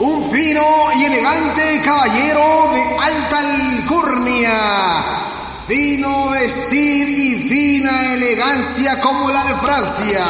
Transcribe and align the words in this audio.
un 0.00 0.30
fino 0.30 0.62
y 0.96 1.04
elegante 1.04 1.80
caballero 1.84 2.70
de 2.72 2.82
alta 3.02 3.38
alcurnia. 3.38 5.04
Fino 5.66 6.30
vestir 6.30 7.08
y 7.08 7.48
fina 7.48 8.12
elegancia 8.12 9.00
como 9.00 9.30
la 9.30 9.44
de 9.44 9.54
Francia. 9.56 10.24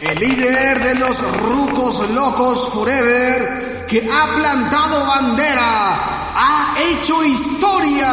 El 0.00 0.18
líder 0.18 0.82
de 0.82 0.94
los 0.96 1.32
rucos 1.42 2.10
locos 2.10 2.70
forever 2.72 3.86
que 3.88 4.08
ha 4.12 4.34
plantado 4.34 5.06
bandera, 5.06 6.15
ha 6.38 6.74
hecho 6.78 7.24
historia 7.24 8.12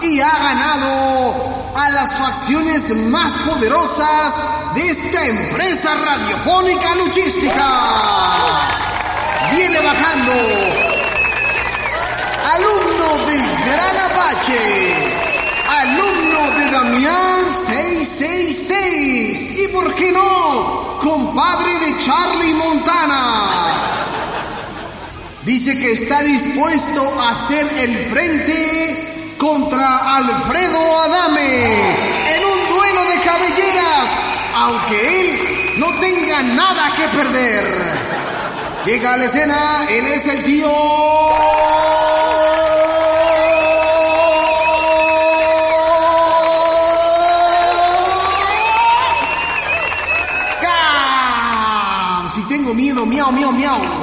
y 0.00 0.20
ha 0.20 0.38
ganado 0.38 1.34
a 1.74 1.90
las 1.90 2.16
facciones 2.16 2.94
más 3.08 3.36
poderosas 3.38 4.34
de 4.74 4.88
esta 4.88 5.26
empresa 5.26 5.92
radiofónica 5.96 6.94
luchística. 6.94 7.66
Viene 9.50 9.80
bajando. 9.80 10.32
Alumno 12.54 13.26
del 13.26 13.42
Gran 13.66 13.96
Apache. 14.06 15.18
Alumno 15.68 16.50
de 16.56 16.70
Damián 16.70 17.52
666. 17.66 19.58
Y 19.58 19.68
por 19.68 19.92
qué 19.96 20.12
no, 20.12 20.98
compadre 21.00 21.80
de 21.80 21.98
Charlie 22.04 22.54
Montana. 22.54 23.90
Dice 25.44 25.78
que 25.78 25.92
está 25.92 26.22
dispuesto 26.22 27.20
a 27.20 27.30
hacer 27.30 27.66
el 27.78 27.96
frente 28.10 29.34
contra 29.38 30.16
Alfredo 30.16 31.00
Adame 31.00 31.64
en 32.36 32.44
un 32.44 32.76
duelo 32.76 33.04
de 33.04 33.20
cabelleras, 33.20 34.10
aunque 34.54 35.20
él 35.20 35.78
no 35.78 35.86
tenga 35.98 36.42
nada 36.42 36.92
que 36.94 37.08
perder. 37.08 37.64
Llega 38.84 39.14
a 39.14 39.16
la 39.16 39.24
escena, 39.24 39.86
él 39.88 40.06
es 40.08 40.26
el 40.26 40.44
tío. 40.44 40.70
Tengo 52.50 52.74
miedo, 52.74 53.06
miau, 53.06 53.30
miau, 53.30 53.52
miau. 53.52 53.99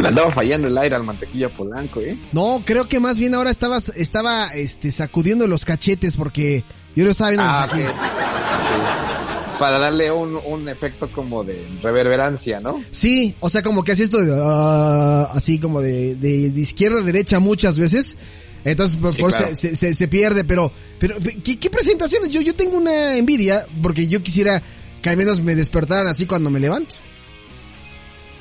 Le 0.00 0.08
andaba 0.08 0.30
fallando 0.30 0.66
el 0.68 0.76
aire 0.78 0.94
al 0.96 1.04
mantequilla 1.04 1.48
polanco, 1.48 2.00
¿eh? 2.00 2.18
No, 2.32 2.62
creo 2.64 2.88
que 2.88 3.00
más 3.00 3.18
bien 3.18 3.34
ahora 3.34 3.50
estabas, 3.50 3.90
estaba, 3.96 4.48
este, 4.48 4.90
sacudiendo 4.92 5.46
los 5.46 5.64
cachetes 5.64 6.16
porque 6.16 6.64
yo 6.96 7.04
lo 7.04 7.10
estaba 7.10 7.30
viendo 7.30 7.46
Ah, 7.46 7.68
desde 7.70 7.84
aquí. 7.86 7.92
Sí. 7.92 9.56
Para 9.58 9.78
darle 9.78 10.10
un, 10.10 10.38
un 10.46 10.68
efecto 10.70 11.10
como 11.12 11.44
de 11.44 11.66
reverberancia, 11.82 12.60
¿no? 12.60 12.82
Sí, 12.90 13.34
o 13.40 13.50
sea, 13.50 13.62
como 13.62 13.84
que 13.84 13.92
así 13.92 14.04
esto 14.04 14.18
de, 14.24 14.32
ah, 14.42 15.28
así 15.34 15.58
como 15.58 15.82
de, 15.82 16.14
de, 16.14 16.50
de 16.50 16.60
izquierda 16.60 17.00
a 17.00 17.02
derecha 17.02 17.38
muchas 17.40 17.78
veces. 17.78 18.16
Entonces, 18.64 18.96
por, 18.96 19.14
Sí, 19.14 19.20
por 19.22 19.30
claro. 19.32 19.54
se, 19.54 19.76
se- 19.76 19.92
se- 19.94 20.08
pierde, 20.08 20.44
pero, 20.44 20.72
pero, 20.98 21.16
¿qué, 21.44 21.58
qué 21.58 21.68
presentaciones? 21.70 22.32
Yo, 22.32 22.40
yo 22.40 22.54
tengo 22.54 22.76
una 22.76 23.16
envidia 23.16 23.66
porque 23.82 24.06
yo 24.08 24.22
quisiera 24.22 24.62
que 25.02 25.08
al 25.10 25.16
menos 25.18 25.40
me 25.42 25.54
despertaran 25.54 26.06
así 26.08 26.24
cuando 26.26 26.50
me 26.50 26.60
levanto. 26.60 26.96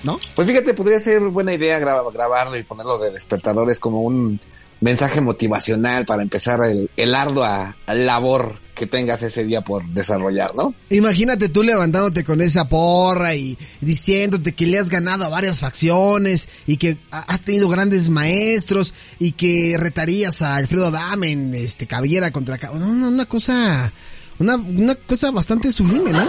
¿No? 0.03 0.19
Pues 0.35 0.47
fíjate, 0.47 0.73
podría 0.73 0.99
ser 0.99 1.19
buena 1.21 1.53
idea 1.53 1.79
gra- 1.79 2.11
grabarlo 2.13 2.55
y 2.57 2.63
ponerlo 2.63 2.97
de 2.99 3.11
despertadores 3.11 3.79
como 3.79 4.01
un 4.01 4.39
mensaje 4.81 5.19
motivacional 5.19 6.05
para 6.05 6.21
empezar 6.23 6.63
el, 6.63 6.89
el 6.95 7.13
ardua 7.13 7.75
labor 7.87 8.57
que 8.73 8.85
tengas 8.87 9.21
ese 9.23 9.43
día 9.43 9.59
por 9.59 9.85
desarrollar, 9.89 10.55
¿no? 10.55 10.73
Imagínate 10.89 11.49
tú 11.49 11.63
levantándote 11.63 12.23
con 12.23 12.39
esa 12.39 12.69
porra 12.69 13.35
y 13.35 13.57
diciéndote 13.81 14.53
que 14.55 14.67
le 14.67 14.79
has 14.79 14.87
ganado 14.87 15.25
a 15.25 15.27
varias 15.27 15.59
facciones 15.59 16.47
y 16.65 16.77
que 16.77 16.97
ha- 17.11 17.23
has 17.23 17.41
tenido 17.41 17.67
grandes 17.67 18.07
maestros 18.09 18.93
y 19.19 19.33
que 19.33 19.75
retarías 19.77 20.41
a 20.41 20.55
Alfredo 20.55 20.91
Dame 20.91 21.31
en 21.33 21.53
este 21.55 21.85
cabellera 21.87 22.31
contra 22.31 22.57
no, 22.73 22.87
una 23.09 23.25
cosa 23.25 23.91
una, 24.39 24.55
una 24.55 24.95
cosa 24.95 25.31
bastante 25.31 25.73
sublime, 25.73 26.13
¿no? 26.13 26.25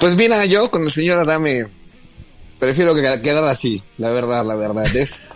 Pues 0.00 0.14
mira, 0.16 0.46
yo 0.46 0.70
con 0.70 0.82
el 0.84 0.92
señor 0.92 1.18
Adame 1.18 1.66
prefiero 2.58 2.94
que 2.94 3.02
quedar 3.22 3.44
así, 3.44 3.82
la 3.98 4.10
verdad, 4.10 4.44
la 4.44 4.54
verdad. 4.54 4.84
Es, 4.96 5.30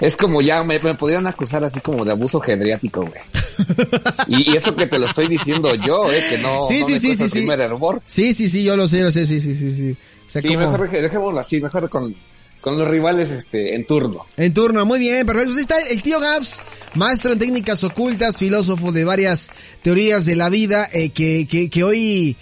es 0.00 0.16
como 0.16 0.40
ya 0.42 0.62
me, 0.62 0.78
me 0.80 0.94
podrían 0.94 1.26
acusar 1.26 1.64
así 1.64 1.80
como 1.80 2.04
de 2.04 2.12
abuso 2.12 2.38
geriátrico, 2.40 3.00
güey. 3.02 3.20
Y, 4.28 4.52
y 4.52 4.56
eso 4.56 4.74
que 4.76 4.86
te 4.86 4.98
lo 4.98 5.06
estoy 5.06 5.28
diciendo 5.28 5.74
yo, 5.74 6.04
eh, 6.12 6.22
que 6.30 6.38
no, 6.38 6.62
Sí, 6.64 6.80
no 6.80 6.86
sí, 6.86 6.92
me 6.94 7.00
sí, 7.00 7.14
sí, 7.16 7.28
sí. 7.28 7.46
hervor. 7.48 8.02
Sí, 8.06 8.34
sí, 8.34 8.50
sí, 8.50 8.62
yo 8.64 8.76
lo 8.76 8.86
sé, 8.88 9.00
lo 9.02 9.10
sé, 9.12 9.24
sí, 9.26 9.40
sí, 9.40 9.54
sí, 9.54 9.74
sí. 9.74 9.92
O 10.26 10.28
sea, 10.28 10.42
Sí, 10.42 10.48
como- 10.48 10.60
mejor 10.72 10.90
dejémoslo 10.90 11.40
así, 11.40 11.60
mejor 11.60 11.88
con, 11.88 12.14
con 12.60 12.78
los 12.78 12.88
rivales 12.88 13.30
este 13.30 13.74
en 13.74 13.86
turno. 13.86 14.26
En 14.36 14.52
turno, 14.52 14.84
muy 14.84 14.98
bien, 14.98 15.24
perfecto. 15.24 15.52
Pues 15.54 15.56
ahí 15.58 15.62
está 15.62 15.92
el 15.92 16.02
tío 16.02 16.20
Gaps, 16.20 16.62
maestro 16.94 17.32
en 17.32 17.38
técnicas 17.38 17.82
ocultas, 17.84 18.36
filósofo 18.38 18.92
de 18.92 19.04
varias 19.04 19.48
teorías 19.82 20.26
de 20.26 20.36
la 20.36 20.50
vida, 20.50 20.88
eh, 20.92 21.08
que, 21.10 21.46
que, 21.46 21.70
que 21.70 21.84
hoy, 21.84 22.36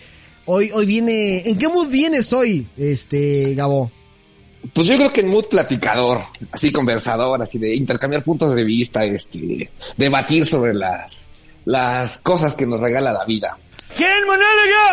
hoy, 0.46 0.70
hoy 0.74 0.86
viene, 0.86 1.48
¿en 1.48 1.56
qué 1.58 1.68
mood 1.68 1.88
vienes 1.90 2.32
hoy, 2.32 2.66
este, 2.76 3.54
Gabo? 3.54 3.92
Pues 4.72 4.86
yo 4.86 4.97
creo 4.97 5.10
que 5.10 5.20
en 5.20 5.28
mood 5.30 5.44
platicador, 5.47 6.22
así 6.52 6.72
conversador, 6.72 7.41
así 7.42 7.58
de 7.58 7.75
intercambiar 7.75 8.22
puntos 8.25 8.54
de 8.54 8.64
vista, 8.64 9.04
este, 9.04 9.70
debatir 9.97 10.47
sobre 10.47 10.75
las, 10.75 11.26
las 11.64 12.19
cosas 12.19 12.54
que 12.54 12.66
nos 12.66 12.80
regala 12.80 13.12
la 13.12 13.25
vida. 13.25 13.56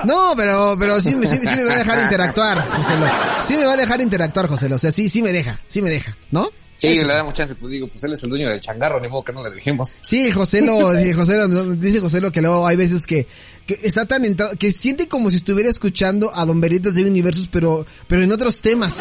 No, 0.06 0.34
pero, 0.38 0.76
pero 0.78 1.02
sí, 1.02 1.16
me- 1.16 1.26
sí, 1.26 1.38
sí 1.42 1.56
me 1.56 1.64
va 1.64 1.74
a 1.74 1.78
dejar 1.78 2.00
interactuar, 2.04 2.70
Joselo. 2.78 3.06
Sí 3.42 3.58
me 3.58 3.66
va 3.66 3.74
a 3.74 3.78
dejar 3.78 4.02
interactuar, 4.02 4.48
Joselo. 4.48 4.76
O 4.76 4.80
sea, 4.80 4.92
sí, 4.92 5.10
sí 5.10 5.24
me 5.24 5.32
deja, 5.32 5.60
sí 5.68 5.82
me 5.82 5.90
deja, 5.90 6.16
¿no? 6.30 6.50
Sí, 6.82 6.96
le 6.96 7.14
damos 7.14 7.36
chance, 7.36 7.54
pues 7.54 7.72
digo, 7.72 7.88
pues 7.88 8.04
él 8.04 8.14
es 8.14 8.24
el 8.24 8.30
dueño 8.32 8.50
del 8.50 8.60
changarro, 8.60 9.00
ni 9.00 9.08
modo 9.08 9.24
que 9.24 9.32
no 9.34 9.44
le 9.44 9.52
dijimos. 9.52 9.96
Sí, 10.02 10.32
Joselo, 10.32 10.96
sí, 10.96 11.14
Joselo, 11.16 11.48
no, 11.48 11.76
dice 11.76 12.00
Joselo 12.00 12.32
que 12.32 12.42
luego 12.42 12.66
hay 12.66 12.76
veces 12.76 13.06
que, 13.06 13.28
que 13.68 13.78
está 13.84 14.08
tan 14.08 14.26
entrado, 14.26 14.54
que 14.58 14.72
siente 14.72 15.08
como 15.08 15.30
si 15.30 15.36
estuviera 15.36 15.70
escuchando 15.70 16.32
a 16.34 16.44
Don 16.44 16.60
Veritas 16.60 16.96
de 16.96 17.06
Universos, 17.06 17.50
pero, 17.52 17.86
pero 18.08 18.24
en 18.24 18.32
otros 18.32 18.62
temas. 18.62 19.00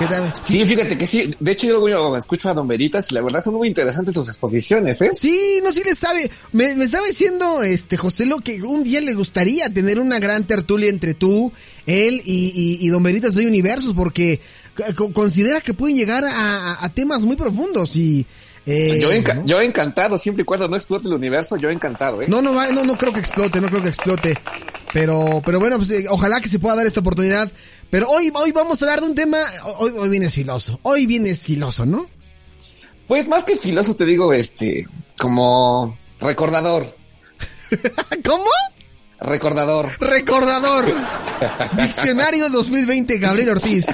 ¿Qué 0.00 0.06
tal? 0.06 0.34
Sí, 0.42 0.66
fíjate 0.66 0.98
que 0.98 1.06
sí, 1.06 1.30
de 1.38 1.52
hecho 1.52 1.88
yo, 1.88 2.16
escucho 2.16 2.48
a 2.48 2.54
Don 2.54 2.66
Veritas 2.66 3.12
y 3.12 3.14
la 3.14 3.22
verdad 3.22 3.44
son 3.44 3.54
muy 3.54 3.68
interesantes 3.68 4.14
sus 4.14 4.26
exposiciones, 4.26 5.00
¿eh? 5.02 5.10
Sí, 5.12 5.60
no, 5.62 5.70
sí 5.70 5.82
le 5.84 5.94
sabe. 5.94 6.28
Me, 6.50 6.74
me 6.74 6.86
estaba 6.86 7.06
diciendo, 7.06 7.62
este, 7.62 7.96
Joselo, 7.96 8.40
que 8.40 8.60
un 8.60 8.82
día 8.82 9.00
le 9.00 9.14
gustaría 9.14 9.72
tener 9.72 10.00
una 10.00 10.18
gran 10.18 10.44
tertulia 10.48 10.90
entre 10.90 11.14
tú, 11.14 11.52
él 11.86 12.20
y, 12.24 12.52
y, 12.56 12.84
y 12.84 12.88
Don 12.88 13.04
Veritas 13.04 13.36
de 13.36 13.46
Universos, 13.46 13.94
porque 13.94 14.40
considera 15.12 15.60
que 15.60 15.74
pueden 15.74 15.96
llegar 15.96 16.24
a, 16.26 16.88
temas 16.94 17.24
muy 17.24 17.36
profundos 17.36 17.96
y, 17.96 18.26
eh, 18.66 18.98
yo, 19.00 19.10
enca- 19.12 19.34
¿no? 19.36 19.46
yo 19.46 19.60
encantado, 19.60 20.18
siempre 20.18 20.42
y 20.42 20.44
cuando 20.44 20.68
no 20.68 20.76
explote 20.76 21.06
el 21.08 21.14
universo, 21.14 21.56
yo 21.56 21.70
encantado, 21.70 22.22
¿eh? 22.22 22.26
No, 22.28 22.42
no, 22.42 22.54
va- 22.54 22.68
no, 22.72 22.84
no 22.84 22.96
creo 22.96 23.12
que 23.12 23.20
explote, 23.20 23.60
no 23.60 23.68
creo 23.68 23.82
que 23.82 23.88
explote. 23.88 24.34
Pero, 24.92 25.42
pero 25.44 25.58
bueno, 25.60 25.76
pues 25.76 25.90
eh, 25.90 26.06
ojalá 26.08 26.40
que 26.40 26.48
se 26.48 26.58
pueda 26.58 26.76
dar 26.76 26.86
esta 26.86 27.00
oportunidad. 27.00 27.50
Pero 27.90 28.08
hoy, 28.08 28.30
hoy 28.34 28.50
vamos 28.52 28.82
a 28.82 28.86
hablar 28.86 29.00
de 29.00 29.06
un 29.06 29.14
tema, 29.14 29.38
hoy, 29.78 29.92
hoy 29.96 30.08
vienes 30.08 30.34
filoso, 30.34 30.80
hoy 30.82 31.06
vienes 31.06 31.44
filoso, 31.44 31.86
¿no? 31.86 32.06
Pues 33.06 33.28
más 33.28 33.44
que 33.44 33.56
filoso 33.56 33.94
te 33.94 34.04
digo, 34.04 34.32
este, 34.32 34.84
como 35.18 35.96
recordador, 36.20 36.96
¿Cómo? 38.24 38.44
Recordador. 39.20 39.90
Recordador. 40.00 40.94
Diccionario 41.76 42.48
2020, 42.50 43.18
Gabriel 43.18 43.50
Ortiz. 43.50 43.86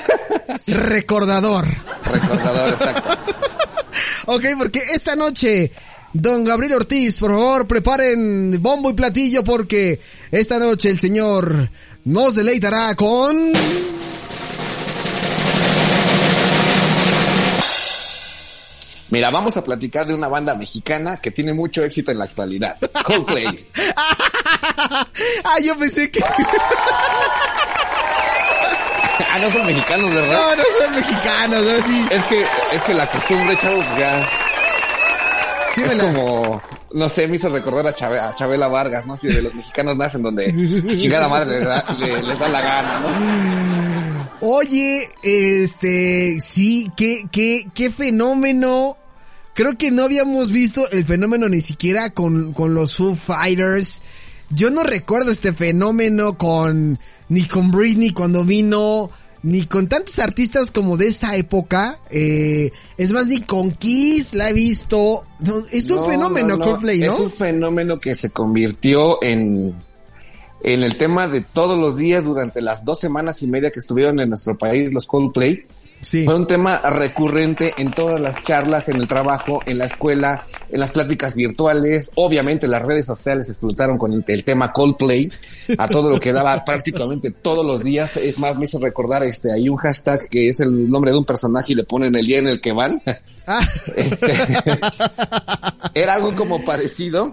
Recordador. 0.67 1.67
Recordador, 2.05 2.69
exacto. 2.71 3.19
Ok, 4.27 4.45
porque 4.59 4.81
esta 4.93 5.17
noche, 5.17 5.73
don 6.13 6.45
Gabriel 6.45 6.75
Ortiz, 6.75 7.19
por 7.19 7.31
favor, 7.31 7.67
preparen 7.67 8.63
bombo 8.63 8.91
y 8.91 8.95
platillo 8.95 9.43
porque 9.43 10.01
esta 10.31 10.59
noche 10.59 10.91
el 10.91 11.01
señor 11.01 11.71
nos 12.05 12.35
deleitará 12.35 12.95
con... 12.95 13.53
Mira, 19.13 19.29
vamos 19.31 19.55
a 19.59 19.63
platicar 19.63 20.07
de 20.07 20.15
una 20.15 20.27
banda 20.27 20.55
mexicana 20.55 21.21
que 21.21 21.31
tiene 21.31 21.53
mucho 21.53 21.85
éxito 21.85 22.11
en 22.13 22.19
la 22.19 22.25
actualidad. 22.25 22.79
Coldplay. 23.05 23.69
ah, 25.45 25.59
yo 25.63 25.77
pensé 25.79 26.11
que... 26.11 26.21
ah, 29.31 29.39
no 29.41 29.51
son 29.51 29.67
mexicanos, 29.67 30.15
¿verdad? 30.15 30.33
No, 30.33 30.57
no 30.57 30.63
son 30.81 30.95
mexicanos, 30.95 31.67
ahora 31.67 31.83
sí. 31.83 32.07
Es 32.11 32.23
que, 32.25 32.41
es 32.41 32.83
que 32.87 32.95
la 32.95 33.07
costumbre, 33.11 33.55
chavos, 33.59 33.85
ya 33.99 34.27
Sí 35.75 35.83
es 35.83 35.91
como, 36.01 36.63
no 36.93 37.09
sé, 37.09 37.27
me 37.29 37.37
hizo 37.37 37.49
recordar 37.51 37.87
a, 37.87 38.29
a 38.29 38.35
Chabela 38.35 38.69
Vargas, 38.69 39.07
¿no? 39.07 39.17
Si 39.17 39.29
de 39.29 39.43
los 39.43 39.55
mexicanos 39.55 39.97
nacen 39.97 40.23
donde 40.23 40.47
chingada 40.87 41.29
madre 41.29 41.59
les 41.59 41.65
da, 41.67 41.85
le- 41.99 42.23
les 42.23 42.39
da 42.39 42.49
la 42.49 42.61
gana, 42.61 43.01
¿no? 43.01 44.13
Oye, 44.45 45.09
este, 45.23 46.39
sí, 46.41 46.91
qué, 46.97 47.25
qué, 47.31 47.61
qué 47.75 47.91
fenómeno. 47.91 48.99
Creo 49.55 49.77
que 49.77 49.91
no 49.91 50.05
habíamos 50.05 50.51
visto 50.51 50.89
el 50.91 51.05
fenómeno 51.05 51.49
ni 51.49 51.61
siquiera 51.61 52.11
con, 52.11 52.53
con 52.55 52.75
los 52.75 52.97
Foo 52.97 53.15
Fighters. 53.15 54.01
yo 54.51 54.71
no 54.71 54.83
recuerdo 54.83 55.31
este 55.31 55.53
fenómeno 55.53 56.39
con, 56.39 56.99
ni 57.29 57.45
con 57.45 57.71
Britney 57.71 58.11
cuando 58.11 58.45
vino, 58.45 59.11
ni 59.43 59.67
con 59.67 59.89
tantos 59.89 60.19
artistas 60.21 60.71
como 60.71 60.97
de 60.97 61.09
esa 61.09 61.37
época, 61.37 61.99
eh, 62.11 62.71
es 62.97 63.13
más, 63.13 63.27
ni 63.27 63.41
con 63.43 63.73
Kiss 63.73 64.35
la 64.35 64.51
he 64.51 64.53
visto, 64.53 65.25
es 65.71 65.91
un 65.91 65.97
No, 65.97 66.05
fenómeno 66.05 66.49
no, 66.49 66.57
no. 66.57 66.65
Coldplay, 66.65 67.01
¿no? 67.01 67.15
Es 67.15 67.21
un 67.21 67.31
fenómeno 67.31 67.99
que 68.01 68.15
se 68.15 68.31
convirtió 68.31 69.23
en, 69.23 69.75
en 70.63 70.83
el 70.83 70.97
tema 70.97 71.27
de 71.29 71.41
todos 71.43 71.79
los 71.79 71.97
días 71.97 72.25
durante 72.25 72.63
las 72.63 72.85
dos 72.85 73.01
semanas 73.01 73.43
y 73.43 73.49
media 73.49 73.71
que 73.71 73.81
estuvieron 73.81 74.21
en 74.21 74.29
nuestro 74.29 74.57
país 74.57 74.95
los 74.95 75.07
Coldplay. 75.07 75.63
Sí. 76.03 76.25
Fue 76.25 76.35
un 76.35 76.49
tema 76.49 76.79
recurrente 76.79 77.75
en 77.79 77.93
todas 77.93 78.21
las 78.21 78.43
charlas, 78.43 78.89
en 78.89 78.97
el 78.97 79.07
trabajo, 79.07 79.61
en 79.67 79.79
la 79.79 79.87
escuela, 79.87 80.45
en 80.69 80.81
las 80.81 80.91
pláticas 80.91 81.35
virtuales. 81.37 82.11
Obviamente 82.17 82.67
las 82.67 82.83
redes 82.83 83.07
sociales 83.07 83.49
explotaron 83.49 83.97
con 83.99 84.13
el, 84.13 84.25
el 84.27 84.43
tema 84.43 84.73
Coldplay 84.73 85.31
a 85.79 85.87
todo 85.87 86.11
lo 86.11 86.19
que 86.19 86.33
daba 86.33 86.65
prácticamente 86.67 87.31
todos 87.31 87.65
los 87.65 87.85
días. 87.85 88.17
Es 88.17 88.39
más, 88.41 88.59
me 88.59 88.65
hizo 88.65 88.81
recordar 88.81 89.23
este, 89.23 89.53
hay 89.53 89.69
un 89.69 89.77
hashtag 89.77 90.29
que 90.29 90.49
es 90.49 90.59
el 90.61 90.91
nombre 90.91 91.13
de 91.13 91.19
un 91.19 91.25
personaje 91.25 91.73
y 91.73 91.77
le 91.77 91.85
ponen 91.85 92.15
el 92.17 92.27
día 92.27 92.39
en 92.39 92.49
el 92.49 92.61
que 92.61 92.73
van. 92.73 93.01
Ah, 93.47 93.61
Este, 93.97 94.33
era 95.95 96.15
algo 96.15 96.35
como 96.35 96.65
parecido, 96.65 97.33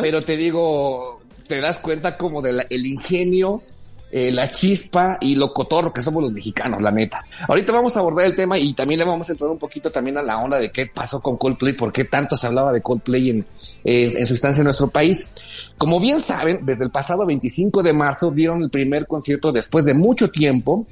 pero 0.00 0.22
te 0.22 0.36
digo, 0.36 1.20
te 1.46 1.60
das 1.60 1.78
cuenta 1.78 2.16
como 2.16 2.42
del 2.42 2.66
el 2.68 2.86
ingenio, 2.86 3.62
eh, 4.10 4.30
la 4.30 4.50
chispa 4.50 5.18
y 5.20 5.34
lo 5.34 5.52
cotorro 5.52 5.92
que 5.92 6.00
somos 6.00 6.22
los 6.22 6.32
mexicanos, 6.32 6.80
la 6.80 6.90
neta. 6.90 7.24
Ahorita 7.48 7.72
vamos 7.72 7.96
a 7.96 8.00
abordar 8.00 8.26
el 8.26 8.36
tema 8.36 8.56
y 8.56 8.72
también 8.72 9.00
le 9.00 9.04
vamos 9.04 9.28
a 9.28 9.32
entrar 9.32 9.50
un 9.50 9.58
poquito 9.58 9.90
también 9.90 10.16
a 10.16 10.22
la 10.22 10.38
onda 10.38 10.58
de 10.58 10.70
qué 10.70 10.86
pasó 10.86 11.20
con 11.20 11.36
Coldplay, 11.36 11.72
por 11.72 11.92
qué 11.92 12.04
tanto 12.04 12.36
se 12.36 12.46
hablaba 12.46 12.72
de 12.72 12.82
Coldplay 12.82 13.30
en, 13.30 13.46
eh, 13.84 14.14
en 14.16 14.26
su 14.26 14.34
instancia 14.34 14.60
en 14.60 14.66
nuestro 14.66 14.88
país. 14.88 15.30
Como 15.76 15.98
bien 15.98 16.20
saben, 16.20 16.64
desde 16.64 16.84
el 16.84 16.90
pasado 16.90 17.26
25 17.26 17.82
de 17.82 17.92
marzo 17.92 18.30
dieron 18.30 18.62
el 18.62 18.70
primer 18.70 19.06
concierto 19.06 19.52
después 19.52 19.84
de 19.84 19.94
mucho 19.94 20.30
tiempo 20.30 20.86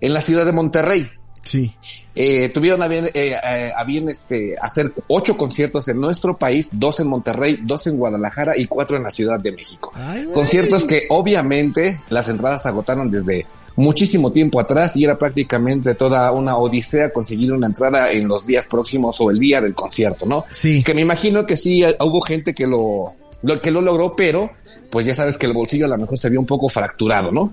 en 0.00 0.12
la 0.12 0.20
ciudad 0.20 0.44
de 0.44 0.52
Monterrey. 0.52 1.08
Sí. 1.48 1.74
Eh, 2.14 2.48
tuvieron 2.50 2.82
a 2.82 2.88
bien, 2.88 3.06
eh, 3.06 3.34
eh, 3.42 3.72
a 3.74 3.84
bien 3.84 4.08
este, 4.08 4.56
hacer 4.60 4.92
ocho 5.06 5.36
conciertos 5.36 5.88
en 5.88 6.00
nuestro 6.00 6.36
país, 6.36 6.70
dos 6.72 7.00
en 7.00 7.08
Monterrey, 7.08 7.60
dos 7.62 7.86
en 7.86 7.96
Guadalajara 7.96 8.56
y 8.56 8.66
cuatro 8.66 8.96
en 8.96 9.04
la 9.04 9.10
Ciudad 9.10 9.38
de 9.38 9.52
México. 9.52 9.92
Ay. 9.94 10.28
Conciertos 10.32 10.84
que 10.84 11.06
obviamente 11.10 12.00
las 12.10 12.28
entradas 12.28 12.66
agotaron 12.66 13.10
desde 13.10 13.46
muchísimo 13.78 14.32
tiempo 14.32 14.58
atrás 14.58 14.96
y 14.96 15.04
era 15.04 15.16
prácticamente 15.16 15.94
toda 15.94 16.32
una 16.32 16.56
odisea 16.56 17.12
conseguir 17.12 17.52
una 17.52 17.68
entrada 17.68 18.10
en 18.10 18.26
los 18.26 18.44
días 18.44 18.66
próximos 18.66 19.20
o 19.20 19.30
el 19.30 19.38
día 19.38 19.60
del 19.60 19.74
concierto, 19.74 20.26
¿no? 20.26 20.44
Sí. 20.50 20.82
Que 20.82 20.94
me 20.94 21.02
imagino 21.02 21.46
que 21.46 21.56
sí 21.56 21.84
eh, 21.84 21.96
hubo 22.00 22.20
gente 22.20 22.54
que 22.54 22.66
lo, 22.66 23.14
lo 23.42 23.60
que 23.62 23.70
lo 23.70 23.80
logró, 23.80 24.14
pero 24.16 24.50
pues 24.90 25.06
ya 25.06 25.14
sabes 25.14 25.38
que 25.38 25.46
el 25.46 25.52
bolsillo 25.52 25.84
a 25.84 25.88
lo 25.88 25.96
mejor 25.98 26.18
se 26.18 26.28
vio 26.28 26.40
un 26.40 26.46
poco 26.46 26.68
fracturado, 26.68 27.30
¿no? 27.30 27.52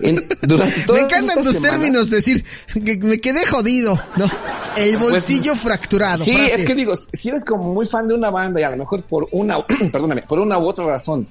En- 0.00 0.24
durante 0.42 0.84
Me 0.92 1.00
encantan 1.00 1.42
tus 1.44 1.60
términos, 1.60 2.08
decir 2.10 2.44
que 2.72 2.96
me 2.96 3.20
quedé 3.20 3.44
jodido, 3.46 3.98
¿no? 4.16 4.30
El 4.76 4.96
bolsillo 4.98 5.54
fracturado. 5.54 6.24
Pues, 6.24 6.26
Sí, 6.26 6.32
frase. 6.34 6.54
es 6.54 6.64
que 6.64 6.74
digo, 6.74 6.94
si 6.96 7.28
eres 7.28 7.44
como 7.44 7.72
muy 7.74 7.86
fan 7.86 8.08
de 8.08 8.14
una 8.14 8.30
banda 8.30 8.60
y 8.60 8.64
a 8.64 8.70
lo 8.70 8.76
mejor 8.78 9.02
por 9.02 9.26
una, 9.32 9.58
perdóname, 9.92 10.22
por 10.22 10.38
una 10.38 10.58
u 10.58 10.66
otra 10.66 10.86
razón, 10.86 11.26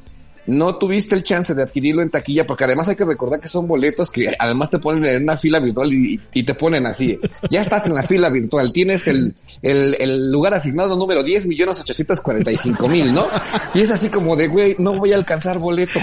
no 0.48 0.78
tuviste 0.78 1.16
el 1.16 1.24
chance 1.24 1.54
de 1.54 1.64
adquirirlo 1.64 2.02
en 2.02 2.10
taquilla, 2.10 2.46
porque 2.46 2.64
además 2.64 2.88
hay 2.88 2.96
que 2.96 3.06
recordar 3.06 3.40
que 3.40 3.48
son 3.48 3.68
boletos 3.68 4.12
que 4.12 4.36
además 4.38 4.70
te 4.70 4.80
ponen 4.80 5.06
en 5.06 5.24
una 5.24 5.38
fila 5.38 5.60
virtual 5.60 5.94
y, 5.94 6.20
y 6.34 6.44
te 6.44 6.54
ponen 6.54 6.86
así. 6.86 7.20
Ya 7.50 7.62
estás 7.62 7.86
en 7.88 7.96
la 7.96 8.04
fila 8.04 8.30
virtual, 8.30 8.72
tienes 8.72 9.08
el, 9.08 9.36
el, 9.62 10.32
lugar 10.32 10.54
asignado 10.54 10.96
número 10.96 11.24
10 11.24 11.48
millones 11.48 11.80
845 11.80 12.88
mil, 12.88 13.14
¿no? 13.14 13.28
Y 13.74 13.82
es 13.82 13.92
así 13.92 14.10
como 14.10 14.36
de, 14.36 14.48
güey, 14.48 14.76
no 14.80 14.94
voy 14.94 15.14
a 15.14 15.16
alcanzar 15.16 15.60
boleto. 15.60 16.00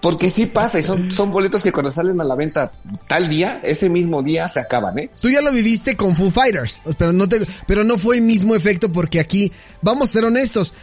Porque 0.00 0.30
sí 0.30 0.46
pasa 0.46 0.78
y 0.78 0.82
son, 0.82 1.10
son 1.10 1.30
boletos 1.30 1.62
que 1.62 1.72
cuando 1.72 1.90
salen 1.90 2.20
a 2.20 2.24
la 2.24 2.34
venta 2.34 2.72
tal 3.08 3.28
día, 3.28 3.60
ese 3.62 3.88
mismo 3.88 4.22
día 4.22 4.48
se 4.48 4.60
acaban, 4.60 4.98
¿eh? 4.98 5.10
Tú 5.20 5.30
ya 5.30 5.40
lo 5.40 5.52
viviste 5.52 5.96
con 5.96 6.14
Foo 6.14 6.30
Fighters, 6.30 6.82
pero 6.98 7.12
no 7.12 7.28
te, 7.28 7.40
pero 7.66 7.84
no 7.84 7.98
fue 7.98 8.16
el 8.16 8.22
mismo 8.22 8.54
efecto 8.54 8.90
porque 8.92 9.20
aquí, 9.20 9.52
vamos 9.82 10.10
a 10.10 10.12
ser 10.12 10.24
honestos, 10.24 10.74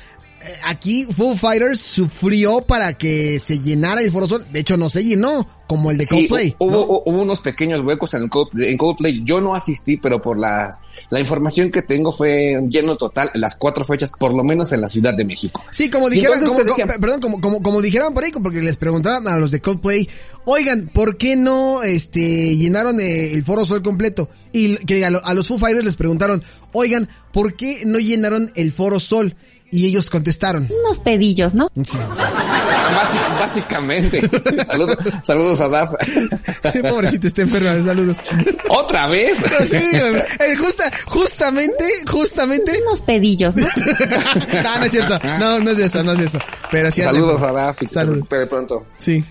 aquí 0.66 1.06
Foo 1.06 1.36
Fighters 1.36 1.80
sufrió 1.80 2.62
para 2.62 2.94
que 2.98 3.40
se 3.40 3.60
llenara 3.60 4.02
el 4.02 4.12
Foro 4.12 4.28
Sol. 4.28 4.46
De 4.52 4.60
hecho, 4.60 4.78
no 4.78 4.90
se 4.90 5.04
llenó 5.04 5.48
como 5.68 5.90
el 5.92 5.98
de 5.98 6.06
Sí, 6.06 6.16
Coldplay. 6.28 6.56
hubo, 6.60 6.72
¿no? 6.72 6.80
hubo- 6.82 7.04
unos 7.24 7.40
pequeños 7.40 7.82
huecos 7.82 8.14
en, 8.14 8.24
el 8.24 8.30
Cold- 8.30 8.50
en 8.64 8.78
Coldplay. 8.78 9.22
Yo 9.24 9.42
no 9.42 9.56
asistí, 9.56 9.98
pero 9.98 10.22
por 10.22 10.38
la, 10.40 10.72
la 11.10 11.20
información 11.20 11.72
que 11.72 11.82
tengo 11.82 12.12
fue 12.12 12.60
lleno 12.70 12.96
total 12.98 13.32
en 13.34 13.42
las 13.42 13.56
cuatro 13.56 13.84
fechas, 13.86 14.12
por 14.20 14.34
lo 14.34 14.44
menos 14.44 14.72
en 14.74 14.82
la 14.82 14.90
Ciudad 14.90 15.14
de 15.14 15.26
México. 15.26 15.64
Sí, 15.72 15.90
como 15.90 16.10
dijeron, 16.10 16.46
como, 16.46 16.64
decían- 16.64 16.88
como- 16.90 17.00
perdón, 17.02 17.22
como, 17.22 17.42
como, 17.42 17.62
como 17.64 17.82
dijeron 17.82 18.14
por 18.14 18.24
ahí, 18.24 18.32
porque 18.32 18.60
les 18.60 18.78
preguntaban 18.78 19.28
a 19.28 19.38
los 19.38 19.52
de 19.52 19.62
Coldplay, 19.62 20.08
oigan, 20.46 20.90
¿por 20.94 21.18
qué 21.18 21.36
no, 21.36 21.82
este, 21.84 22.56
llenaron 22.58 23.00
eh, 23.00 23.34
el 23.34 23.44
Foro 23.46 23.66
Sol 23.66 23.82
completo? 23.82 24.30
Y 24.52 24.76
que 24.86 25.04
a 25.06 25.10
los 25.34 25.48
Foo 25.48 25.58
Fighters 25.58 25.86
les 25.86 25.96
preguntaron, 25.98 26.44
oigan, 26.74 27.08
¿por 27.32 27.56
qué 27.56 27.84
no 27.86 27.98
llenaron 28.00 28.52
el 28.56 28.72
Foro 28.72 29.00
Sol? 29.00 29.36
Y 29.74 29.88
ellos 29.88 30.10
contestaron. 30.12 30.70
Unos 30.86 31.00
pedillos, 31.00 31.56
¿no? 31.56 31.70
Sí, 31.84 31.98
Basi- 31.98 33.18
básicamente. 33.48 34.22
saludos, 34.68 34.98
saludos 35.24 35.62
a 35.62 35.70
Daf. 35.70 35.92
sí. 36.74 36.82
Pobrecito, 36.82 37.28
está 37.28 37.42
enfermo, 37.44 37.84
saludos. 37.86 38.18
¿Otra 38.70 39.08
vez? 39.08 39.38
Sí, 39.64 39.78
eh, 39.78 40.56
justa, 40.60 40.92
justamente, 41.06 41.86
justamente. 42.10 42.72
Unos 42.86 43.02
pedillos, 43.02 43.56
¿no? 43.56 43.66
no, 43.66 44.78
no 44.80 44.86
es 44.86 44.92
cierto. 44.92 45.20
No, 45.40 45.60
no 45.60 45.72
es 45.72 45.78
de 45.78 45.86
eso, 45.86 46.04
no 46.04 46.12
es 46.14 46.20
de 46.20 46.26
eso. 46.26 46.40
Pero 46.72 46.92
sí. 46.92 47.02
Saludos 47.02 47.42
a 47.44 47.52
Daf 47.52 47.80
Saludos. 47.88 48.16
recupere 48.18 48.48
pronto. 48.48 48.86
Sí. 48.98 49.24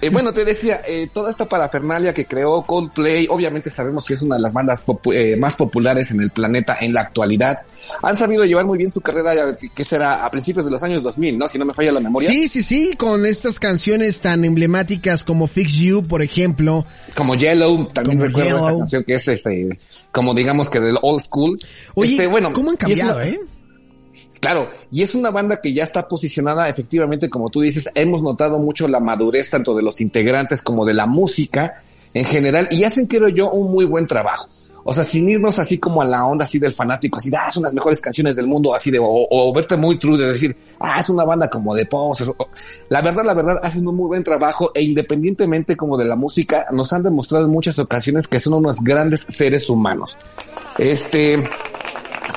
Eh, 0.00 0.08
bueno, 0.10 0.32
te 0.32 0.44
decía, 0.44 0.80
eh, 0.86 1.08
toda 1.12 1.30
esta 1.30 1.44
parafernalia 1.46 2.12
que 2.14 2.24
creó 2.26 2.62
Coldplay, 2.62 3.26
obviamente 3.30 3.70
sabemos 3.70 4.04
que 4.04 4.14
es 4.14 4.22
una 4.22 4.36
de 4.36 4.42
las 4.42 4.52
bandas 4.52 4.84
popu- 4.84 5.14
eh, 5.14 5.36
más 5.36 5.56
populares 5.56 6.10
en 6.12 6.20
el 6.20 6.30
planeta 6.30 6.76
en 6.80 6.92
la 6.94 7.02
actualidad. 7.02 7.58
Han 8.02 8.16
sabido 8.16 8.44
llevar 8.44 8.64
muy 8.64 8.78
bien 8.78 8.90
su 8.90 9.00
carrera, 9.00 9.34
que 9.74 9.84
será 9.84 10.24
a 10.24 10.30
principios 10.30 10.64
de 10.64 10.70
los 10.70 10.82
años 10.82 11.02
2000, 11.02 11.38
¿no? 11.38 11.46
Si 11.46 11.58
no 11.58 11.64
me 11.66 11.74
falla 11.74 11.92
la 11.92 12.00
memoria. 12.00 12.28
Sí, 12.30 12.48
sí, 12.48 12.62
sí, 12.62 12.94
con 12.96 13.24
estas 13.26 13.53
canciones 13.58 14.20
tan 14.20 14.44
emblemáticas 14.44 15.24
como 15.24 15.46
Fix 15.46 15.74
You, 15.74 16.02
por 16.06 16.22
ejemplo. 16.22 16.84
Como 17.14 17.34
Yellow, 17.34 17.86
también 17.92 18.18
Como 18.18 18.26
recuerdo 18.28 18.48
esa 18.56 18.64
Yellow. 18.66 18.78
canción 18.80 19.04
que 19.04 19.14
es 19.14 19.28
este, 19.28 19.78
como 20.12 20.34
digamos 20.34 20.70
que 20.70 20.80
del 20.80 20.96
old 21.02 21.20
school. 21.22 21.58
Oye, 21.94 22.12
Este, 22.12 22.26
bueno, 22.26 22.52
¿cómo 22.52 22.70
han 22.70 22.76
cambiado, 22.76 23.14
una- 23.16 23.26
eh? 23.26 23.38
Claro, 24.40 24.68
y 24.90 25.02
es 25.02 25.14
una 25.14 25.30
banda 25.30 25.60
que 25.60 25.72
ya 25.72 25.84
está 25.84 26.06
posicionada 26.08 26.68
efectivamente, 26.68 27.30
como 27.30 27.50
tú 27.50 27.60
dices, 27.60 27.88
hemos 27.94 28.20
notado 28.22 28.58
mucho 28.58 28.88
la 28.88 29.00
madurez 29.00 29.48
tanto 29.48 29.74
de 29.74 29.82
los 29.82 30.00
integrantes 30.00 30.60
como 30.60 30.84
de 30.84 30.92
la 30.92 31.06
música 31.06 31.82
en 32.12 32.24
general 32.24 32.68
y 32.70 32.84
hacen, 32.84 33.06
creo 33.06 33.28
yo, 33.28 33.50
un 33.52 33.72
muy 33.72 33.84
buen 33.84 34.06
trabajo. 34.06 34.46
O 34.86 34.92
sea, 34.92 35.02
sin 35.02 35.28
irnos 35.28 35.58
así 35.58 35.78
como 35.78 36.02
a 36.02 36.04
la 36.04 36.26
onda 36.26 36.44
así 36.44 36.58
del 36.58 36.74
fanático, 36.74 37.18
así, 37.18 37.30
ah, 37.34 37.50
son 37.50 37.62
las 37.62 37.72
mejores 37.72 38.00
canciones 38.02 38.36
del 38.36 38.46
mundo, 38.46 38.74
así 38.74 38.90
de, 38.90 38.98
o, 39.00 39.52
verte 39.54 39.76
muy 39.76 39.98
true 39.98 40.18
de 40.18 40.32
decir, 40.32 40.54
ah, 40.78 41.00
es 41.00 41.08
una 41.08 41.24
banda 41.24 41.48
como 41.48 41.74
de 41.74 41.86
poses. 41.86 42.30
La 42.90 43.00
verdad, 43.00 43.24
la 43.24 43.32
verdad, 43.32 43.58
hacen 43.62 43.86
un 43.88 43.96
muy 43.96 44.08
buen 44.08 44.22
trabajo 44.22 44.72
e 44.74 44.82
independientemente 44.82 45.74
como 45.74 45.96
de 45.96 46.04
la 46.04 46.16
música, 46.16 46.66
nos 46.70 46.92
han 46.92 47.02
demostrado 47.02 47.46
en 47.46 47.50
muchas 47.50 47.78
ocasiones 47.78 48.28
que 48.28 48.38
son 48.40 48.54
unos 48.54 48.82
grandes 48.82 49.22
seres 49.22 49.70
humanos. 49.70 50.18
Este, 50.76 51.42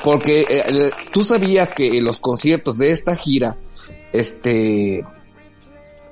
porque 0.02 0.46
eh, 0.48 0.90
tú 1.12 1.24
sabías 1.24 1.74
que 1.74 2.00
los 2.00 2.18
conciertos 2.18 2.78
de 2.78 2.92
esta 2.92 3.14
gira, 3.14 3.56
este, 4.12 5.04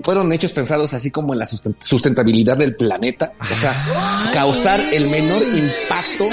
fueron 0.01 0.33
hechos 0.33 0.53
pensados 0.53 0.93
así 0.95 1.11
como 1.11 1.33
en 1.33 1.39
la 1.41 1.47
susten- 1.47 1.77
sustentabilidad 1.83 2.57
del 2.57 2.77
planeta, 2.77 3.33
o 3.41 3.57
sea, 3.61 4.31
causar 4.33 4.81
el 4.93 5.09
menor 5.11 5.43
impacto 5.43 6.25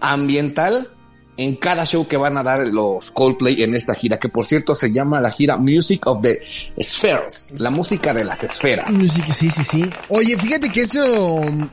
ambiental 0.00 0.90
en 1.36 1.56
cada 1.56 1.86
show 1.86 2.06
que 2.06 2.16
van 2.18 2.36
a 2.36 2.42
dar 2.42 2.66
los 2.66 3.10
Coldplay 3.12 3.62
en 3.62 3.74
esta 3.74 3.94
gira, 3.94 4.18
que 4.18 4.28
por 4.28 4.44
cierto 4.44 4.74
se 4.74 4.92
llama 4.92 5.20
la 5.20 5.30
gira 5.30 5.56
Music 5.56 6.06
of 6.06 6.20
the 6.22 6.38
Spheres, 6.82 7.54
la 7.58 7.70
música 7.70 8.12
de 8.12 8.24
las 8.24 8.44
esferas. 8.44 8.92
Sí, 9.32 9.50
sí, 9.50 9.64
sí. 9.64 9.90
Oye, 10.08 10.36
fíjate 10.36 10.68
que 10.68 10.82
eso 10.82 11.02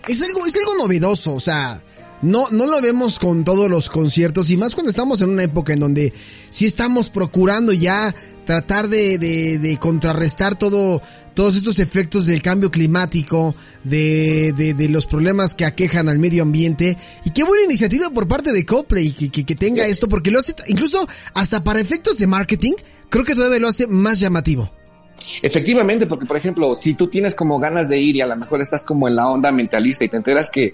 es 0.08 0.22
algo, 0.24 0.46
es 0.46 0.56
algo 0.56 0.76
novedoso, 0.82 1.34
o 1.34 1.40
sea, 1.42 1.82
no, 2.22 2.46
no 2.52 2.66
lo 2.66 2.82
vemos 2.82 3.20
con 3.20 3.44
todos 3.44 3.70
los 3.70 3.90
conciertos 3.90 4.50
y 4.50 4.58
más 4.58 4.74
cuando 4.74 4.90
estamos 4.90 5.22
en 5.22 5.30
una 5.30 5.44
época 5.44 5.74
en 5.74 5.80
donde 5.82 6.14
sí 6.50 6.66
estamos 6.66 7.10
procurando 7.10 7.74
ya 7.74 8.16
tratar 8.48 8.88
de, 8.88 9.18
de, 9.18 9.60
de 9.60 9.78
contrarrestar 9.78 10.58
todo, 10.58 11.02
todos 11.36 11.58
estos 11.58 11.80
efectos 11.80 12.26
del 12.26 12.42
cambio 12.42 12.72
climático, 12.72 13.54
de, 13.84 14.54
de, 14.54 14.74
de 14.74 14.88
los 14.90 15.06
problemas 15.06 15.54
que 15.54 15.66
aquejan 15.66 16.08
al 16.08 16.18
medio 16.18 16.44
ambiente. 16.44 16.98
Y 17.26 17.32
qué 17.32 17.44
buena 17.44 17.66
iniciativa 17.66 18.10
por 18.10 18.28
parte 18.28 18.54
de 18.54 18.66
Coldplay 18.66 19.12
que, 19.12 19.30
que, 19.30 19.46
que 19.46 19.56
tenga 19.56 19.86
esto, 19.86 20.08
porque 20.08 20.32
lo 20.32 20.40
hace, 20.40 20.56
incluso 20.68 21.06
hasta 21.36 21.62
para 21.62 21.82
efectos 21.82 22.18
de 22.18 22.26
marketing, 22.26 22.74
creo 23.10 23.26
que 23.26 23.36
todavía 23.36 23.60
lo 23.60 23.68
hace 23.68 23.86
más 23.86 24.20
llamativo. 24.22 24.72
Efectivamente, 25.42 26.08
porque 26.08 26.26
por 26.26 26.38
ejemplo, 26.38 26.78
si 26.80 26.94
tú 26.94 27.08
tienes 27.08 27.36
como 27.36 27.60
ganas 27.60 27.90
de 27.90 28.00
ir 28.00 28.16
y 28.16 28.22
a 28.22 28.28
lo 28.28 28.38
mejor 28.38 28.62
estás 28.62 28.86
como 28.86 29.10
en 29.10 29.18
la 29.18 29.28
onda 29.28 29.52
mentalista 29.52 30.06
y 30.06 30.08
te 30.08 30.16
enteras 30.16 30.50
que 30.50 30.74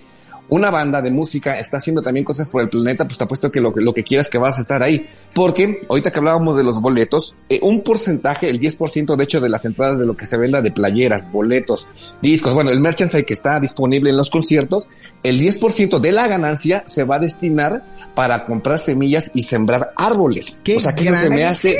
una 0.49 0.69
banda 0.69 1.01
de 1.01 1.11
música 1.11 1.59
está 1.59 1.77
haciendo 1.77 2.01
también 2.01 2.23
cosas 2.23 2.49
por 2.49 2.61
el 2.61 2.69
planeta, 2.69 3.05
pues 3.05 3.17
te 3.17 3.23
apuesto 3.23 3.51
que 3.51 3.61
lo, 3.61 3.73
que 3.73 3.81
lo 3.81 3.93
que 3.93 4.03
quieras 4.03 4.29
que 4.29 4.37
vas 4.37 4.57
a 4.57 4.61
estar 4.61 4.83
ahí. 4.83 5.07
Porque 5.33 5.81
ahorita 5.89 6.11
que 6.11 6.19
hablábamos 6.19 6.55
de 6.55 6.63
los 6.63 6.81
boletos, 6.81 7.35
eh, 7.49 7.59
un 7.63 7.81
porcentaje, 7.81 8.49
el 8.49 8.59
10% 8.59 9.15
de 9.15 9.23
hecho 9.23 9.41
de 9.41 9.49
las 9.49 9.65
entradas 9.65 9.99
de 9.99 10.05
lo 10.05 10.15
que 10.15 10.25
se 10.25 10.37
venda 10.37 10.61
de 10.61 10.71
playeras, 10.71 11.31
boletos, 11.31 11.87
discos, 12.21 12.53
bueno, 12.53 12.71
el 12.71 12.79
merchandise 12.79 13.25
que 13.25 13.33
está 13.33 13.59
disponible 13.59 14.09
en 14.09 14.17
los 14.17 14.29
conciertos, 14.29 14.89
el 15.23 15.39
10% 15.39 15.99
de 15.99 16.11
la 16.11 16.27
ganancia 16.27 16.83
se 16.85 17.03
va 17.03 17.15
a 17.15 17.19
destinar 17.19 17.83
para 18.15 18.45
comprar 18.45 18.79
semillas 18.79 19.31
y 19.33 19.43
sembrar 19.43 19.93
árboles. 19.95 20.59
Qué 20.63 20.77
o 20.77 20.79
sea 20.79 20.93
que 20.93 21.05
eso 21.05 21.15
se 21.15 21.29
me 21.29 21.45
hace, 21.45 21.79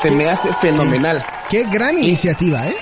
se 0.00 0.10
me 0.10 0.28
hace 0.28 0.52
fenomenal 0.52 0.94
Qué 1.50 1.64
gran 1.64 1.98
iniciativa, 1.98 2.66
¿eh? 2.66 2.74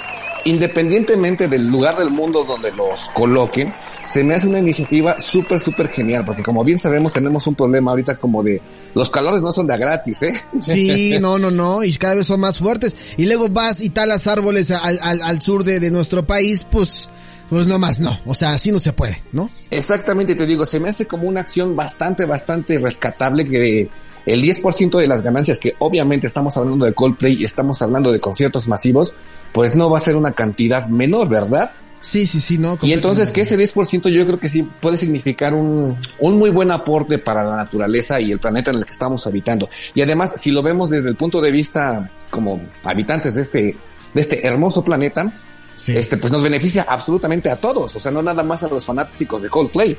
Independientemente 0.44 1.48
del 1.48 1.68
lugar 1.68 1.96
del 1.96 2.10
mundo 2.10 2.44
donde 2.44 2.72
los 2.72 3.00
coloquen, 3.14 3.72
se 4.06 4.24
me 4.24 4.34
hace 4.34 4.48
una 4.48 4.58
iniciativa 4.58 5.20
súper, 5.20 5.60
súper 5.60 5.88
genial, 5.88 6.24
porque 6.24 6.42
como 6.42 6.64
bien 6.64 6.78
sabemos 6.78 7.12
tenemos 7.12 7.46
un 7.46 7.54
problema 7.54 7.92
ahorita 7.92 8.16
como 8.16 8.42
de 8.42 8.60
los 8.94 9.10
calores 9.10 9.42
no 9.42 9.52
son 9.52 9.66
de 9.66 9.74
a 9.74 9.76
gratis, 9.76 10.22
¿eh? 10.22 10.34
Sí, 10.60 11.16
no, 11.20 11.38
no, 11.38 11.50
no, 11.50 11.84
y 11.84 11.94
cada 11.96 12.16
vez 12.16 12.26
son 12.26 12.40
más 12.40 12.58
fuertes. 12.58 12.96
Y 13.16 13.26
luego 13.26 13.48
vas 13.48 13.80
y 13.80 13.90
talas 13.90 14.26
árboles 14.26 14.70
al, 14.70 14.98
al, 15.02 15.22
al 15.22 15.40
sur 15.40 15.64
de, 15.64 15.80
de 15.80 15.90
nuestro 15.90 16.26
país, 16.26 16.66
pues, 16.70 17.08
pues 17.48 17.66
no 17.66 17.78
más 17.78 18.00
no. 18.00 18.18
O 18.26 18.34
sea, 18.34 18.52
así 18.52 18.70
no 18.72 18.80
se 18.80 18.92
puede, 18.92 19.22
¿no? 19.32 19.48
Exactamente, 19.70 20.34
te 20.34 20.46
digo, 20.46 20.66
se 20.66 20.80
me 20.80 20.88
hace 20.88 21.06
como 21.06 21.28
una 21.28 21.40
acción 21.40 21.74
bastante, 21.76 22.26
bastante 22.26 22.78
rescatable 22.78 23.48
que 23.48 23.88
el 24.26 24.42
10% 24.42 24.98
de 24.98 25.06
las 25.06 25.22
ganancias, 25.22 25.58
que 25.58 25.74
obviamente 25.78 26.26
estamos 26.26 26.56
hablando 26.56 26.84
de 26.84 26.92
Coldplay 26.92 27.36
y 27.40 27.44
estamos 27.44 27.82
hablando 27.82 28.12
de 28.12 28.20
conciertos 28.20 28.68
masivos, 28.68 29.14
pues 29.52 29.74
no 29.74 29.90
va 29.90 29.98
a 29.98 30.00
ser 30.00 30.16
una 30.16 30.32
cantidad 30.32 30.86
menor, 30.86 31.28
¿verdad? 31.28 31.70
Sí, 32.00 32.26
sí, 32.26 32.40
sí, 32.40 32.58
no. 32.58 32.76
Y 32.82 32.92
entonces 32.94 33.30
que 33.30 33.42
ese 33.42 33.56
10% 33.56 34.08
yo 34.10 34.26
creo 34.26 34.40
que 34.40 34.48
sí 34.48 34.68
puede 34.80 34.96
significar 34.96 35.54
un, 35.54 35.96
un 36.18 36.38
muy 36.38 36.50
buen 36.50 36.72
aporte 36.72 37.18
para 37.18 37.44
la 37.44 37.54
naturaleza 37.56 38.20
y 38.20 38.32
el 38.32 38.40
planeta 38.40 38.72
en 38.72 38.78
el 38.78 38.84
que 38.84 38.90
estamos 38.92 39.24
habitando. 39.28 39.68
Y 39.94 40.02
además, 40.02 40.34
si 40.36 40.50
lo 40.50 40.62
vemos 40.62 40.90
desde 40.90 41.08
el 41.10 41.14
punto 41.16 41.40
de 41.40 41.52
vista 41.52 42.10
como 42.30 42.60
habitantes 42.82 43.34
de 43.36 43.42
este, 43.42 43.76
de 44.14 44.20
este 44.20 44.46
hermoso 44.46 44.84
planeta, 44.84 45.32
Sí. 45.76 45.96
este 45.96 46.16
pues 46.16 46.32
nos 46.32 46.42
beneficia 46.42 46.86
absolutamente 46.88 47.50
a 47.50 47.56
todos, 47.56 47.96
o 47.96 47.98
sea, 47.98 48.12
no 48.12 48.22
nada 48.22 48.44
más 48.44 48.62
a 48.62 48.68
los 48.68 48.84
fanáticos 48.84 49.42
de 49.42 49.48
Coldplay. 49.48 49.96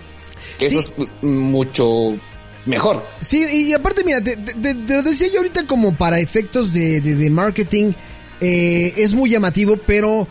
Que 0.57 0.69
Sí. 0.69 0.77
Eso 0.77 0.89
es 0.97 1.09
mucho 1.23 2.13
mejor. 2.65 3.05
Sí, 3.21 3.45
y 3.51 3.73
aparte, 3.73 4.03
mira, 4.03 4.23
te, 4.23 4.35
te- 4.37 4.53
te- 4.53 4.75
te 4.75 4.93
lo 4.95 5.03
decía 5.03 5.27
yo 5.31 5.39
ahorita 5.39 5.65
como 5.67 5.95
para 5.95 6.19
efectos 6.19 6.73
de, 6.73 7.01
de, 7.01 7.15
de 7.15 7.29
marketing, 7.29 7.93
eh, 8.41 8.93
es 8.97 9.13
muy 9.13 9.29
llamativo, 9.29 9.77
pero 9.77 10.27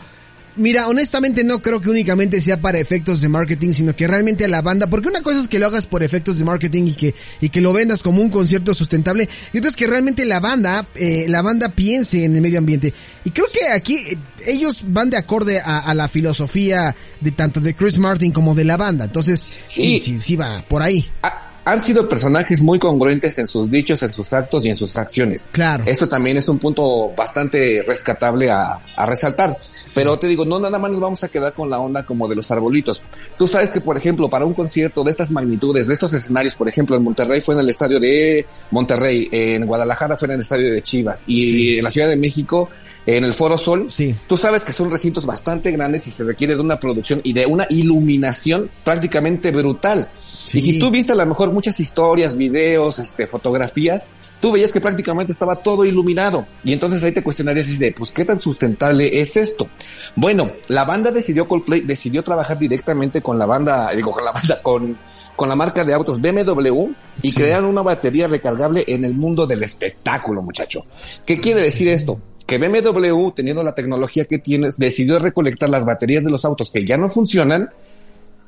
mira, 0.55 0.87
honestamente 0.87 1.43
no 1.43 1.63
creo 1.63 1.81
que 1.81 1.89
únicamente 1.89 2.39
sea 2.39 2.61
para 2.61 2.77
efectos 2.77 3.21
de 3.21 3.27
marketing, 3.29 3.73
sino 3.73 3.95
que 3.95 4.07
realmente 4.07 4.45
a 4.45 4.47
la 4.47 4.61
banda, 4.61 4.85
porque 4.87 5.07
una 5.07 5.23
cosa 5.23 5.41
es 5.41 5.47
que 5.47 5.57
lo 5.57 5.65
hagas 5.65 5.87
por 5.87 6.03
efectos 6.03 6.37
de 6.37 6.45
marketing 6.45 6.83
y 6.89 6.93
que, 6.93 7.15
y 7.41 7.49
que 7.49 7.59
lo 7.61 7.73
vendas 7.73 8.03
como 8.03 8.21
un 8.21 8.29
concierto 8.29 8.75
sustentable, 8.75 9.27
y 9.51 9.57
otra 9.57 9.71
es 9.71 9.75
que 9.75 9.87
realmente 9.87 10.25
la 10.25 10.39
banda, 10.39 10.87
eh, 10.93 11.25
la 11.27 11.41
banda 11.41 11.69
piense 11.69 12.23
en 12.23 12.35
el 12.35 12.41
medio 12.41 12.59
ambiente. 12.59 12.93
Y 13.23 13.31
creo 13.31 13.47
que 13.51 13.67
aquí 13.69 13.95
eh, 13.95 14.17
ellos 14.45 14.85
van 14.89 15.09
de 15.09 15.17
acorde 15.17 15.59
a, 15.59 15.79
a 15.79 15.93
la 15.95 16.07
filosofía 16.07 16.95
de 17.19 17.31
tanto 17.31 17.59
de 17.59 17.73
Chris 17.75 17.97
Martin 17.97 18.31
como 18.31 18.53
de 18.53 18.65
la 18.65 18.77
banda. 18.77 19.05
Entonces, 19.05 19.49
sí, 19.65 19.97
Sí. 19.97 19.99
sí, 19.99 20.21
sí 20.21 20.35
va 20.35 20.63
por 20.67 20.83
ahí. 20.83 21.09
Ha- 21.23 21.49
han 21.65 21.81
sido 21.81 22.07
personajes 22.07 22.61
muy 22.61 22.79
congruentes 22.79 23.37
en 23.39 23.47
sus 23.47 23.69
dichos, 23.71 24.01
en 24.03 24.11
sus 24.11 24.33
actos 24.33 24.65
y 24.65 24.69
en 24.69 24.75
sus 24.75 24.95
acciones. 24.97 25.47
Claro. 25.51 25.83
Esto 25.87 26.09
también 26.09 26.37
es 26.37 26.47
un 26.49 26.59
punto 26.59 27.11
bastante 27.15 27.81
rescatable 27.87 28.51
a, 28.51 28.79
a 28.95 29.05
resaltar. 29.05 29.57
Pero 29.95 30.17
te 30.19 30.27
digo, 30.27 30.45
no 30.45 30.59
nada 30.59 30.77
más 30.79 30.91
nos 30.91 30.99
vamos 30.99 31.23
a 31.23 31.29
quedar 31.29 31.53
con 31.53 31.69
la 31.69 31.79
onda 31.79 32.05
como 32.05 32.27
de 32.27 32.35
los 32.35 32.49
arbolitos. 32.51 33.01
Tú 33.37 33.47
sabes 33.47 33.69
que, 33.69 33.79
por 33.81 33.97
ejemplo, 33.97 34.29
para 34.29 34.45
un 34.45 34.53
concierto 34.53 35.03
de 35.03 35.11
estas 35.11 35.31
magnitudes, 35.31 35.87
de 35.87 35.93
estos 35.93 36.13
escenarios, 36.13 36.55
por 36.55 36.67
ejemplo, 36.67 36.95
en 36.97 37.03
Monterrey 37.03 37.41
fue 37.41 37.53
en 37.55 37.61
el 37.61 37.69
estadio 37.69 37.99
de 37.99 38.45
Monterrey, 38.71 39.29
en 39.31 39.65
Guadalajara 39.65 40.17
fue 40.17 40.27
en 40.27 40.33
el 40.35 40.39
estadio 40.41 40.71
de 40.71 40.81
Chivas 40.81 41.23
y 41.27 41.47
Sí. 41.47 41.77
en 41.77 41.83
la 41.83 41.91
Ciudad 41.91 42.07
de 42.09 42.15
México 42.17 42.69
en 43.05 43.25
el 43.25 43.33
Foro 43.33 43.57
Sol. 43.57 43.87
Sí. 43.89 44.15
Tú 44.27 44.37
sabes 44.37 44.63
que 44.63 44.71
son 44.71 44.89
recintos 44.89 45.25
bastante 45.25 45.71
grandes 45.71 46.07
y 46.07 46.11
se 46.11 46.23
requiere 46.23 46.55
de 46.55 46.61
una 46.61 46.79
producción 46.79 47.19
y 47.23 47.33
de 47.33 47.45
una 47.45 47.67
iluminación 47.69 48.69
prácticamente 48.83 49.51
brutal. 49.51 50.09
Sí. 50.45 50.57
Y 50.57 50.61
si 50.61 50.79
tú 50.79 50.91
viste 50.91 51.13
a 51.13 51.15
lo 51.15 51.25
mejor 51.25 51.51
muchas 51.51 51.79
historias, 51.79 52.35
videos, 52.35 52.99
este, 52.99 53.27
fotografías, 53.27 54.07
tú 54.41 54.51
veías 54.51 54.73
que 54.73 54.81
prácticamente 54.81 55.31
estaba 55.31 55.55
todo 55.55 55.85
iluminado. 55.85 56.45
Y 56.63 56.73
entonces 56.73 57.01
ahí 57.03 57.11
te 57.13 57.23
cuestionarías 57.23 57.69
y 57.69 57.77
de, 57.77 57.91
pues, 57.93 58.11
¿qué 58.11 58.25
tan 58.25 58.41
sustentable 58.41 59.21
es 59.21 59.37
esto? 59.37 59.69
Bueno, 60.15 60.51
la 60.67 60.83
banda 60.83 61.11
decidió, 61.11 61.47
Coldplay 61.47 61.81
decidió 61.81 62.23
trabajar 62.23 62.59
directamente 62.59 63.21
con 63.21 63.39
la 63.39 63.45
banda, 63.45 63.89
digo, 63.95 64.11
con 64.11 64.25
la 64.25 64.31
banda, 64.33 64.61
con, 64.61 64.97
con 65.35 65.47
la 65.47 65.55
marca 65.55 65.85
de 65.85 65.93
autos 65.93 66.19
BMW 66.19 66.91
y 67.21 67.31
Sí. 67.31 67.37
crearon 67.37 67.65
una 67.65 67.81
batería 67.81 68.27
recargable 68.27 68.83
en 68.87 69.05
el 69.05 69.13
mundo 69.13 69.47
del 69.47 69.63
espectáculo, 69.63 70.41
muchacho. 70.41 70.85
¿Qué 71.25 71.39
quiere 71.39 71.61
decir 71.61 71.87
esto? 71.87 72.19
Que 72.45 72.57
BMW, 72.57 73.29
teniendo 73.31 73.63
la 73.63 73.73
tecnología 73.73 74.25
que 74.25 74.39
tienes, 74.39 74.77
decidió 74.77 75.17
recolectar 75.19 75.69
las 75.69 75.85
baterías 75.85 76.25
de 76.25 76.31
los 76.31 76.43
autos 76.43 76.69
que 76.69 76.85
ya 76.85 76.97
no 76.97 77.07
funcionan 77.09 77.69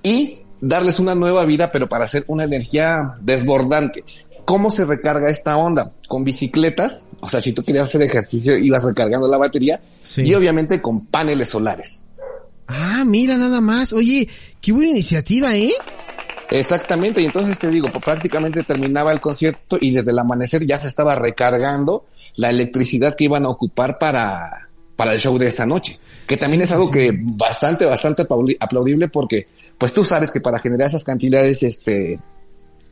y 0.04 0.40
darles 0.62 1.00
una 1.00 1.16
nueva 1.16 1.46
vida, 1.46 1.72
pero 1.72 1.88
para 1.90 2.06
hacer 2.06 2.24
una 2.28 2.44
energía 2.44 3.16
desbordante. 3.22 4.04
¿Cómo 4.46 4.70
se 4.70 4.86
recarga 4.86 5.30
esta 5.30 5.58
onda? 5.58 5.92
Con 6.08 6.24
bicicletas, 6.24 7.08
o 7.20 7.28
sea, 7.28 7.42
si 7.42 7.52
tú 7.52 7.64
querías 7.64 7.86
hacer 7.90 8.04
ejercicio, 8.04 8.56
ibas 8.58 8.84
recargando 8.84 9.28
la 9.28 9.38
batería 9.38 9.82
Sí. 10.04 10.22
y 10.22 10.34
obviamente 10.36 10.82
con 10.82 11.08
paneles 11.08 11.50
solares. 11.50 12.04
Ah, 12.68 13.04
mira 13.06 13.38
nada 13.38 13.60
más. 13.62 13.92
Oye, 13.94 14.28
qué 14.62 14.72
buena 14.72 14.90
iniciativa, 14.90 15.56
¿eh? 15.56 15.72
Exactamente, 16.52 17.22
y 17.22 17.26
entonces 17.26 17.58
te 17.58 17.70
digo, 17.70 17.90
pues 17.92 18.04
prácticamente 18.04 18.64
terminaba 18.64 19.12
el 19.12 19.20
concierto 19.20 19.78
y 19.82 19.92
desde 19.92 20.12
el 20.12 20.20
amanecer 20.20 20.66
ya 20.66 20.78
se 20.78 20.88
estaba 20.88 21.16
recargando 21.16 22.06
la 22.36 22.50
electricidad 22.50 23.16
que 23.16 23.24
iban 23.24 23.46
a 23.46 23.50
ocupar 23.50 23.98
para, 23.98 24.68
para 24.96 25.14
el 25.14 25.20
show 25.20 25.38
de 25.40 25.48
esa 25.48 25.66
noche. 25.66 26.00
Que 26.28 26.38
también 26.38 26.62
es 26.62 26.72
algo 26.72 26.90
que 26.92 27.12
bastante, 27.20 27.86
bastante 27.86 28.24
aplaudi- 28.28 28.58
aplaudible 28.60 29.08
porque, 29.10 29.48
pues 29.78 29.94
tú 29.94 30.04
sabes 30.04 30.32
que 30.32 30.42
para 30.42 30.60
generar 30.60 30.88
esas 30.88 31.04
cantidades, 31.04 31.62
este, 31.64 32.20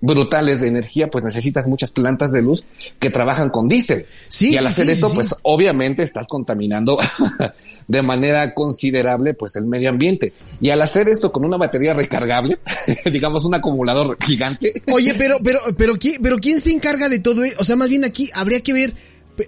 brutales 0.01 0.59
de 0.59 0.67
energía, 0.67 1.09
pues 1.09 1.23
necesitas 1.23 1.65
muchas 1.65 1.91
plantas 1.91 2.33
de 2.33 2.41
luz 2.41 2.65
que 2.99 3.09
trabajan 3.09 3.49
con 3.49 3.69
diésel. 3.69 4.05
Sí, 4.27 4.51
y 4.51 4.57
al 4.57 4.65
sí, 4.65 4.67
hacer 4.69 4.85
sí, 4.87 4.91
esto, 4.91 5.13
pues 5.13 5.33
obviamente 5.43 6.03
estás 6.03 6.27
contaminando 6.27 6.97
de 7.87 8.01
manera 8.01 8.53
considerable 8.53 9.33
pues 9.33 9.55
el 9.55 9.65
medio 9.65 9.89
ambiente. 9.89 10.33
Y 10.59 10.71
al 10.71 10.81
hacer 10.81 11.07
esto 11.07 11.31
con 11.31 11.45
una 11.45 11.55
batería 11.57 11.93
recargable, 11.93 12.59
digamos 13.11 13.45
un 13.45 13.55
acumulador 13.55 14.17
gigante, 14.21 14.73
Oye, 14.91 15.13
pero, 15.17 15.37
pero, 15.41 15.59
pero, 15.77 15.93
¿quién, 15.95 16.21
pero 16.21 16.37
¿quién 16.37 16.59
se 16.59 16.71
encarga 16.71 17.07
de 17.07 17.19
todo? 17.19 17.45
e- 17.45 17.53
O 17.59 17.63
sea, 17.63 17.77
más 17.77 17.87
bien 17.87 18.03
aquí 18.03 18.29
habría 18.33 18.59
que 18.59 18.73
ver, 18.73 18.93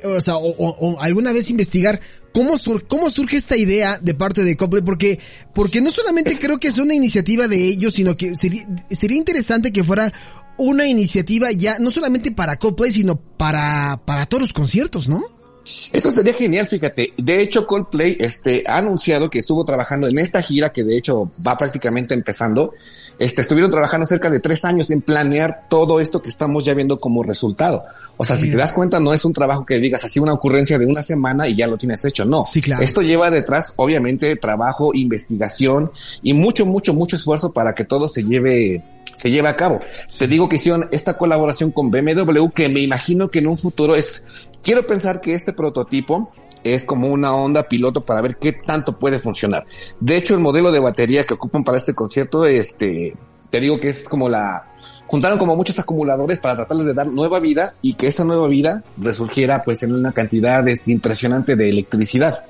o 0.05 0.21
sea, 0.21 0.37
o, 0.37 0.47
o- 0.51 0.77
o 0.95 1.01
alguna 1.01 1.33
vez 1.33 1.49
investigar 1.49 1.99
cómo, 2.35 2.57
sur- 2.57 2.85
cómo 2.85 3.09
surge 3.09 3.37
esta 3.37 3.55
idea 3.55 3.97
de 3.97 4.13
parte 4.13 4.43
de 4.43 4.57
Coldplay, 4.57 4.83
porque, 4.83 5.19
porque 5.53 5.79
no 5.79 5.89
solamente 5.89 6.37
creo 6.37 6.59
que 6.59 6.67
es 6.67 6.77
una 6.77 6.93
iniciativa 6.93 7.47
de 7.47 7.65
ellos, 7.69 7.93
sino 7.93 8.17
que 8.17 8.35
sería, 8.35 8.67
sería 8.89 9.17
interesante 9.17 9.71
que 9.71 9.85
fuera 9.85 10.11
una 10.57 10.85
iniciativa 10.85 11.47
ya, 11.53 11.79
no 11.79 11.91
solamente 11.91 12.31
para 12.33 12.57
Coldplay, 12.57 12.91
sino 12.91 13.15
para, 13.15 14.01
para 14.03 14.25
todos 14.25 14.41
los 14.41 14.53
conciertos, 14.53 15.07
¿no? 15.07 15.23
Eso 15.93 16.11
sería 16.11 16.33
genial, 16.33 16.67
fíjate. 16.67 17.13
De 17.17 17.41
hecho, 17.41 17.65
Coldplay 17.65 18.17
este, 18.19 18.63
ha 18.67 18.77
anunciado 18.77 19.29
que 19.29 19.39
estuvo 19.39 19.63
trabajando 19.63 20.07
en 20.07 20.19
esta 20.19 20.41
gira 20.41 20.71
que 20.73 20.83
de 20.83 20.97
hecho 20.97 21.31
va 21.45 21.57
prácticamente 21.57 22.13
empezando. 22.13 22.73
Este, 23.17 23.41
estuvieron 23.41 23.71
trabajando 23.71 24.05
cerca 24.05 24.29
de 24.29 24.39
tres 24.39 24.65
años 24.65 24.91
en 24.91 25.01
planear 25.01 25.63
todo 25.69 25.99
esto 25.99 26.21
que 26.21 26.29
estamos 26.29 26.65
ya 26.65 26.73
viendo 26.73 26.99
como 26.99 27.23
resultado. 27.23 27.83
O 28.17 28.23
sea, 28.23 28.35
si 28.35 28.49
te 28.49 28.57
das 28.57 28.73
cuenta, 28.73 28.99
no 28.99 29.13
es 29.13 29.25
un 29.25 29.33
trabajo 29.33 29.65
que 29.65 29.79
digas 29.79 30.03
así 30.03 30.19
una 30.19 30.33
ocurrencia 30.33 30.77
de 30.77 30.85
una 30.85 31.01
semana 31.01 31.47
y 31.47 31.55
ya 31.55 31.67
lo 31.67 31.77
tienes 31.77 32.03
hecho. 32.05 32.25
No. 32.25 32.45
Sí, 32.45 32.61
claro. 32.61 32.83
Esto 32.83 33.01
lleva 33.01 33.29
detrás, 33.29 33.73
obviamente, 33.75 34.35
trabajo, 34.35 34.91
investigación 34.93 35.91
y 36.21 36.33
mucho, 36.33 36.65
mucho, 36.65 36.93
mucho 36.93 37.15
esfuerzo 37.15 37.51
para 37.51 37.73
que 37.73 37.85
todo 37.85 38.07
se 38.09 38.23
lleve 38.23 38.83
se 39.15 39.31
lleve 39.31 39.47
a 39.49 39.55
cabo. 39.55 39.79
Te 40.17 40.27
digo 40.27 40.49
que 40.49 40.57
hicieron 40.57 40.89
esta 40.91 41.17
colaboración 41.17 41.71
con 41.71 41.89
BMW 41.89 42.49
que 42.53 42.69
me 42.69 42.81
imagino 42.81 43.29
que 43.29 43.39
en 43.39 43.47
un 43.47 43.57
futuro 43.57 43.95
es, 43.95 44.23
quiero 44.61 44.85
pensar 44.85 45.21
que 45.21 45.33
este 45.33 45.53
prototipo 45.53 46.33
es 46.65 46.83
como 46.83 47.07
una 47.07 47.33
onda 47.35 47.69
piloto 47.69 48.03
para 48.03 48.21
ver 48.21 48.37
qué 48.37 48.51
tanto 48.51 48.97
puede 48.97 49.19
funcionar. 49.19 49.65
De 49.99 50.17
hecho, 50.17 50.33
el 50.33 50.39
modelo 50.39 50.71
de 50.71 50.79
batería 50.79 51.23
que 51.23 51.35
ocupan 51.35 51.63
para 51.63 51.77
este 51.77 51.93
concierto, 51.93 52.43
este, 52.45 53.15
te 53.51 53.59
digo 53.59 53.79
que 53.79 53.89
es 53.89 54.09
como 54.09 54.27
la, 54.27 54.73
juntaron 55.05 55.37
como 55.37 55.55
muchos 55.55 55.77
acumuladores 55.77 56.39
para 56.39 56.55
tratarles 56.55 56.87
de 56.87 56.95
dar 56.95 57.07
nueva 57.07 57.39
vida 57.39 57.75
y 57.83 57.93
que 57.93 58.07
esa 58.07 58.23
nueva 58.23 58.47
vida 58.47 58.83
resurgiera 58.97 59.61
pues 59.63 59.83
en 59.83 59.93
una 59.93 60.11
cantidad 60.11 60.67
este, 60.67 60.91
impresionante 60.91 61.55
de 61.55 61.69
electricidad. 61.69 62.45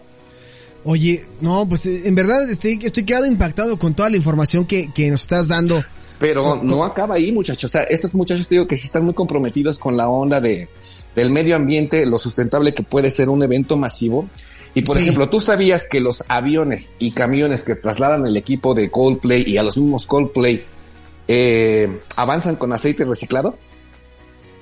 Oye, 0.85 1.25
no, 1.41 1.67
pues 1.67 1.85
eh, 1.85 2.03
en 2.05 2.15
verdad 2.15 2.49
estoy, 2.49 2.79
estoy 2.83 3.03
quedado 3.03 3.25
impactado 3.25 3.77
con 3.77 3.95
toda 3.95 4.09
la 4.09 4.15
información 4.15 4.65
que, 4.65 4.93
que 4.93 5.11
nos 5.11 5.21
estás 5.21 5.49
dando. 5.49 5.83
Pero 6.19 6.61
no 6.63 6.85
acaba 6.85 7.15
ahí, 7.15 7.33
muchachos. 7.33 7.65
O 7.65 7.71
sea, 7.71 7.83
estos 7.83 8.13
muchachos 8.13 8.47
te 8.47 8.55
digo 8.55 8.67
que 8.67 8.77
sí 8.77 8.85
están 8.85 9.03
muy 9.03 9.13
comprometidos 9.13 9.77
con 9.77 9.97
la 9.97 10.07
onda 10.07 10.39
de, 10.39 10.69
del 11.15 11.29
medio 11.29 11.55
ambiente, 11.55 12.05
lo 12.05 12.17
sustentable 12.17 12.73
que 12.73 12.83
puede 12.83 13.09
ser 13.11 13.29
un 13.29 13.41
evento 13.43 13.77
masivo. 13.77 14.27
Y 14.73 14.81
por 14.83 14.97
Sí. 14.97 15.03
ejemplo, 15.03 15.29
tú 15.29 15.39
sabías 15.39 15.87
que 15.87 16.01
los 16.01 16.23
aviones 16.27 16.95
y 16.99 17.11
camiones 17.11 17.63
que 17.63 17.75
trasladan 17.75 18.25
el 18.27 18.35
equipo 18.35 18.73
de 18.73 18.91
Coldplay 18.91 19.43
y 19.47 19.57
a 19.57 19.63
los 19.63 19.77
mismos 19.77 20.05
Coldplay 20.05 20.65
eh, 21.27 22.01
avanzan 22.17 22.55
con 22.57 22.71
aceite 22.73 23.03
reciclado. 23.05 23.57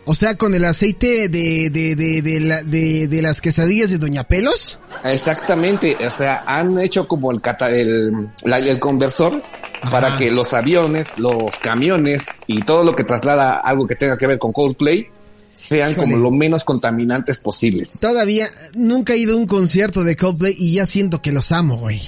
O 0.05 0.13
sea, 0.13 0.35
con 0.35 0.53
el 0.53 0.65
aceite 0.65 1.29
de, 1.29 1.69
de, 1.69 1.95
de, 1.95 2.21
de, 2.21 2.39
la- 2.41 2.61
de, 2.61 3.07
de 3.07 3.21
las 3.21 3.39
quesadillas 3.41 3.89
de 3.89 3.97
Doña 3.97 4.23
Pelos. 4.25 4.77
Exactamente, 5.03 5.95
o 6.05 6.11
sea, 6.11 6.43
han 6.45 6.77
hecho 6.79 7.07
como 7.07 7.31
el, 7.31 7.39
cata- 7.41 7.69
el, 7.71 8.11
la- 8.43 8.59
el 8.59 8.79
conversor 8.79 9.41
para 9.89 10.15
que 10.17 10.29
los 10.29 10.53
aviones, 10.53 11.07
los 11.17 11.51
camiones 11.61 12.25
y 12.47 12.61
todo 12.63 12.83
lo 12.83 12.95
que 12.95 13.03
traslada 13.05 13.55
algo 13.59 13.87
que 13.87 13.95
tenga 13.95 14.17
que 14.17 14.27
ver 14.27 14.37
con 14.39 14.51
Coldplay 14.51 15.07
sean 15.53 15.91
Híjole. 15.91 16.11
como 16.11 16.17
lo 16.17 16.31
menos 16.31 16.63
contaminantes 16.63 17.37
posibles. 17.37 17.99
Todavía 17.99 18.47
nunca 18.73 19.13
he 19.13 19.17
ido 19.17 19.33
a 19.33 19.37
un 19.37 19.47
concierto 19.47 20.03
de 20.03 20.15
Coldplay 20.15 20.55
y 20.57 20.73
ya 20.73 20.85
siento 20.85 21.21
que 21.21 21.31
los 21.31 21.51
amo, 21.51 21.77
güey. 21.77 22.01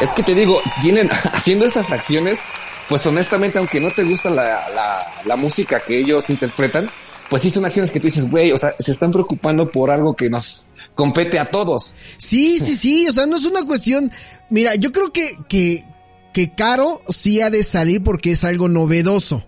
Es 0.00 0.12
que 0.12 0.22
te 0.22 0.34
digo, 0.34 0.60
tienen, 0.80 1.08
haciendo 1.32 1.64
esas 1.64 1.90
acciones, 1.90 2.38
pues 2.88 3.04
honestamente, 3.06 3.58
aunque 3.58 3.80
no 3.80 3.90
te 3.92 4.04
gusta 4.04 4.30
la, 4.30 4.68
la, 4.70 5.02
la 5.24 5.36
música 5.36 5.80
que 5.80 5.98
ellos 5.98 6.30
interpretan, 6.30 6.90
pues 7.28 7.42
sí 7.42 7.50
son 7.50 7.64
acciones 7.64 7.90
que 7.90 7.98
tú 7.98 8.06
dices, 8.08 8.30
güey, 8.30 8.52
o 8.52 8.58
sea, 8.58 8.74
se 8.78 8.92
están 8.92 9.10
preocupando 9.10 9.70
por 9.70 9.90
algo 9.90 10.14
que 10.14 10.28
nos 10.28 10.64
compete 10.94 11.38
a 11.38 11.50
todos. 11.50 11.94
Sí, 12.18 12.58
sí, 12.60 12.76
sí, 12.76 13.08
o 13.08 13.12
sea, 13.12 13.26
no 13.26 13.36
es 13.36 13.44
una 13.44 13.64
cuestión. 13.64 14.12
Mira, 14.50 14.74
yo 14.74 14.92
creo 14.92 15.12
que, 15.12 15.30
que, 15.48 15.84
que 16.32 16.54
Caro 16.54 17.00
sí 17.08 17.40
ha 17.40 17.50
de 17.50 17.64
salir 17.64 18.02
porque 18.02 18.32
es 18.32 18.44
algo 18.44 18.68
novedoso. 18.68 19.44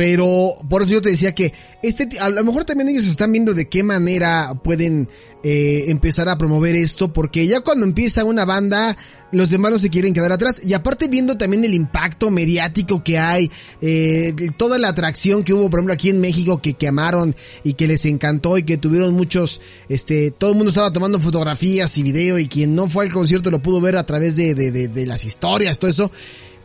Pero 0.00 0.54
por 0.70 0.80
eso 0.80 0.92
yo 0.92 1.02
te 1.02 1.10
decía 1.10 1.34
que 1.34 1.52
este, 1.82 2.08
a 2.20 2.30
lo 2.30 2.42
mejor 2.42 2.64
también 2.64 2.88
ellos 2.88 3.04
están 3.04 3.32
viendo 3.32 3.52
de 3.52 3.68
qué 3.68 3.82
manera 3.82 4.54
pueden 4.64 5.10
eh, 5.42 5.84
empezar 5.88 6.26
a 6.30 6.38
promover 6.38 6.74
esto, 6.74 7.12
porque 7.12 7.46
ya 7.46 7.60
cuando 7.60 7.84
empieza 7.84 8.24
una 8.24 8.46
banda, 8.46 8.96
los 9.30 9.50
demás 9.50 9.72
no 9.72 9.78
se 9.78 9.90
quieren 9.90 10.14
quedar 10.14 10.32
atrás. 10.32 10.62
Y 10.64 10.72
aparte 10.72 11.08
viendo 11.08 11.36
también 11.36 11.64
el 11.64 11.74
impacto 11.74 12.30
mediático 12.30 13.04
que 13.04 13.18
hay, 13.18 13.50
eh, 13.82 14.34
toda 14.56 14.78
la 14.78 14.88
atracción 14.88 15.44
que 15.44 15.52
hubo, 15.52 15.68
por 15.68 15.80
ejemplo, 15.80 15.92
aquí 15.92 16.08
en 16.08 16.22
México, 16.22 16.62
que, 16.62 16.72
que 16.72 16.88
amaron 16.88 17.36
y 17.62 17.74
que 17.74 17.86
les 17.86 18.06
encantó 18.06 18.56
y 18.56 18.62
que 18.62 18.78
tuvieron 18.78 19.12
muchos, 19.12 19.60
este, 19.90 20.30
todo 20.30 20.52
el 20.52 20.56
mundo 20.56 20.70
estaba 20.70 20.94
tomando 20.94 21.20
fotografías 21.20 21.98
y 21.98 22.02
video 22.02 22.38
y 22.38 22.48
quien 22.48 22.74
no 22.74 22.88
fue 22.88 23.04
al 23.04 23.12
concierto 23.12 23.50
lo 23.50 23.60
pudo 23.60 23.82
ver 23.82 23.98
a 23.98 24.06
través 24.06 24.34
de, 24.34 24.54
de, 24.54 24.70
de, 24.70 24.88
de 24.88 25.06
las 25.06 25.24
historias, 25.24 25.78
todo 25.78 25.90
eso. 25.90 26.10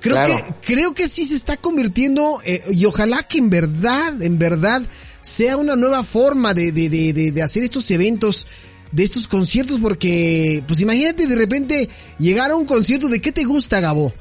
Creo 0.05 0.15
Claro. 0.23 0.55
que, 0.61 0.73
creo 0.75 0.93
que 0.93 1.07
sí 1.09 1.25
se 1.25 1.35
está 1.35 1.57
convirtiendo, 1.57 2.39
eh, 2.45 2.63
y 2.71 2.85
ojalá 2.85 3.23
que 3.23 3.39
en 3.39 3.49
verdad, 3.49 4.21
en 4.21 4.37
verdad, 4.37 4.83
sea 5.21 5.57
una 5.57 5.75
nueva 5.75 6.03
forma 6.03 6.53
de, 6.53 6.71
de, 6.71 6.89
de, 6.89 7.11
de, 7.11 7.31
de 7.31 7.41
hacer 7.41 7.63
estos 7.63 7.89
eventos, 7.89 8.45
de 8.91 9.03
estos 9.03 9.27
conciertos, 9.27 9.79
porque, 9.79 10.63
pues 10.67 10.79
imagínate 10.81 11.25
de 11.25 11.35
repente 11.35 11.89
llegar 12.19 12.51
a 12.51 12.55
un 12.55 12.65
concierto 12.65 13.07
de 13.07 13.19
qué 13.19 13.31
te 13.31 13.43
gusta, 13.45 13.79
Gabo. 13.79 14.13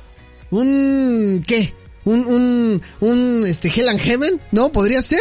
Un, 0.51 1.45
¿qué? 1.47 1.75
Un, 2.07 2.21
un, 2.27 2.83
un, 3.01 3.45
este, 3.47 3.69
Hell 3.69 3.89
and 3.91 4.01
Heaven, 4.01 4.41
¿no? 4.53 4.73
Podría 4.73 5.03
ser. 5.03 5.21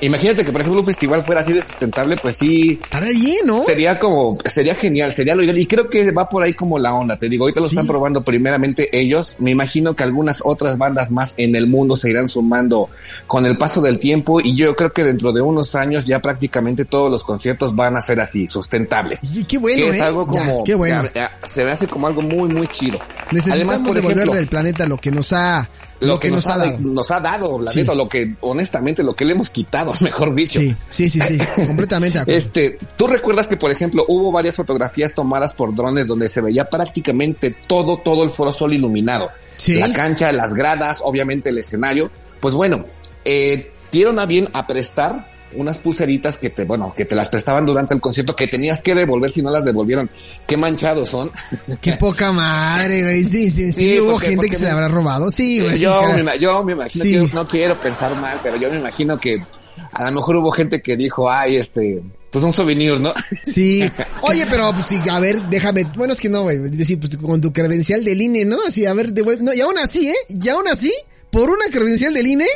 Imagínate 0.00 0.44
que, 0.44 0.52
por 0.52 0.60
ejemplo, 0.60 0.80
un 0.80 0.86
festival 0.86 1.22
fuera 1.22 1.40
así 1.40 1.52
de 1.52 1.62
sustentable, 1.62 2.16
pues 2.18 2.36
sí, 2.36 2.78
Estará 2.82 3.06
bien, 3.08 3.46
¿no? 3.46 3.62
sería 3.62 3.98
como, 3.98 4.36
sería 4.44 4.74
genial, 4.74 5.12
sería 5.14 5.34
lo 5.34 5.42
ideal. 5.42 5.58
Y 5.58 5.66
creo 5.66 5.88
que 5.88 6.10
va 6.12 6.28
por 6.28 6.42
ahí 6.42 6.52
como 6.54 6.78
la 6.78 6.92
onda, 6.94 7.18
te 7.18 7.28
digo, 7.28 7.44
ahorita 7.44 7.60
lo 7.60 7.68
Sí. 7.68 7.74
están 7.76 7.86
probando 7.86 8.22
primeramente 8.22 8.90
ellos. 8.98 9.36
Me 9.38 9.50
imagino 9.52 9.94
que 9.96 10.02
algunas 10.02 10.42
otras 10.44 10.76
bandas 10.76 11.10
más 11.10 11.34
en 11.38 11.56
el 11.56 11.66
mundo 11.66 11.96
se 11.96 12.10
irán 12.10 12.28
sumando 12.28 12.90
con 13.26 13.46
el 13.46 13.56
paso 13.56 13.80
del 13.80 13.98
tiempo 13.98 14.40
y 14.40 14.54
yo 14.54 14.76
creo 14.76 14.92
que 14.92 15.02
dentro 15.02 15.32
de 15.32 15.40
unos 15.40 15.74
años 15.74 16.04
ya 16.04 16.20
prácticamente 16.20 16.84
todos 16.84 17.10
los 17.10 17.24
conciertos 17.24 17.74
van 17.74 17.96
a 17.96 18.00
ser 18.00 18.20
así, 18.20 18.46
sustentables. 18.46 19.20
Y 19.34 19.44
qué 19.44 19.58
bueno, 19.58 19.78
que 19.78 19.88
es 19.88 19.96
¿eh? 19.96 20.02
algo 20.02 20.26
Ya, 20.32 20.44
como, 20.44 20.64
qué 20.64 20.74
bueno. 20.74 21.04
ya- 21.14 21.30
ya, 21.42 21.48
se 21.48 21.64
me 21.64 21.70
hace 21.70 21.86
como 21.86 22.06
algo 22.06 22.20
muy, 22.22 22.48
muy 22.50 22.68
chido. 22.68 22.98
Necesitamos 23.30 23.74
Además, 23.74 23.80
por 23.86 23.94
devolverle 23.94 24.22
ejemplo, 24.24 24.40
al 24.40 24.46
planeta 24.48 24.86
lo 24.86 24.98
que 24.98 25.10
nos 25.10 25.32
ha, 25.32 25.68
lo, 26.00 26.18
que, 26.20 26.30
nos, 26.30 26.46
ha, 26.46 26.58
dado. 26.58 26.78
nos 26.80 27.10
ha 27.10 27.20
dado, 27.20 27.60
la 27.60 27.70
Sí. 27.70 27.80
neta, 27.80 27.94
lo 27.94 28.08
que 28.08 28.34
honestamente 28.40 29.02
lo 29.02 29.14
que 29.14 29.24
le 29.24 29.32
hemos 29.32 29.50
quitado, 29.50 29.92
mejor 30.00 30.34
dicho. 30.34 30.60
Sí, 30.60 30.74
sí, 30.90 31.10
sí, 31.10 31.20
sí, 31.20 31.38
completamente 31.66 32.24
de. 32.24 32.36
Este, 32.36 32.78
tú 32.96 33.06
recuerdas 33.06 33.46
que, 33.46 33.56
por 33.56 33.70
ejemplo, 33.70 34.04
hubo 34.08 34.30
varias 34.32 34.56
fotografías 34.56 35.14
tomadas 35.14 35.54
por 35.54 35.74
drones 35.74 36.06
donde 36.06 36.28
se 36.28 36.40
veía 36.40 36.66
prácticamente 36.68 37.54
todo, 37.66 37.98
todo 37.98 38.24
el 38.24 38.30
Foro 38.30 38.52
Sol 38.52 38.72
iluminado. 38.74 39.30
Sí. 39.56 39.76
La 39.76 39.92
cancha, 39.92 40.30
las 40.32 40.52
gradas, 40.54 41.00
obviamente 41.02 41.48
el 41.48 41.58
escenario. 41.58 42.10
Pues 42.40 42.54
bueno, 42.54 42.84
eh, 43.24 43.70
dieron 43.90 44.18
a 44.18 44.26
bien 44.26 44.48
a 44.52 44.66
prestar 44.66 45.26
unas 45.54 45.78
pulseritas 45.78 46.36
que 46.38 46.50
te, 46.50 46.64
bueno, 46.64 46.92
que 46.96 47.04
te 47.04 47.14
las 47.14 47.28
prestaban 47.28 47.64
durante 47.64 47.94
el 47.94 48.00
concierto, 48.00 48.34
que 48.36 48.48
tenías 48.48 48.82
que 48.82 48.94
devolver 48.94 49.30
si 49.30 49.42
no 49.42 49.50
las 49.50 49.64
devolvieron. 49.64 50.10
Qué 50.46 50.56
manchados 50.56 51.08
son. 51.08 51.30
Qué 51.80 51.92
poca 51.94 52.32
madre, 52.32 53.02
güey. 53.02 53.24
Sí, 53.24 53.50
sí, 53.50 53.72
sí. 53.72 53.92
Sí, 53.94 54.00
hubo 54.00 54.12
porque- 54.12 54.26
gente 54.28 54.36
porque 54.38 54.50
que 54.50 54.56
se 54.56 54.64
le 54.64 54.70
habrá 54.70 54.88
robado. 54.88 55.30
Sí, 55.30 55.60
güey. 55.60 55.76
sí, 55.76 55.82
yo, 55.84 56.00
cara. 56.00 56.22
me, 56.22 56.38
yo 56.38 56.62
me 56.64 56.72
imagino 56.72 57.04
Sí. 57.04 57.12
que 57.12 57.34
no 57.34 57.46
quiero 57.48 57.80
pensar 57.80 58.14
mal, 58.20 58.40
pero 58.42 58.56
yo 58.56 58.70
me 58.70 58.78
imagino 58.78 59.18
que 59.18 59.36
a 59.92 60.04
lo 60.10 60.16
mejor 60.16 60.36
hubo 60.36 60.50
gente 60.50 60.82
que 60.82 60.96
dijo, 60.96 61.30
ay, 61.30 61.56
este, 61.56 62.02
pues 62.30 62.44
un 62.44 62.52
souvenir, 62.52 62.98
¿no? 63.00 63.14
Sí. 63.44 63.84
Oye, 64.22 64.46
pero 64.50 64.72
pues 64.74 64.86
sí, 64.88 64.98
a 65.10 65.20
ver, 65.20 65.40
déjame. 65.44 65.84
Bueno, 65.96 66.12
es 66.12 66.20
que 66.20 66.28
no, 66.28 66.42
güey. 66.42 66.56
Es 66.64 66.76
decir, 66.76 66.98
pues 67.00 67.16
con 67.16 67.40
tu 67.40 67.52
credencial 67.52 68.04
del 68.04 68.20
INE, 68.20 68.44
¿no? 68.44 68.58
Así, 68.66 68.84
a 68.84 68.92
ver, 68.94 69.12
devuelve. 69.12 69.42
No, 69.42 69.54
y 69.54 69.60
aún 69.60 69.78
así, 69.78 70.08
¿eh? 70.08 70.14
Y 70.28 70.48
aún 70.48 70.66
así, 70.68 70.92
por 71.36 71.50
una 71.50 71.66
credencial 71.70 72.14
del 72.14 72.26
INE, 72.26 72.46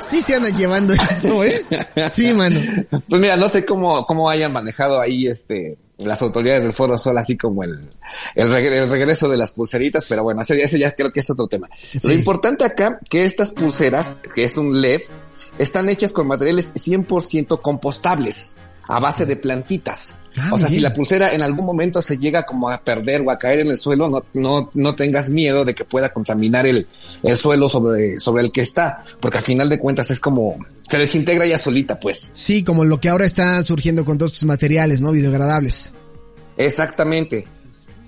sí 0.00 0.22
se 0.22 0.36
andan 0.36 0.56
llevando 0.56 0.94
eso, 0.94 1.42
¿eh? 1.42 1.60
Sí, 2.10 2.32
mano. 2.34 2.60
Pues 3.08 3.20
mira, 3.20 3.36
no 3.36 3.48
sé 3.48 3.64
cómo, 3.64 4.06
cómo 4.06 4.30
hayan 4.30 4.52
manejado 4.52 5.00
ahí 5.00 5.26
este 5.26 5.76
las 5.98 6.22
autoridades 6.22 6.62
del 6.62 6.72
Foro 6.72 6.98
Sol, 6.98 7.18
así 7.18 7.36
como 7.36 7.62
el, 7.64 7.80
el, 8.36 8.48
regre- 8.48 8.82
el 8.82 8.88
regreso 8.88 9.28
de 9.28 9.36
las 9.36 9.52
pulseritas, 9.52 10.04
pero 10.08 10.22
bueno, 10.22 10.40
ese, 10.42 10.60
ese 10.62 10.78
ya 10.78 10.92
creo 10.94 11.10
que 11.10 11.20
es 11.20 11.30
otro 11.30 11.46
tema. 11.48 11.68
Lo 12.02 12.12
importante 12.14 12.64
acá, 12.64 12.98
que 13.10 13.24
estas 13.24 13.50
pulseras, 13.52 14.16
que 14.34 14.44
es 14.44 14.56
un 14.56 14.80
LED, 14.80 15.00
están 15.58 15.88
hechas 15.88 16.12
con 16.12 16.26
materiales 16.28 16.74
100% 16.74 17.60
compostables, 17.60 18.56
a 18.88 19.00
base 19.00 19.26
de 19.26 19.36
plantitas. 19.36 20.16
Ah, 20.36 20.50
o 20.52 20.58
sea, 20.58 20.68
bien. 20.68 20.78
si 20.78 20.80
la 20.80 20.94
pulsera 20.94 21.34
en 21.34 21.42
algún 21.42 21.66
momento 21.66 22.00
se 22.00 22.16
llega 22.16 22.44
como 22.44 22.70
a 22.70 22.82
perder 22.82 23.22
o 23.26 23.30
a 23.30 23.38
caer 23.38 23.60
en 23.60 23.68
el 23.68 23.76
suelo, 23.76 24.08
no, 24.08 24.24
no, 24.34 24.70
no 24.74 24.94
tengas 24.94 25.28
miedo 25.28 25.64
de 25.64 25.74
que 25.74 25.84
pueda 25.84 26.10
contaminar 26.12 26.66
el, 26.66 26.86
el 27.22 27.36
suelo 27.36 27.68
sobre, 27.68 28.18
sobre 28.18 28.44
el 28.44 28.50
que 28.52 28.62
está, 28.62 29.04
porque 29.20 29.38
al 29.38 29.44
final 29.44 29.68
de 29.68 29.78
cuentas 29.78 30.10
es 30.10 30.20
como, 30.20 30.56
se 30.88 30.98
desintegra 30.98 31.46
ya 31.46 31.58
solita, 31.58 32.00
pues. 32.00 32.30
Sí, 32.34 32.64
como 32.64 32.84
lo 32.84 32.98
que 32.98 33.10
ahora 33.10 33.26
está 33.26 33.62
surgiendo 33.62 34.04
con 34.04 34.18
todos 34.18 34.32
estos 34.32 34.46
materiales, 34.46 35.02
¿no? 35.02 35.12
Biodegradables. 35.12 35.92
Exactamente. 36.56 37.46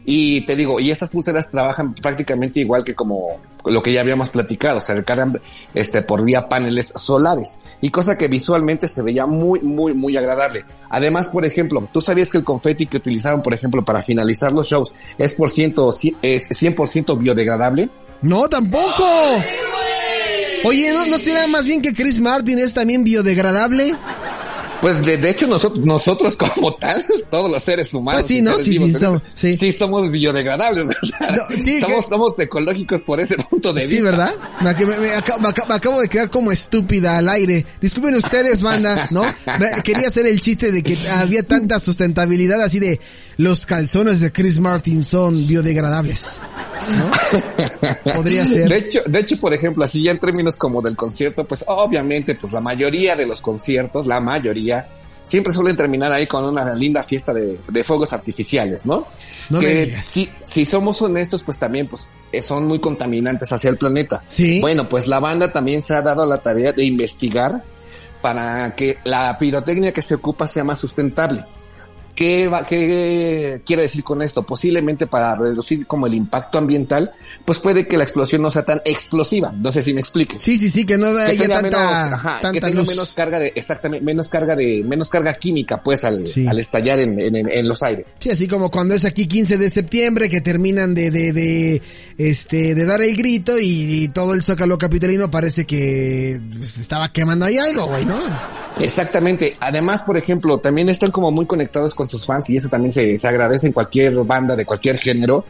Y 0.05 0.43
te 0.43 0.55
digo, 0.55 0.81
y 0.81 0.91
estas 0.91 1.11
pulseras 1.11 1.49
trabajan 1.51 1.95
prácticamente 1.95 2.61
igual 2.61 2.85
que 2.85 2.95
como 2.95 3.41
lo 3.65 3.83
que 3.83 3.93
ya 3.93 4.03
habíamos 4.03 4.29
platicado, 4.29 4.81
se 4.81 4.95
recargan 4.95 5.41
este 5.73 6.03
por 6.03 6.23
vía 6.23 6.49
paneles 6.49 6.93
solares 6.97 7.59
y 7.81 7.91
cosa 7.91 8.19
que 8.19 8.29
visualmente 8.29 8.89
se 8.89 9.03
veía 9.03 9.25
muy 9.25 9.61
muy 9.61 9.95
muy 9.95 10.17
agradable. 10.17 10.65
Además, 10.91 11.29
por 11.29 11.47
ejemplo, 11.47 11.89
tú 11.93 12.01
sabías 12.01 12.31
que 12.31 12.39
el 12.39 12.45
confeti 12.45 12.87
que 12.87 12.99
utilizaron, 12.99 13.43
por 13.43 13.55
ejemplo, 13.55 13.85
para 13.85 14.03
finalizar 14.03 14.53
los 14.53 14.69
shows 14.69 14.95
es 15.17 15.33
por 15.35 15.49
ciento 15.49 15.89
es 15.89 16.51
100% 16.51 17.19
biodegradable. 17.19 17.89
No, 18.21 18.49
tampoco. 18.49 19.05
Oye, 20.65 20.93
¿no, 20.93 21.07
¿no 21.07 21.19
será 21.19 21.47
más 21.47 21.67
bien 21.67 21.83
que 21.83 21.93
Chris 21.93 22.21
Martin 22.21 22.59
es 22.59 22.73
también 22.73 23.05
biodegradable? 23.05 23.95
Pues 24.85 25.03
de, 25.03 25.17
de 25.17 25.31
hecho 25.31 25.47
nosotros, 25.47 25.83
nosotros 25.87 26.37
como 26.55 26.75
tal, 26.75 27.03
todos 27.31 27.51
los 27.51 27.63
seres 27.63 27.95
humanos, 27.95 28.21
Pues 28.21 28.27
sí, 28.29 28.43
¿no? 28.43 28.59
Sí, 28.59 28.75
sí, 28.75 28.93
somos- 28.93 29.23
este- 29.35 29.57
sí. 29.57 29.73
somos 29.73 30.11
biodegradables, 30.11 30.87
¿verdad? 31.21 31.37
No, 31.49 31.57
sí, 31.63 31.81
somos, 31.81 32.05
que- 32.05 32.11
somos 32.11 32.39
ecológicos 32.39 33.01
por 33.01 33.19
ese 33.19 33.37
punto 33.39 33.73
de 33.73 33.81
Sí, 33.87 33.95
vista. 33.95 34.11
¿verdad? 34.11 34.35
Me, 34.61 34.71
ac- 34.71 34.87
me- 34.87 34.99
me 34.99 35.15
aca- 35.15 35.39
me 35.39 35.49
aca- 35.49 35.65
me 35.67 35.75
acabo 35.75 36.01
de 36.03 36.09
quedar 36.11 36.29
como 36.29 36.53
estúpida 36.53 37.17
al 37.17 37.31
aire. 37.31 37.65
Disculpen 37.81 38.15
ustedes, 38.17 38.61
banda, 38.61 39.09
¿no? 39.11 39.23
Quería 39.85 40.09
hacer 40.09 40.27
el 40.27 40.39
chiste 40.39 40.71
de 40.71 40.83
que 40.83 40.99
había 41.15 41.43
tanta 41.43 41.79
sustentabilidad 41.79 42.61
así 42.61 42.79
de 42.79 43.01
los 43.39 43.65
calzones 43.65 44.21
de 44.21 44.33
Chris 44.33 44.61
Martin 44.61 45.03
son 45.03 45.47
biodegradables. 45.47 46.43
¿No? 46.99 47.11
Podría 48.15 48.43
De 48.45 48.47
ser. 48.47 48.73
hecho, 48.75 49.01
de 49.07 49.19
hecho, 49.21 49.39
por 49.41 49.55
ejemplo, 49.55 49.85
así 49.85 50.03
ya 50.03 50.11
en 50.11 50.19
términos 50.19 50.55
como 50.57 50.83
del 50.83 50.95
concierto, 50.97 51.47
pues 51.47 51.65
obviamente, 51.67 52.35
pues 52.35 52.53
la 52.53 52.61
mayoría 52.61 53.17
de 53.17 53.27
los 53.27 53.41
conciertos, 53.41 54.07
la 54.07 54.21
mayoría, 54.21 54.74
siempre 55.25 55.53
suelen 55.53 55.77
terminar 55.77 56.13
ahí 56.13 56.27
con 56.27 56.45
una 56.45 56.73
linda 56.75 57.03
fiesta 57.03 57.33
de, 57.33 57.59
de 57.67 57.85
fuegos 57.85 58.13
artificiales, 58.13 58.85
¿no? 58.87 59.07
No 59.51 59.59
me 59.61 59.67
que 59.67 59.85
digas. 59.87 60.07
si, 60.07 60.29
si 60.45 60.65
somos 60.65 61.01
honestos, 61.03 61.43
pues 61.43 61.59
también, 61.59 61.89
pues 61.89 62.03
son 62.43 62.67
muy 62.67 62.79
contaminantes 62.79 63.53
hacia 63.53 63.71
el 63.71 63.77
planeta. 63.77 64.23
Sí. 64.29 64.61
Bueno, 64.61 64.89
pues 64.89 65.07
la 65.07 65.21
banda 65.21 65.53
también 65.53 65.83
se 65.83 65.95
ha 65.95 66.03
dado 66.03 66.27
la 66.27 66.39
tarea 66.39 66.73
de 66.73 66.85
investigar 66.85 67.63
para 68.21 68.75
que 68.75 68.99
la 69.05 69.37
pirotecnia 69.39 69.93
que 69.93 70.03
se 70.03 70.15
ocupa 70.15 70.47
sea 70.47 70.65
más 70.65 70.79
sustentable. 70.79 71.45
¿Qué, 72.15 72.47
va, 72.49 72.65
¿Qué 72.65 73.61
quiere 73.67 73.83
decir 73.83 74.05
con 74.05 74.23
esto? 74.23 74.45
Posiblemente 74.45 75.07
para 75.09 75.35
reducir 75.35 75.87
como 75.87 76.07
el 76.07 76.15
impacto 76.15 76.59
ambiental, 76.59 77.13
pues 77.45 77.59
puede 77.59 77.89
que 77.89 77.97
la 77.97 78.05
explosión 78.05 78.41
no 78.43 78.51
sea 78.51 78.65
tan 78.65 78.81
explosiva. 78.85 79.53
No 79.53 79.73
sé 79.73 79.83
si 79.83 79.93
me 79.93 80.01
explique. 80.01 80.39
Sí, 80.39 80.57
sí, 80.57 80.71
sí, 80.71 80.87
que 80.87 80.97
no 80.97 81.07
haya 81.19 81.49
tanta, 81.49 81.61
menos, 81.63 81.81
ajá, 81.81 82.39
tanta 82.41 82.53
que 82.53 82.61
tenga 82.61 82.75
luz. 82.81 82.89
menos 82.89 83.13
carga 83.15 83.39
de, 83.41 83.53
exactamente, 83.57 84.05
menos 84.05 84.29
carga 84.29 84.55
de, 84.55 84.85
menos 84.85 85.09
carga 85.11 85.35
química, 85.35 85.83
pues, 85.83 86.05
al, 86.05 86.27
Sí. 86.27 86.47
al 86.47 86.59
estallar 86.61 87.01
en, 87.01 87.19
en, 87.19 87.35
en- 87.35 87.51
en 87.51 87.69
los 87.69 87.83
aires. 87.83 88.15
Sí, 88.21 88.31
así 88.31 88.47
como 88.47 88.71
cuando 88.71 88.95
es 88.95 89.05
aquí 89.05 89.27
15 89.27 89.59
de 89.59 89.69
septiembre 89.69 90.29
que 90.29 90.41
terminan 90.41 90.95
de, 90.95 91.11
de, 91.11 91.33
de, 91.33 91.83
este, 92.19 92.75
de 92.77 92.85
dar 92.85 93.03
el 93.03 93.17
grito 93.17 93.59
y, 93.59 94.05
y 94.05 94.09
todo 94.09 94.35
el 94.35 94.43
zócalo 94.45 94.79
capitalino 94.79 95.31
parece 95.31 95.65
que 95.65 96.41
pues, 96.59 96.79
estaba 96.79 97.13
quemando 97.13 97.45
ahí 97.47 97.59
algo, 97.59 97.87
güey, 97.87 98.05
¿no? 98.05 98.21
Exactamente. 98.81 99.57
Además, 99.61 100.03
por 100.03 100.17
ejemplo, 100.17 100.59
también 100.59 100.89
están 100.89 101.11
como 101.11 101.31
muy 101.31 101.47
conectados 101.47 101.95
con 101.95 102.04
sus 102.09 102.25
fans 102.27 102.49
y 102.51 102.57
eso 102.57 102.69
también 102.69 102.93
se, 102.93 103.17
se 103.17 103.29
agradece 103.29 103.67
en 103.67 103.73
cualquier 103.73 104.15
banda 104.25 104.57
de 104.57 104.65
cualquier 104.65 104.99
género. 104.99 105.45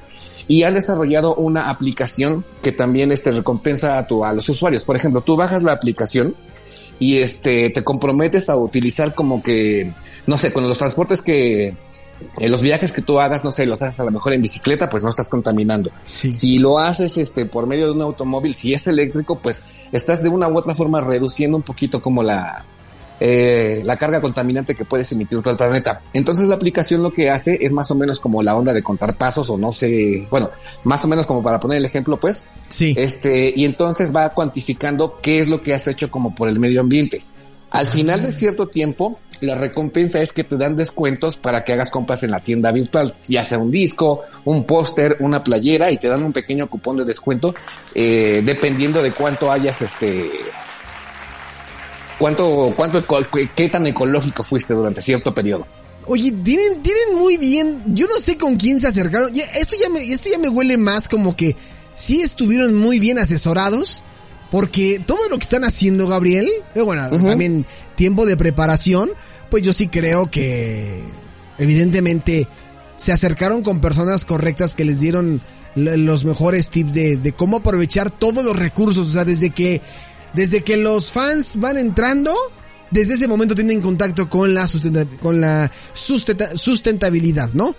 Y 0.47 0.63
han 0.63 0.75
desarrollado 0.75 1.35
una 1.37 1.71
aplicación 1.71 2.45
que 2.63 2.71
también 2.71 3.13
este 3.13 3.31
recompensa 3.31 3.97
a, 3.97 4.07
tu, 4.07 4.25
a 4.25 4.33
los 4.35 4.47
usuarios. 4.49 4.85
Por 4.85 4.95
ejemplo, 4.95 5.23
tú 5.23 5.37
bajas 5.37 5.63
la 5.63 5.73
aplicación 5.73 6.35
y 6.99 7.19
este 7.19 7.71
te 7.71 7.83
comprometes 7.83 8.51
a 8.51 8.57
utilizar 8.57 9.15
como 9.15 9.43
que, 9.43 9.91
no 10.27 10.37
sé, 10.37 10.53
con 10.53 10.69
los 10.69 10.77
transportes 10.77 11.23
que, 11.23 11.75
eh, 12.39 12.49
los 12.49 12.63
viajes 12.63 12.93
que 12.93 13.03
tú 13.03 13.21
hagas, 13.21 13.45
no 13.45 13.53
sé, 13.53 13.67
los 13.67 13.83
haces 13.83 14.01
a 14.01 14.05
lo 14.05 14.11
mejor 14.11 14.33
en 14.33 14.43
bicicleta, 14.43 14.89
pues 14.89 15.03
no 15.03 15.09
estás 15.09 15.29
contaminando. 15.29 15.91
Sí. 16.07 16.33
Si 16.33 16.59
lo 16.59 16.79
haces 16.79 17.17
este 17.19 17.47
por 17.47 17.67
medio 17.67 17.87
de 17.87 17.93
un 17.93 18.03
automóvil, 18.03 18.55
si 18.55 18.75
es 18.75 18.87
eléctrico, 18.87 19.39
pues 19.39 19.63
estás 19.93 20.23
de 20.23 20.29
una 20.29 20.49
u 20.49 20.57
otra 20.57 20.75
forma 20.75 21.01
reduciendo 21.01 21.57
un 21.57 21.63
poquito 21.63 22.01
como 22.01 22.23
la 22.23 22.65
eh, 23.21 23.83
la 23.85 23.97
carga 23.97 24.21
contaminante 24.21 24.75
que 24.75 24.85
puedes 24.85 25.11
emitir 25.13 25.41
todo 25.41 25.53
el 25.53 25.57
planeta. 25.57 26.01
Entonces 26.13 26.47
la 26.47 26.57
aplicación 26.57 27.03
lo 27.03 27.13
que 27.13 27.31
hace 27.31 27.59
es 27.61 27.73
más 27.73 27.91
o 27.91 27.95
menos 27.95 28.21
como 28.21 28.43
la 28.43 28.57
onda 28.57 28.73
de 28.73 28.83
contar 28.83 29.17
pasos 29.17 29.49
o 29.51 29.57
no 29.57 29.73
sé, 29.73 30.27
bueno, 30.31 30.51
más 30.85 31.05
o 31.05 31.09
menos 31.09 31.27
como 31.27 31.43
para 31.43 31.61
poner 31.61 31.79
el 31.79 31.85
ejemplo, 31.85 32.19
pues, 32.19 32.45
Sí. 32.69 32.95
este, 32.97 33.53
y 33.55 33.65
entonces 33.65 34.15
va 34.15 34.31
cuantificando 34.31 35.19
qué 35.23 35.39
es 35.41 35.49
lo 35.49 35.63
que 35.63 35.75
has 35.75 35.87
hecho 35.87 36.11
como 36.11 36.35
por 36.35 36.49
el 36.49 36.59
medio 36.59 36.81
ambiente. 36.81 37.23
Al 37.71 37.87
final 37.87 38.23
de 38.23 38.31
cierto 38.31 38.69
tiempo, 38.69 39.19
la 39.41 39.57
recompensa 39.57 40.21
es 40.21 40.33
que 40.33 40.45
te 40.45 40.57
dan 40.57 40.77
descuentos 40.77 41.37
para 41.37 41.65
que 41.65 41.73
hagas 41.73 41.91
compras 41.91 42.23
en 42.23 42.31
la 42.31 42.39
tienda 42.41 42.71
virtual, 42.71 43.13
ya 43.29 43.43
sea 43.43 43.59
un 43.59 43.71
disco, 43.71 44.23
un 44.45 44.65
póster, 44.65 45.17
una 45.21 45.43
playera, 45.43 45.91
y 45.91 45.97
te 45.97 46.09
dan 46.09 46.23
un 46.23 46.33
pequeño 46.33 46.69
cupón 46.69 46.99
de 46.99 47.05
descuento, 47.05 47.53
eh, 47.95 48.43
dependiendo 48.45 49.03
de 49.03 49.11
cuánto 49.11 49.51
hayas, 49.51 49.83
este, 49.83 50.31
cuánto, 52.25 52.73
cuánto, 52.75 53.05
qué 53.55 53.69
tan 53.69 53.87
ecológico 53.87 54.43
fuiste 54.43 54.73
durante 54.73 55.03
cierto 55.03 55.35
periodo. 55.35 55.67
Oye, 56.07 56.33
tienen, 56.33 56.83
tienen 56.83 57.19
muy 57.19 57.37
bien, 57.37 57.83
yo 57.89 58.07
no 58.07 58.15
sé 58.19 58.39
con 58.39 58.57
quién 58.57 58.81
se 58.81 58.89
acercaron, 58.89 59.31
esto 59.35 59.77
ya 59.79 59.91
me, 59.91 60.01
esto 60.11 60.31
ya 60.31 60.39
me 60.39 60.49
huele 60.49 60.79
más 60.79 61.07
como 61.07 61.37
que 61.37 61.55
sí 61.95 62.23
estuvieron 62.23 62.75
muy 62.77 62.99
bien 62.99 63.19
asesorados, 63.19 64.05
porque 64.51 65.03
todo 65.07 65.29
lo 65.29 65.37
que 65.37 65.43
están 65.43 65.65
haciendo, 65.65 66.07
Gabriel, 66.07 66.51
eh, 66.75 66.81
bueno, 66.81 67.11
también 67.11 67.67
tiempo 67.95 68.25
de 68.25 68.39
preparación, 68.39 69.11
pues 69.51 69.63
yo 69.63 69.75
sí 69.75 69.89
creo 69.89 70.31
que 70.31 71.05
evidentemente 71.59 72.49
se 72.97 73.13
acercaron 73.13 73.63
con 73.63 73.83
personas 73.83 74.25
correctas 74.25 74.75
que 74.75 74.87
les 74.87 74.99
dieron 74.99 75.43
los 75.75 76.25
mejores 76.25 76.71
tips 76.71 76.95
de, 76.95 77.17
de 77.19 77.33
cómo 77.33 77.59
aprovechar 77.59 78.11
todos 78.11 78.43
los 78.43 78.57
recursos, 78.57 79.09
o 79.09 79.13
sea, 79.13 79.27
desde 79.27 79.51
que, 79.51 79.83
desde 80.35 80.63
que 80.63 80.77
los 80.77 81.13
fans 81.13 81.59
van 81.61 81.79
entrando, 81.79 82.35
desde 82.91 83.15
ese 83.15 83.27
momento 83.29 83.55
tienen 83.55 83.81
contacto 83.81 84.29
con 84.29 84.55
la 84.55 84.67
sustenta- 84.69 85.07
con 85.21 85.41
la 85.41 85.71
sustenta- 85.95 86.57
sustentabilidad, 86.57 87.51
¿no? 87.55 87.75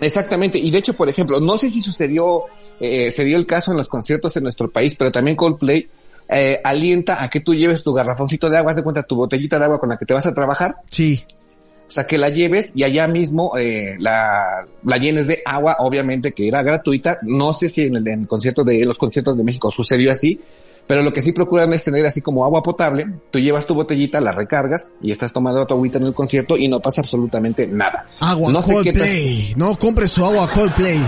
Exactamente, 0.00 0.58
y 0.58 0.70
de 0.70 0.78
hecho, 0.78 0.94
por 0.94 1.08
ejemplo, 1.08 1.40
no 1.40 1.56
sé 1.56 1.70
si 1.70 1.80
sucedió, 1.80 2.42
eh, 2.80 3.10
se 3.12 3.24
dio 3.24 3.36
el 3.36 3.46
caso 3.46 3.70
en 3.70 3.76
los 3.76 3.88
conciertos 3.88 4.36
en 4.36 4.42
nuestro 4.42 4.70
país, 4.70 4.94
pero 4.96 5.12
también 5.12 5.36
Coldplay 5.36 5.88
eh, 6.28 6.60
alienta 6.64 7.22
a 7.22 7.28
que 7.28 7.40
tú 7.40 7.54
lleves 7.54 7.84
tu 7.84 7.92
garrafoncito 7.92 8.48
de 8.50 8.56
agua, 8.58 8.70
haz 8.72 8.76
de 8.76 8.82
cuenta 8.82 9.02
tu 9.02 9.14
botellita 9.16 9.58
de 9.58 9.64
agua 9.66 9.78
con 9.78 9.88
la 9.90 9.96
que 9.96 10.06
te 10.06 10.14
vas 10.14 10.26
a 10.26 10.34
trabajar, 10.34 10.74
Sí. 10.90 11.22
o 11.86 11.90
sea, 11.90 12.06
que 12.06 12.16
la 12.18 12.30
lleves 12.30 12.72
y 12.74 12.82
allá 12.82 13.06
mismo 13.06 13.56
eh, 13.58 13.94
la, 13.98 14.66
la 14.84 14.96
llenes 14.96 15.26
de 15.26 15.42
agua, 15.44 15.76
obviamente 15.80 16.32
que 16.32 16.48
era 16.48 16.62
gratuita, 16.62 17.18
no 17.22 17.52
sé 17.52 17.68
si 17.68 17.82
en 17.82 17.96
el, 17.96 18.08
en 18.08 18.20
el 18.22 18.26
concierto 18.26 18.64
de 18.64 18.80
en 18.82 18.88
los 18.88 18.98
conciertos 18.98 19.36
de 19.36 19.44
México 19.44 19.70
sucedió 19.70 20.10
así, 20.10 20.40
pero 20.86 21.02
lo 21.02 21.12
que 21.12 21.22
sí 21.22 21.32
procuran 21.32 21.72
es 21.72 21.84
tener 21.84 22.04
así 22.06 22.20
como 22.20 22.44
agua 22.44 22.62
potable, 22.62 23.06
tú 23.30 23.38
llevas 23.38 23.66
tu 23.66 23.74
botellita, 23.74 24.20
la 24.20 24.32
recargas 24.32 24.88
y 25.02 25.10
estás 25.12 25.32
tomando 25.32 25.66
tu 25.66 25.74
agüita 25.74 25.98
en 25.98 26.04
el 26.04 26.14
concierto 26.14 26.56
y 26.56 26.68
no 26.68 26.80
pasa 26.80 27.00
absolutamente 27.00 27.66
nada. 27.66 28.06
Agua 28.20 28.52
no 28.52 28.60
sé 28.62 28.74
Coldplay. 28.74 29.54
No, 29.56 29.78
compre 29.78 30.08
su 30.08 30.24
agua 30.24 30.48
Coldplay. 30.50 31.00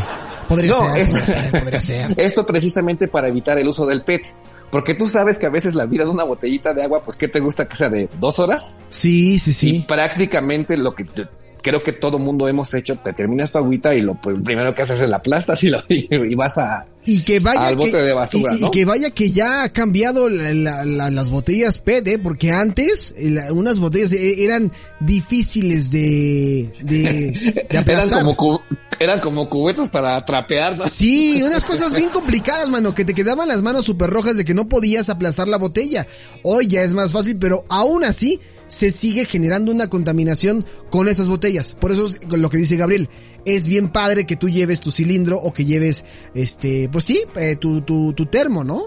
Podría 0.48 0.70
No, 0.72 0.92
ser, 0.94 1.02
es- 1.02 1.10
podría 1.10 1.26
ser, 1.26 1.50
podría 1.60 1.80
ser. 1.80 2.14
Esto 2.20 2.46
precisamente 2.46 3.08
para 3.08 3.28
evitar 3.28 3.58
el 3.58 3.68
uso 3.68 3.84
del 3.86 4.02
PET. 4.02 4.22
Porque 4.70 4.94
tú 4.94 5.06
sabes 5.08 5.38
que 5.38 5.46
a 5.46 5.50
veces 5.50 5.74
la 5.76 5.86
vida 5.86 6.04
de 6.04 6.10
una 6.10 6.24
botellita 6.24 6.74
de 6.74 6.82
agua, 6.82 7.00
pues, 7.02 7.16
¿qué 7.16 7.28
te 7.28 7.38
gusta 7.38 7.68
que 7.68 7.76
sea 7.76 7.88
de 7.88 8.08
dos 8.18 8.38
horas? 8.40 8.76
Sí, 8.90 9.38
sí, 9.38 9.50
Y 9.50 9.54
sí. 9.54 9.84
prácticamente 9.86 10.76
lo 10.76 10.92
que 10.94 11.04
te- 11.04 11.28
creo 11.62 11.82
que 11.82 11.92
todo 11.92 12.18
mundo 12.18 12.48
hemos 12.48 12.72
hecho, 12.74 12.96
te 12.96 13.12
terminas 13.12 13.50
tu 13.52 13.58
agüita 13.58 13.94
y 13.94 14.00
lo 14.02 14.14
pues, 14.14 14.36
primero 14.44 14.74
que 14.74 14.82
haces 14.82 15.00
es 15.00 15.08
la 15.08 15.16
aplastas 15.18 15.62
y, 15.64 15.70
lo, 15.70 15.82
y, 15.88 16.34
vas 16.34 16.58
a... 16.58 16.86
Y 17.06 17.20
que 17.22 17.38
vaya 17.40 17.68
al 17.68 17.76
bote 17.76 17.92
que, 17.92 17.96
de 17.98 18.12
basura, 18.12 18.52
y, 18.58 18.70
que 18.70 18.84
vaya 18.84 19.10
que 19.10 19.30
ya 19.30 19.62
ha 19.62 19.68
cambiado 19.68 20.28
la- 20.28 20.52
la- 20.52 20.84
la- 20.84 21.10
las 21.10 21.30
botellas 21.30 21.78
PET, 21.78 22.06
¿eh? 22.08 22.18
porque 22.18 22.50
antes 22.52 23.14
eh, 23.16 23.36
unas 23.52 23.78
botellas 23.78 24.10
eh, 24.12 24.44
eran 24.44 24.72
difíciles 25.00 25.90
de, 25.92 26.70
de, 26.82 27.02
de 27.54 27.66
Eran 27.70 27.82
aplastar. 27.82 28.22
como, 28.36 28.60
eran 28.98 29.20
como 29.20 29.48
cubetos 29.48 29.88
para 29.88 30.24
trapear, 30.24 30.76
¿no? 30.76 30.88
Sí, 30.88 31.42
unas 31.46 31.64
cosas 31.64 31.92
bien 31.94 32.10
complicadas, 32.10 32.68
mano, 32.68 32.94
que 32.94 33.04
te 33.04 33.14
quedaban 33.14 33.48
las 33.48 33.62
manos 33.62 33.84
súper 33.84 34.10
rojas 34.10 34.36
de 34.36 34.44
que 34.44 34.54
no 34.54 34.68
podías 34.68 35.08
aplastar 35.08 35.48
la 35.48 35.58
botella. 35.58 36.06
Hoy 36.42 36.66
ya 36.66 36.82
es 36.82 36.92
más 36.92 37.12
fácil, 37.12 37.36
pero 37.38 37.64
aún 37.68 38.04
así 38.04 38.40
se 38.68 38.90
sigue 38.90 39.24
generando 39.26 39.70
una 39.72 39.88
contaminación 39.88 40.64
con 40.90 41.08
esas 41.08 41.28
botellas. 41.28 41.72
Por 41.72 41.92
eso 41.92 42.06
es 42.06 42.18
lo 42.38 42.50
que 42.50 42.58
dice 42.58 42.76
Gabriel. 42.76 43.08
Es 43.44 43.66
bien 43.68 43.90
padre 43.90 44.26
que 44.26 44.36
tú 44.36 44.48
lleves 44.48 44.80
tu 44.80 44.90
cilindro 44.90 45.36
o 45.38 45.52
que 45.52 45.64
lleves, 45.64 46.04
este, 46.34 46.88
pues 46.90 47.04
sí, 47.04 47.22
eh, 47.36 47.56
tu, 47.56 47.82
tu, 47.82 48.12
tu 48.12 48.26
termo, 48.26 48.64
¿no? 48.64 48.86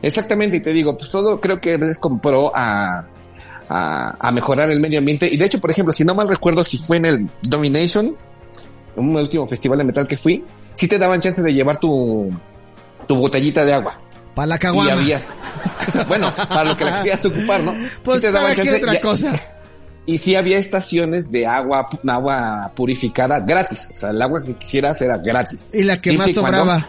Exactamente, 0.00 0.56
y 0.56 0.60
te 0.60 0.72
digo, 0.72 0.96
pues 0.96 1.10
todo 1.10 1.40
creo 1.40 1.60
que 1.60 1.76
les 1.78 1.98
compró 1.98 2.50
a, 2.54 3.06
a, 3.68 4.16
a 4.18 4.30
mejorar 4.32 4.70
el 4.70 4.80
medio 4.80 4.98
ambiente. 4.98 5.28
Y 5.30 5.36
de 5.36 5.44
hecho, 5.44 5.60
por 5.60 5.70
ejemplo, 5.70 5.92
si 5.92 6.04
no 6.04 6.14
mal 6.14 6.28
recuerdo 6.28 6.64
si 6.64 6.78
fue 6.78 6.96
en 6.98 7.04
el 7.06 7.28
Domination, 7.42 8.16
un 8.96 9.16
último 9.16 9.46
festival 9.46 9.78
de 9.78 9.84
metal 9.84 10.06
que 10.08 10.16
fui, 10.16 10.44
sí 10.72 10.88
te 10.88 10.98
daban 10.98 11.20
chance 11.20 11.42
de 11.42 11.52
llevar 11.52 11.78
tu, 11.78 12.30
tu 13.06 13.16
botellita 13.16 13.64
de 13.64 13.74
agua. 13.74 14.00
Para 14.34 14.46
la 14.46 14.56
Y 14.56 14.58
caguama. 14.58 14.92
había, 14.92 15.26
bueno, 16.08 16.32
para 16.48 16.64
lo 16.64 16.76
que 16.76 16.84
la 16.84 16.96
quisieras 16.96 17.24
ocupar, 17.24 17.60
¿no? 17.60 17.74
Pues 18.02 18.20
Sí 18.20 18.26
te 18.26 18.32
para 18.32 18.54
chance, 18.54 18.76
otra 18.76 19.00
cosa. 19.00 19.32
Y 20.06 20.18
sí 20.18 20.36
había 20.36 20.58
estaciones 20.58 21.30
de 21.30 21.46
agua, 21.46 21.88
agua 22.06 22.70
purificada 22.74 23.40
gratis. 23.40 23.90
O 23.94 23.96
sea, 23.96 24.10
el 24.10 24.20
agua 24.20 24.42
que 24.42 24.52
quisieras 24.54 25.00
era 25.00 25.16
gratis. 25.18 25.66
Y 25.72 25.82
la 25.84 25.96
que 25.96 26.10
Siempre 26.10 26.26
más 26.26 26.38
cuando- 26.38 26.58
sobraba. 26.58 26.86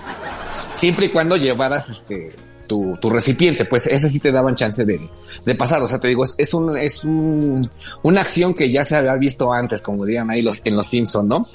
siempre 0.73 1.05
y 1.05 1.09
cuando 1.09 1.37
llevaras 1.37 1.89
este 1.89 2.35
tu, 2.67 2.97
tu 2.99 3.09
recipiente, 3.11 3.63
pues 3.65 3.85
ese 3.85 4.09
sí 4.09 4.19
te 4.19 4.31
daban 4.31 4.55
chance 4.55 4.83
de, 4.83 5.07
de 5.45 5.55
pasar. 5.55 5.81
O 5.83 5.87
sea, 5.87 5.99
te 5.99 6.07
digo, 6.07 6.23
es, 6.25 6.33
es 6.37 6.53
un, 6.53 6.75
es 6.77 7.03
un, 7.03 7.69
una 8.03 8.21
acción 8.21 8.53
que 8.53 8.69
ya 8.71 8.83
se 8.83 8.95
había 8.95 9.13
visto 9.15 9.53
antes, 9.53 9.81
como 9.81 10.03
dirían 10.03 10.29
ahí 10.31 10.41
los, 10.41 10.61
en 10.65 10.75
los 10.75 10.87
Simpson, 10.87 11.27
¿no? 11.27 11.47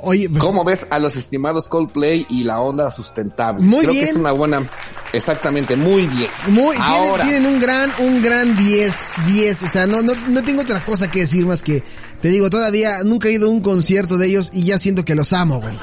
Oye, 0.00 0.28
pues, 0.28 0.42
¿Cómo 0.42 0.64
ves 0.64 0.86
a 0.90 0.98
los 0.98 1.16
estimados 1.16 1.68
Coldplay 1.68 2.26
y 2.28 2.44
la 2.44 2.60
onda 2.60 2.90
sustentable? 2.90 3.64
Muy 3.64 3.80
Creo 3.80 3.92
que 3.92 4.02
es 4.02 4.14
una 4.14 4.32
buena, 4.32 4.62
exactamente, 5.12 5.76
muy 5.76 6.06
bien. 6.06 6.30
Muy, 6.48 6.76
tienen, 6.76 6.82
Ahora, 6.82 7.24
tienen 7.24 7.46
un 7.46 7.60
gran, 7.60 7.90
un 7.98 8.22
gran 8.22 8.56
10, 8.56 8.96
10, 9.26 9.62
o 9.62 9.68
sea, 9.68 9.86
no, 9.86 10.02
no, 10.02 10.14
no 10.28 10.42
tengo 10.42 10.62
otra 10.62 10.84
cosa 10.84 11.10
que 11.10 11.20
decir 11.20 11.44
más 11.46 11.62
que, 11.62 11.82
te 12.20 12.28
digo, 12.28 12.50
todavía 12.50 13.02
nunca 13.02 13.28
he 13.28 13.32
ido 13.32 13.48
a 13.48 13.50
un 13.50 13.60
concierto 13.60 14.16
de 14.16 14.26
ellos 14.26 14.50
y 14.52 14.64
ya 14.64 14.78
siento 14.78 15.04
que 15.04 15.14
los 15.14 15.32
amo, 15.32 15.60
güey. 15.60 15.76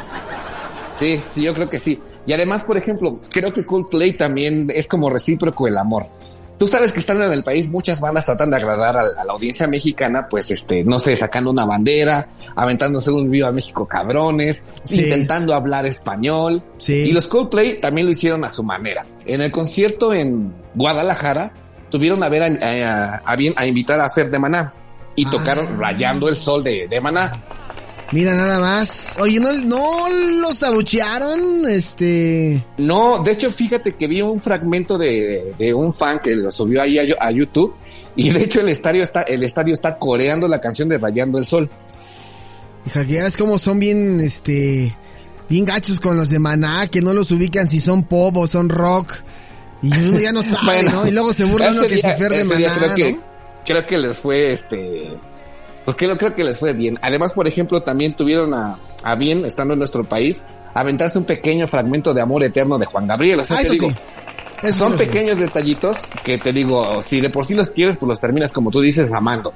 Sí, 0.99 1.21
sí, 1.33 1.41
yo 1.41 1.53
creo 1.53 1.69
que 1.69 1.79
sí. 1.79 1.99
Y 2.25 2.33
además, 2.33 2.63
por 2.63 2.77
ejemplo, 2.77 3.19
creo 3.31 3.53
que 3.53 3.65
Coldplay 3.65 4.13
también 4.13 4.71
es 4.73 4.87
como 4.87 5.09
recíproco 5.09 5.67
el 5.67 5.77
amor. 5.77 6.07
Tú 6.57 6.67
sabes 6.67 6.93
que 6.93 6.99
están 7.01 7.21
en 7.21 7.31
el 7.33 7.43
país, 7.43 7.69
muchas 7.69 7.99
bandas 7.99 8.25
tratan 8.25 8.49
de 8.49 8.55
agradar 8.55 8.95
a, 8.95 9.01
a 9.01 9.25
la 9.25 9.33
audiencia 9.33 9.67
mexicana, 9.67 10.27
pues 10.29 10.51
este, 10.51 10.83
no 10.85 10.99
sé, 10.99 11.15
sacando 11.15 11.51
una 11.51 11.65
bandera, 11.65 12.29
aventándose 12.55 13.11
un 13.11 13.29
vivo 13.29 13.47
a 13.47 13.51
México 13.51 13.85
cabrones, 13.85 14.63
Sí. 14.85 15.01
intentando 15.03 15.53
hablar 15.53 15.85
español. 15.85 16.63
Sí. 16.77 16.93
Y 16.93 17.11
los 17.11 17.27
Coldplay 17.27 17.81
también 17.81 18.05
lo 18.07 18.11
hicieron 18.11 18.43
a 18.45 18.51
su 18.51 18.63
manera. 18.63 19.05
En 19.25 19.41
el 19.41 19.51
concierto 19.51 20.13
en 20.13 20.53
Guadalajara, 20.75 21.51
tuvieron 21.89 22.23
a 22.23 22.29
ver 22.29 22.43
a, 22.43 22.47
a- 22.47 23.15
a 23.25 23.35
bien 23.35 23.53
a 23.57 23.65
invitar 23.65 23.99
a 23.99 24.09
Fer 24.09 24.29
de 24.31 24.39
Maná 24.39 24.71
y 25.15 25.25
Ah. 25.25 25.31
tocaron 25.31 25.79
Rayando 25.79 26.29
el 26.29 26.37
Sol 26.37 26.63
de, 26.63 26.87
de 26.89 27.01
Maná. 27.01 27.33
Mira 28.11 28.35
nada 28.35 28.59
más. 28.59 29.17
Oye, 29.19 29.39
no, 29.39 29.51
no 29.51 30.09
los 30.41 30.61
abuchearon, 30.63 31.67
este, 31.67 32.63
No, 32.77 33.21
de 33.23 33.31
hecho, 33.31 33.51
fíjate 33.51 33.93
que 33.95 34.07
vi 34.07 34.21
un 34.21 34.39
fragmento 34.41 34.97
de, 34.97 35.53
de 35.57 35.73
un 35.73 35.93
fan 35.93 36.19
que 36.19 36.35
lo 36.35 36.51
subió 36.51 36.81
ahí 36.81 36.99
a, 36.99 37.03
a 37.19 37.31
YouTube 37.31 37.73
y 38.15 38.29
de 38.29 38.43
hecho 38.43 38.61
el 38.61 38.69
estadio 38.69 39.01
está, 39.03 39.23
el 39.23 39.43
estadio 39.43 39.73
está 39.73 39.97
coreando 39.97 40.47
la 40.47 40.61
canción 40.61 40.87
de 40.87 40.97
Rayando 40.97 41.37
el 41.39 41.45
Sol. 41.45 41.69
Hija, 42.85 43.03
que 43.05 43.13
ya 43.13 43.23
ves 43.23 43.35
cómo 43.35 43.57
son 43.57 43.79
bien, 43.79 44.21
este, 44.21 44.95
bien 45.49 45.65
gachos 45.65 45.99
con 45.99 46.15
los 46.15 46.29
de 46.29 46.37
Maná, 46.39 46.87
que 46.87 47.01
no 47.01 47.13
los 47.13 47.31
ubican 47.31 47.67
si 47.67 47.79
son 47.79 48.03
pop 48.03 48.37
o 48.37 48.47
son 48.47 48.69
rock. 48.69 49.11
Y 49.81 49.89
uno 49.89 50.19
ya 50.19 50.31
no 50.31 50.43
sabe, 50.43 50.59
Bueno, 50.83 50.91
¿no? 50.91 51.07
Y 51.07 51.11
luego 51.11 51.33
se 51.33 51.43
burla 51.45 51.71
uno 51.71 51.81
que 51.81 51.95
día- 51.95 52.11
se 52.11 52.13
pierde 52.13 52.43
Maná, 52.45 52.77
creo 52.77 52.95
que, 52.95 53.19
creo 53.65 53.85
que 53.85 53.97
les 53.97 54.15
fue 54.17 54.53
este 54.53 55.17
pues 55.85 55.95
creo, 55.97 56.17
creo 56.17 56.35
que 56.35 56.43
les 56.43 56.59
fue 56.59 56.73
bien. 56.73 56.97
Además, 57.01 57.33
por 57.33 57.47
ejemplo, 57.47 57.81
también 57.81 58.15
tuvieron 58.15 58.53
a, 58.53 58.77
a 59.03 59.15
bien, 59.15 59.45
estando 59.45 59.73
en 59.73 59.79
nuestro 59.79 60.03
país, 60.03 60.41
aventarse 60.73 61.17
un 61.17 61.25
pequeño 61.25 61.67
fragmento 61.67 62.13
de 62.13 62.21
amor 62.21 62.43
eterno 62.43 62.77
de 62.77 62.85
Juan 62.85 63.07
Gabriel. 63.07 63.39
O 63.39 63.45
sea, 63.45 63.57
Ah, 63.57 63.59
te 63.59 63.65
eso 63.67 63.73
digo, 63.73 63.89
sí. 63.89 63.95
Eso 64.63 64.79
son 64.79 64.97
pequeños 64.97 65.37
detallitos 65.37 65.97
que 66.23 66.37
te 66.37 66.51
digo, 66.51 67.01
si 67.01 67.21
de 67.21 67.29
por 67.29 67.45
sí 67.45 67.53
los 67.53 67.69
quieres, 67.71 67.97
pues 67.97 68.07
los 68.09 68.19
terminas 68.19 68.51
como 68.51 68.71
tú 68.71 68.81
dices, 68.81 69.11
amando. 69.13 69.53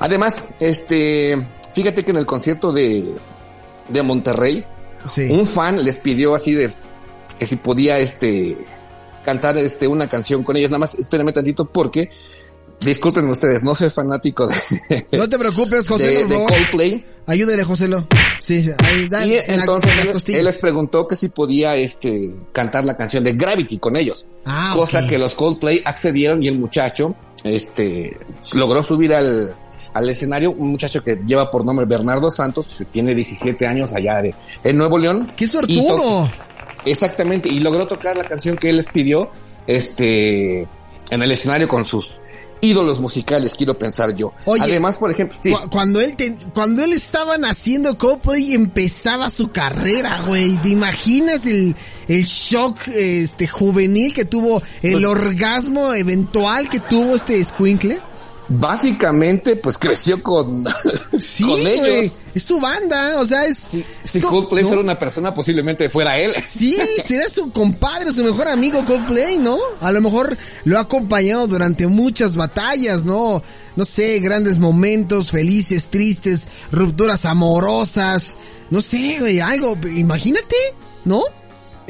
Además, 0.00 0.48
este, 0.58 1.36
fíjate 1.74 2.02
que 2.02 2.10
en 2.10 2.16
el 2.16 2.26
concierto 2.26 2.72
de, 2.72 3.14
de 3.88 4.02
Monterrey, 4.02 4.64
Sí. 5.06 5.22
un 5.30 5.46
fan 5.46 5.82
les 5.82 5.96
pidió 5.96 6.34
así 6.34 6.52
de 6.54 6.70
que 7.38 7.46
si 7.46 7.56
podía 7.56 7.98
este 7.98 8.58
cantar 9.24 9.56
este 9.56 9.86
una 9.88 10.08
canción 10.08 10.42
con 10.42 10.56
ellos. 10.58 10.70
Nada 10.70 10.80
más 10.80 10.94
espérenme 10.98 11.32
tantito 11.32 11.64
porque 11.64 12.10
disculpen 12.80 13.28
ustedes, 13.28 13.62
no 13.62 13.74
soy 13.74 13.90
fanático 13.90 14.46
de, 14.46 15.06
No 15.12 15.28
te 15.28 15.38
preocupes, 15.38 15.86
José, 15.88 16.24
de. 16.24 16.44
Coldplay. 16.46 17.04
Ayúdele, 17.26 17.64
Joselo. 17.64 18.06
Sí, 18.40 18.62
sí, 18.62 18.70
ahí, 18.78 19.08
da, 19.08 19.24
Y 19.26 19.34
en 19.36 19.46
la- 19.46 19.54
entonces 19.54 19.90
en 19.90 19.98
las 20.14 20.28
él, 20.28 20.44
les 20.44 20.58
preguntó 20.58 21.06
que 21.06 21.14
si 21.14 21.28
podía 21.28 21.74
este 21.74 22.30
cantar 22.52 22.84
la 22.84 22.96
canción 22.96 23.22
de 23.22 23.34
Gravity 23.34 23.78
con 23.78 23.96
ellos. 23.96 24.26
Ah, 24.46 24.72
cosa 24.74 25.06
que 25.06 25.18
los 25.18 25.34
Coldplay 25.34 25.82
accedieron 25.84 26.42
y 26.42 26.48
el 26.48 26.58
muchacho 26.58 27.14
este 27.44 28.16
logró 28.54 28.82
subir 28.82 29.14
al 29.14 29.54
al 29.92 30.08
escenario 30.08 30.52
un 30.52 30.70
muchacho 30.70 31.02
que 31.02 31.18
lleva 31.26 31.50
por 31.50 31.64
nombre 31.64 31.84
Bernardo 31.84 32.30
Santos, 32.30 32.74
que 32.78 32.84
tiene 32.84 33.14
17 33.14 33.66
años 33.66 33.92
allá 33.92 34.22
de 34.22 34.34
en 34.62 34.76
Nuevo 34.76 34.96
León. 34.98 35.28
¡Qué 35.36 35.46
sortudo! 35.46 36.30
Exactamente, 36.84 37.48
y 37.48 37.60
logró 37.60 37.86
tocar 37.86 38.16
la 38.16 38.24
canción 38.24 38.56
que 38.56 38.70
él 38.70 38.76
les 38.76 38.86
pidió, 38.86 39.30
este, 39.66 40.60
en 41.10 41.22
el 41.22 41.30
escenario 41.32 41.68
con 41.68 41.84
sus 41.84 42.18
ídolos 42.62 43.00
musicales, 43.00 43.54
quiero 43.56 43.76
pensar 43.78 44.14
yo. 44.14 44.32
Oye, 44.44 44.62
Además, 44.64 44.98
por 44.98 45.10
ejemplo, 45.10 45.36
sí, 45.42 45.50
Cu- 45.52 45.70
Cuando 45.70 46.00
él 46.00 46.14
te- 46.16 46.36
cuando 46.52 46.84
él 46.84 46.92
estaba 46.92 47.38
naciendo 47.38 47.96
Coldplay 47.96 48.54
empezaba 48.54 49.30
su 49.30 49.50
carrera, 49.50 50.22
güey. 50.26 50.56
¿Te 50.58 50.68
imaginas 50.70 51.46
el, 51.46 51.74
el 52.08 52.24
shock 52.24 52.78
este 52.88 53.46
juvenil 53.48 54.12
que 54.14 54.24
tuvo, 54.24 54.62
el 54.82 54.92
Pues- 54.92 55.04
orgasmo 55.06 55.94
eventual 55.94 56.68
que 56.68 56.80
tuvo 56.80 57.14
este 57.14 57.42
Squinkle? 57.44 58.00
Básicamente, 58.50 59.56
pues 59.56 59.78
creció 59.78 60.22
con, 60.22 60.64
Sí, 61.20 61.44
con 61.44 61.66
ellos. 61.66 62.18
Es 62.34 62.42
su 62.42 62.60
banda, 62.60 63.18
o 63.20 63.24
sea, 63.26 63.46
es 63.46 63.70
Si 64.04 64.20
co- 64.20 64.28
Coldplay 64.28 64.62
¿no? 64.62 64.68
fuera 64.68 64.82
una 64.82 64.98
persona, 64.98 65.32
posiblemente 65.32 65.88
fuera 65.88 66.18
él. 66.18 66.34
Sí, 66.46 66.76
será 67.02 67.28
su 67.28 67.50
compadre, 67.52 68.10
su 68.12 68.22
mejor 68.22 68.48
amigo 68.48 68.84
Coldplay, 68.84 69.38
¿no? 69.38 69.56
A 69.80 69.92
lo 69.92 70.00
mejor 70.00 70.36
lo 70.64 70.78
ha 70.78 70.82
acompañado 70.82 71.46
durante 71.46 71.86
muchas 71.86 72.36
batallas, 72.36 73.04
¿no? 73.04 73.42
No 73.76 73.84
sé, 73.84 74.18
grandes 74.18 74.58
momentos, 74.58 75.30
felices, 75.30 75.86
tristes, 75.86 76.48
rupturas 76.72 77.24
amorosas, 77.24 78.36
no 78.70 78.82
sé, 78.82 79.16
güey, 79.20 79.40
algo, 79.40 79.76
imagínate, 79.96 80.56
¿no? 81.04 81.22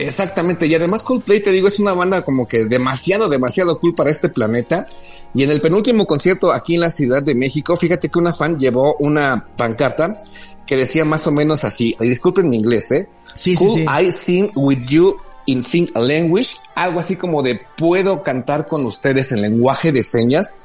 Exactamente, 0.00 0.66
y 0.66 0.74
además 0.74 1.02
Coldplay, 1.02 1.40
te 1.40 1.52
digo, 1.52 1.68
es 1.68 1.78
una 1.78 1.92
banda 1.92 2.22
como 2.22 2.48
que 2.48 2.64
demasiado, 2.64 3.28
demasiado 3.28 3.78
cool 3.78 3.94
para 3.94 4.10
este 4.10 4.28
planeta. 4.28 4.86
Y 5.34 5.42
en 5.42 5.50
el 5.50 5.60
penúltimo 5.60 6.06
concierto 6.06 6.52
aquí 6.52 6.74
en 6.74 6.80
la 6.80 6.90
Ciudad 6.90 7.22
de 7.22 7.34
México, 7.34 7.76
fíjate 7.76 8.08
que 8.08 8.18
una 8.18 8.32
fan 8.32 8.58
llevó 8.58 8.96
una 8.98 9.46
pancarta 9.56 10.16
que 10.66 10.76
decía 10.76 11.04
más 11.04 11.26
o 11.26 11.32
menos 11.32 11.64
así, 11.64 11.96
y 12.00 12.08
disculpen 12.08 12.48
mi 12.48 12.56
inglés, 12.56 12.90
¿eh? 12.92 13.08
Sí, 13.34 13.56
sí, 13.56 13.68
sí. 13.68 13.84
I 13.84 14.10
sing 14.10 14.50
with 14.54 14.86
you 14.88 15.16
in 15.46 15.64
sing 15.64 15.88
language? 15.94 16.56
Algo 16.74 17.00
así 17.00 17.16
como 17.16 17.42
de 17.42 17.60
puedo 17.76 18.22
cantar 18.22 18.68
con 18.68 18.86
ustedes 18.86 19.32
en 19.32 19.42
lenguaje 19.42 19.92
de 19.92 20.02
señas. 20.02 20.56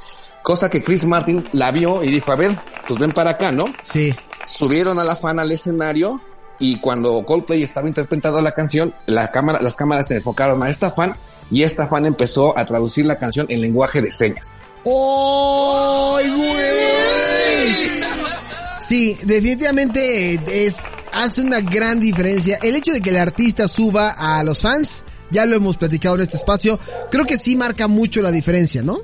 Cosa 0.43 0.69
que 0.69 0.83
Chris 0.83 1.05
Martin 1.05 1.43
la 1.53 1.71
vio 1.71 2.03
y 2.03 2.11
dijo, 2.11 2.31
a 2.31 2.35
ver, 2.35 2.51
pues 2.87 2.99
ven 2.99 3.11
para 3.11 3.31
acá, 3.31 3.51
¿no? 3.51 3.65
Sí. 3.81 4.13
subieron 4.45 4.99
a 4.99 5.03
la 5.03 5.15
fan 5.15 5.39
al 5.39 5.51
escenario 5.51 6.21
y 6.59 6.77
cuando 6.77 7.23
Coldplay 7.25 7.63
estaba 7.63 7.87
interpretando 7.87 8.41
la 8.41 8.51
canción, 8.51 8.93
la 9.05 9.29
cámara, 9.29 9.61
las 9.61 9.75
cámaras 9.75 10.07
se 10.07 10.17
enfocaron 10.17 10.61
a 10.63 10.69
esta 10.69 10.91
fan 10.91 11.15
y 11.51 11.63
esta 11.63 11.87
fan 11.87 12.05
empezó 12.05 12.57
a 12.57 12.65
traducir 12.65 13.05
la 13.05 13.17
canción 13.17 13.45
en 13.49 13.61
lenguaje 13.61 14.01
de 14.01 14.11
señas. 14.11 14.53
¡Ay, 14.85 16.29
güey! 16.29 16.75
Sí, 18.79 19.17
definitivamente 19.23 20.39
es, 20.65 20.83
hace 21.11 21.41
una 21.41 21.59
gran 21.59 21.99
diferencia. 21.99 22.59
El 22.61 22.75
hecho 22.75 22.91
de 22.91 23.01
que 23.01 23.09
el 23.09 23.17
artista 23.17 23.67
suba 23.67 24.11
a 24.11 24.43
los 24.43 24.61
fans, 24.61 25.03
ya 25.31 25.45
lo 25.45 25.55
hemos 25.55 25.77
platicado 25.77 26.15
en 26.15 26.21
este 26.21 26.37
espacio, 26.37 26.79
creo 27.09 27.25
que 27.25 27.37
sí 27.37 27.55
marca 27.55 27.87
mucho 27.87 28.21
la 28.21 28.31
diferencia, 28.31 28.83
¿no? 28.83 28.99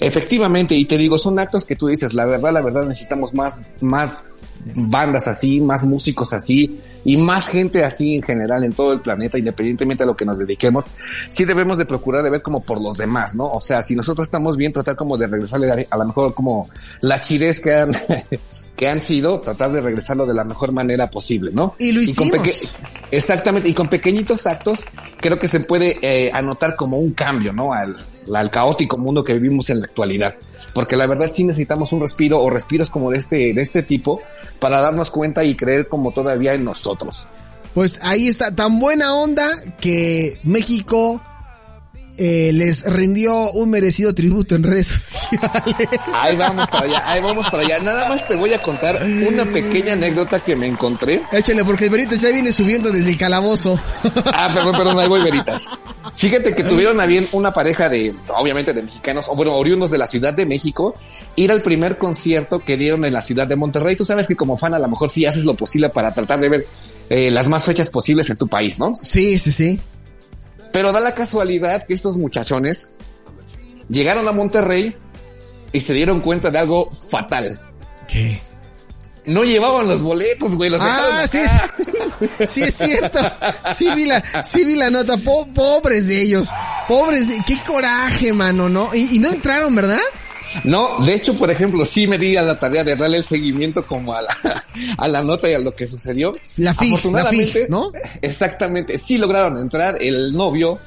Efectivamente, 0.00 0.74
y 0.74 0.86
te 0.86 0.96
digo, 0.96 1.18
son 1.18 1.38
actos 1.38 1.64
que 1.64 1.76
tú 1.76 1.88
dices, 1.88 2.14
la 2.14 2.24
verdad, 2.24 2.52
la 2.52 2.62
verdad, 2.62 2.86
necesitamos 2.86 3.34
más, 3.34 3.60
más 3.80 4.46
bandas 4.74 5.28
así, 5.28 5.60
más 5.60 5.84
músicos 5.84 6.32
así, 6.32 6.80
y 7.04 7.16
más 7.16 7.46
gente 7.46 7.84
así 7.84 8.16
en 8.16 8.22
general 8.22 8.64
en 8.64 8.72
todo 8.72 8.92
el 8.92 9.00
planeta, 9.00 9.38
independientemente 9.38 10.02
a 10.02 10.06
lo 10.06 10.16
que 10.16 10.24
nos 10.24 10.38
dediquemos. 10.38 10.84
Sí 11.28 11.44
debemos 11.44 11.78
de 11.78 11.84
procurar 11.84 12.22
de 12.22 12.30
ver 12.30 12.42
como 12.42 12.62
por 12.62 12.80
los 12.80 12.96
demás, 12.96 13.34
¿no? 13.34 13.50
O 13.50 13.60
sea, 13.60 13.82
si 13.82 13.94
nosotros 13.94 14.26
estamos 14.26 14.56
bien, 14.56 14.72
tratar 14.72 14.96
como 14.96 15.16
de 15.16 15.26
regresarle 15.26 15.86
a, 15.90 15.96
lo 15.96 16.04
mejor 16.04 16.34
como 16.34 16.68
la 17.00 17.20
chidez 17.20 17.60
que 17.60 17.74
han, 17.74 17.90
que 18.76 18.88
han 18.88 19.00
sido, 19.00 19.40
tratar 19.40 19.72
de 19.72 19.80
regresarlo 19.80 20.26
de 20.26 20.34
la 20.34 20.44
mejor 20.44 20.72
manera 20.72 21.10
posible, 21.10 21.50
¿no? 21.52 21.74
Y 21.78 21.92
lo 21.92 22.00
hicimos. 22.00 22.78
Exactamente, 23.10 23.68
y 23.68 23.74
con 23.74 23.88
pequeñitos 23.88 24.46
actos 24.46 24.80
creo 25.20 25.38
que 25.38 25.48
se 25.48 25.60
puede 25.60 25.98
eh, 26.00 26.30
anotar 26.32 26.76
como 26.76 26.98
un 26.98 27.12
cambio, 27.12 27.52
¿no? 27.52 27.72
Al, 27.72 27.96
al 28.38 28.50
caótico 28.50 28.98
mundo 28.98 29.24
que 29.24 29.34
vivimos 29.34 29.70
en 29.70 29.80
la 29.80 29.86
actualidad. 29.86 30.34
Porque 30.74 30.96
la 30.96 31.06
verdad 31.06 31.30
sí 31.32 31.44
necesitamos 31.44 31.92
un 31.92 32.00
respiro 32.00 32.40
o 32.40 32.48
respiros 32.48 32.90
como 32.90 33.12
este, 33.12 33.52
de 33.52 33.62
este 33.62 33.82
tipo 33.82 34.22
para 34.60 34.80
darnos 34.80 35.10
cuenta 35.10 35.42
y 35.42 35.56
creer 35.56 35.88
como 35.88 36.12
todavía 36.12 36.54
en 36.54 36.64
nosotros. 36.64 37.26
Pues 37.74 37.98
ahí 38.02 38.28
está, 38.28 38.54
tan 38.54 38.78
buena 38.78 39.14
onda 39.14 39.48
que 39.80 40.38
México 40.42 41.20
eh, 42.22 42.52
les 42.52 42.84
rindió 42.84 43.50
un 43.52 43.70
merecido 43.70 44.12
tributo 44.12 44.54
en 44.54 44.62
redes 44.62 44.86
sociales. 44.88 45.88
Ahí 46.14 46.36
vamos 46.36 46.68
para 46.68 46.84
allá, 46.84 47.10
ahí 47.10 47.22
vamos 47.22 47.46
para 47.50 47.62
allá. 47.62 47.78
Nada 47.78 48.10
más 48.10 48.28
te 48.28 48.36
voy 48.36 48.52
a 48.52 48.60
contar 48.60 49.02
una 49.02 49.46
pequeña 49.46 49.94
anécdota 49.94 50.38
que 50.38 50.54
me 50.54 50.66
encontré. 50.66 51.22
Échale, 51.32 51.64
porque 51.64 51.84
el 51.84 51.90
Veritas 51.90 52.20
ya 52.20 52.30
viene 52.30 52.52
subiendo 52.52 52.92
desde 52.92 53.12
el 53.12 53.16
calabozo. 53.16 53.80
Ah, 54.34 54.50
perdón, 54.52 54.76
perdón, 54.76 54.98
ahí 54.98 55.08
voy, 55.08 55.22
veritas. 55.22 55.66
Fíjate 56.14 56.54
que 56.54 56.62
tuvieron 56.62 57.00
a 57.00 57.06
bien 57.06 57.26
una 57.32 57.54
pareja 57.54 57.88
de, 57.88 58.14
obviamente 58.36 58.74
de 58.74 58.82
mexicanos, 58.82 59.26
o 59.30 59.34
bueno, 59.34 59.54
oriundos 59.54 59.90
de 59.90 59.96
la 59.96 60.06
Ciudad 60.06 60.34
de 60.34 60.44
México, 60.44 60.94
ir 61.36 61.50
al 61.50 61.62
primer 61.62 61.96
concierto 61.96 62.58
que 62.58 62.76
dieron 62.76 63.06
en 63.06 63.14
la 63.14 63.22
ciudad 63.22 63.46
de 63.46 63.56
Monterrey. 63.56 63.96
Tú 63.96 64.04
sabes 64.04 64.26
que 64.26 64.36
como 64.36 64.58
fan 64.58 64.74
a 64.74 64.78
lo 64.78 64.88
mejor 64.88 65.08
sí 65.08 65.24
haces 65.24 65.46
lo 65.46 65.54
posible 65.54 65.88
para 65.88 66.12
tratar 66.12 66.38
de 66.38 66.48
ver 66.50 66.66
eh, 67.08 67.30
las 67.30 67.48
más 67.48 67.64
fechas 67.64 67.88
posibles 67.88 68.28
en 68.28 68.36
tu 68.36 68.46
país, 68.46 68.78
¿no? 68.78 68.94
Sí, 68.94 69.38
sí, 69.38 69.52
sí. 69.52 69.80
Pero 70.72 70.92
da 70.92 71.00
la 71.00 71.14
casualidad 71.14 71.86
que 71.86 71.94
estos 71.94 72.16
muchachones 72.16 72.92
llegaron 73.88 74.28
a 74.28 74.32
Monterrey 74.32 74.96
y 75.72 75.80
se 75.80 75.92
dieron 75.94 76.20
cuenta 76.20 76.50
de 76.50 76.58
algo 76.58 76.90
fatal. 76.92 77.60
¿Qué? 78.08 78.40
No 79.26 79.44
llevaban 79.44 79.86
los 79.86 80.02
boletos, 80.02 80.54
güey. 80.56 80.70
Los 80.70 80.80
Ah, 80.82 81.24
sí, 81.28 81.38
es, 81.38 82.50
sí 82.50 82.62
es 82.62 82.74
cierto. 82.74 83.18
Sí 83.76 83.90
vi 83.94 84.06
la, 84.06 84.22
sí 84.42 84.64
vi 84.64 84.76
la 84.76 84.90
nota. 84.90 85.16
Po- 85.18 85.46
pobres 85.52 86.08
de 86.08 86.22
ellos. 86.22 86.48
Pobres 86.88 87.28
de, 87.28 87.42
qué 87.46 87.58
coraje, 87.66 88.32
mano, 88.32 88.68
¿no? 88.68 88.94
Y, 88.94 89.16
y 89.16 89.18
no 89.18 89.30
entraron, 89.30 89.74
¿verdad? 89.74 89.98
No, 90.64 90.98
de 91.04 91.14
hecho, 91.14 91.36
por 91.36 91.50
ejemplo, 91.50 91.84
sí 91.84 92.06
me 92.06 92.18
di 92.18 92.36
a 92.36 92.42
la 92.42 92.58
tarea 92.58 92.84
de 92.84 92.96
darle 92.96 93.18
el 93.18 93.24
seguimiento 93.24 93.84
como 93.84 94.14
a 94.14 94.22
la, 94.22 94.36
a 94.98 95.08
la 95.08 95.22
nota 95.22 95.48
y 95.48 95.54
a 95.54 95.58
lo 95.58 95.74
que 95.74 95.86
sucedió. 95.86 96.32
La 96.56 96.74
FIG, 96.74 96.94
Afortunadamente, 96.94 97.46
la 97.46 97.52
FIG, 97.52 97.70
¿no? 97.70 97.92
Exactamente, 98.22 98.98
sí 98.98 99.18
lograron 99.18 99.58
entrar. 99.62 99.98
El 100.00 100.32
novio 100.32 100.78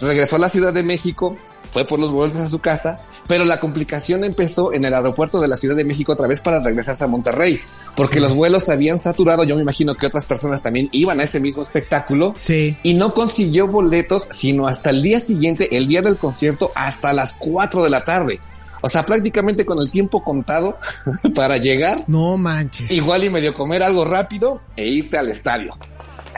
regresó 0.00 0.36
a 0.36 0.38
la 0.38 0.50
Ciudad 0.50 0.72
de 0.72 0.82
México, 0.82 1.36
fue 1.70 1.84
por 1.84 1.98
los 1.98 2.12
boletos 2.12 2.40
a 2.40 2.48
su 2.48 2.58
casa, 2.58 2.98
pero 3.26 3.44
la 3.44 3.58
complicación 3.58 4.24
empezó 4.24 4.72
en 4.72 4.84
el 4.84 4.94
aeropuerto 4.94 5.40
de 5.40 5.48
la 5.48 5.56
Ciudad 5.56 5.76
de 5.76 5.84
México 5.84 6.12
otra 6.12 6.26
vez 6.26 6.40
para 6.40 6.60
regresarse 6.60 7.04
a 7.04 7.06
Monterrey, 7.06 7.60
porque 7.96 8.20
los 8.20 8.34
vuelos 8.34 8.64
se 8.64 8.72
habían 8.72 9.00
saturado. 9.00 9.44
Yo 9.44 9.56
me 9.56 9.62
imagino 9.62 9.94
que 9.94 10.06
otras 10.06 10.26
personas 10.26 10.62
también 10.62 10.88
iban 10.92 11.20
a 11.20 11.24
ese 11.24 11.40
mismo 11.40 11.62
espectáculo. 11.62 12.34
Sí. 12.36 12.76
Y 12.82 12.94
no 12.94 13.14
consiguió 13.14 13.66
boletos 13.66 14.28
sino 14.30 14.66
hasta 14.66 14.90
el 14.90 15.02
día 15.02 15.20
siguiente, 15.20 15.76
el 15.76 15.88
día 15.88 16.02
del 16.02 16.16
concierto, 16.16 16.70
hasta 16.74 17.12
las 17.12 17.34
4 17.34 17.82
de 17.82 17.90
la 17.90 18.04
tarde. 18.04 18.40
O 18.84 18.88
sea, 18.88 19.04
prácticamente 19.04 19.64
con 19.64 19.78
el 19.80 19.90
tiempo 19.90 20.22
contado 20.22 20.78
para 21.34 21.56
llegar, 21.56 22.04
No 22.06 22.36
manches. 22.36 22.90
igual 22.90 23.24
y 23.24 23.30
medio 23.30 23.52
comer 23.54 23.82
algo 23.82 24.04
rápido 24.04 24.60
e 24.76 24.86
irte 24.86 25.16
al 25.18 25.28
estadio. 25.28 25.76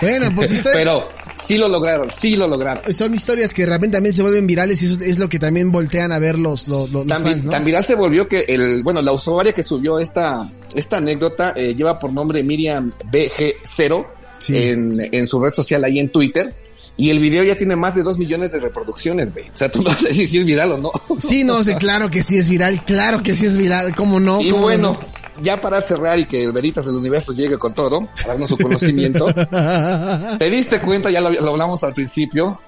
Bueno, 0.00 0.26
pues 0.34 0.50
historia- 0.52 0.78
Pero 0.78 1.08
sí 1.40 1.56
lo 1.56 1.68
lograron, 1.68 2.10
sí 2.12 2.36
lo 2.36 2.46
lograron. 2.48 2.92
Son 2.92 3.14
historias 3.14 3.54
que 3.54 3.62
de 3.62 3.72
repente 3.72 3.96
también 3.96 4.12
se 4.12 4.20
vuelven 4.22 4.46
virales 4.46 4.82
y 4.82 4.92
eso 4.92 5.00
es 5.02 5.18
lo 5.18 5.28
que 5.28 5.38
también 5.38 5.72
voltean 5.72 6.12
a 6.12 6.18
ver 6.18 6.38
los, 6.38 6.68
los, 6.68 6.90
los 6.90 7.06
fans, 7.06 7.44
¿no? 7.46 7.50
tan 7.50 7.64
viral 7.64 7.82
se 7.82 7.94
volvió 7.94 8.28
que 8.28 8.44
el, 8.48 8.82
bueno, 8.82 9.00
la 9.00 9.12
usuaria 9.12 9.52
que 9.52 9.62
subió 9.62 9.98
esta, 9.98 10.46
esta 10.74 10.98
anécdota 10.98 11.54
eh, 11.56 11.74
lleva 11.74 11.98
por 11.98 12.12
nombre 12.12 12.42
Miriam 12.42 12.92
BG0 13.10 14.06
Sí. 14.38 14.54
en, 14.54 15.08
en 15.12 15.26
su 15.26 15.40
red 15.42 15.54
social 15.54 15.82
ahí 15.84 15.98
en 15.98 16.10
Twitter. 16.10 16.54
Y 16.96 17.10
el 17.10 17.18
video 17.18 17.44
ya 17.44 17.56
tiene 17.56 17.76
más 17.76 17.94
de 17.94 18.02
dos 18.02 18.16
millones 18.16 18.52
de 18.52 18.60
reproducciones, 18.60 19.32
güey. 19.32 19.48
O 19.48 19.56
sea, 19.56 19.70
tú 19.70 19.82
no 19.84 19.92
sé 19.92 20.14
si 20.14 20.38
es 20.38 20.44
viral 20.44 20.72
o 20.72 20.78
no. 20.78 20.90
Sí, 21.18 21.44
no, 21.44 21.62
sé, 21.62 21.76
claro 21.76 22.10
que 22.10 22.22
sí 22.22 22.38
es 22.38 22.48
viral, 22.48 22.84
claro 22.84 23.22
que 23.22 23.34
sí 23.34 23.46
es 23.46 23.56
viral, 23.56 23.94
¿cómo 23.94 24.20
no? 24.20 24.40
y 24.40 24.50
¿Cómo 24.50 24.62
bueno, 24.62 24.92
no? 24.92 25.42
ya 25.42 25.60
para 25.60 25.80
cerrar 25.80 26.18
y 26.18 26.24
que 26.24 26.44
el 26.44 26.52
Veritas 26.52 26.86
del 26.86 26.94
Universo 26.94 27.32
llegue 27.32 27.58
con 27.58 27.74
todo, 27.74 28.08
a 28.24 28.28
darnos 28.28 28.48
su 28.48 28.56
conocimiento. 28.56 29.26
¿Te 30.38 30.50
diste 30.50 30.80
cuenta? 30.80 31.10
Ya 31.10 31.20
lo, 31.20 31.30
lo 31.30 31.50
hablamos 31.50 31.82
al 31.84 31.92
principio. 31.92 32.60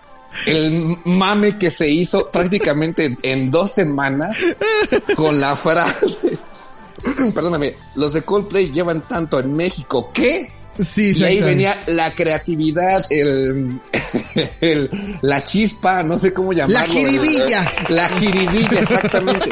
El 0.47 0.95
mame 1.07 1.57
que 1.57 1.71
se 1.71 1.88
hizo 1.88 2.31
prácticamente 2.31 3.17
en 3.23 3.51
dos 3.51 3.73
semanas 3.73 4.37
con 5.17 5.41
la 5.41 5.57
frase. 5.57 6.38
Perdóname, 7.35 7.75
los 7.95 8.12
de 8.12 8.23
Coldplay 8.23 8.71
llevan 8.71 9.01
tanto 9.03 9.38
en 9.38 9.55
México 9.57 10.11
que 10.12 10.58
Sí, 10.81 11.12
y 11.14 11.23
ahí 11.25 11.41
venía 11.41 11.77
la 11.88 12.12
creatividad, 12.14 13.05
el, 13.11 13.81
el- 14.61 14.91
la 15.23 15.43
chispa, 15.43 16.03
no 16.03 16.17
sé 16.19 16.33
cómo 16.33 16.53
llamarlo. 16.53 16.75
La 16.79 16.85
jiribilla. 16.85 17.73
La 17.88 18.09
jiribilla, 18.09 18.81
exactamente. 18.81 19.51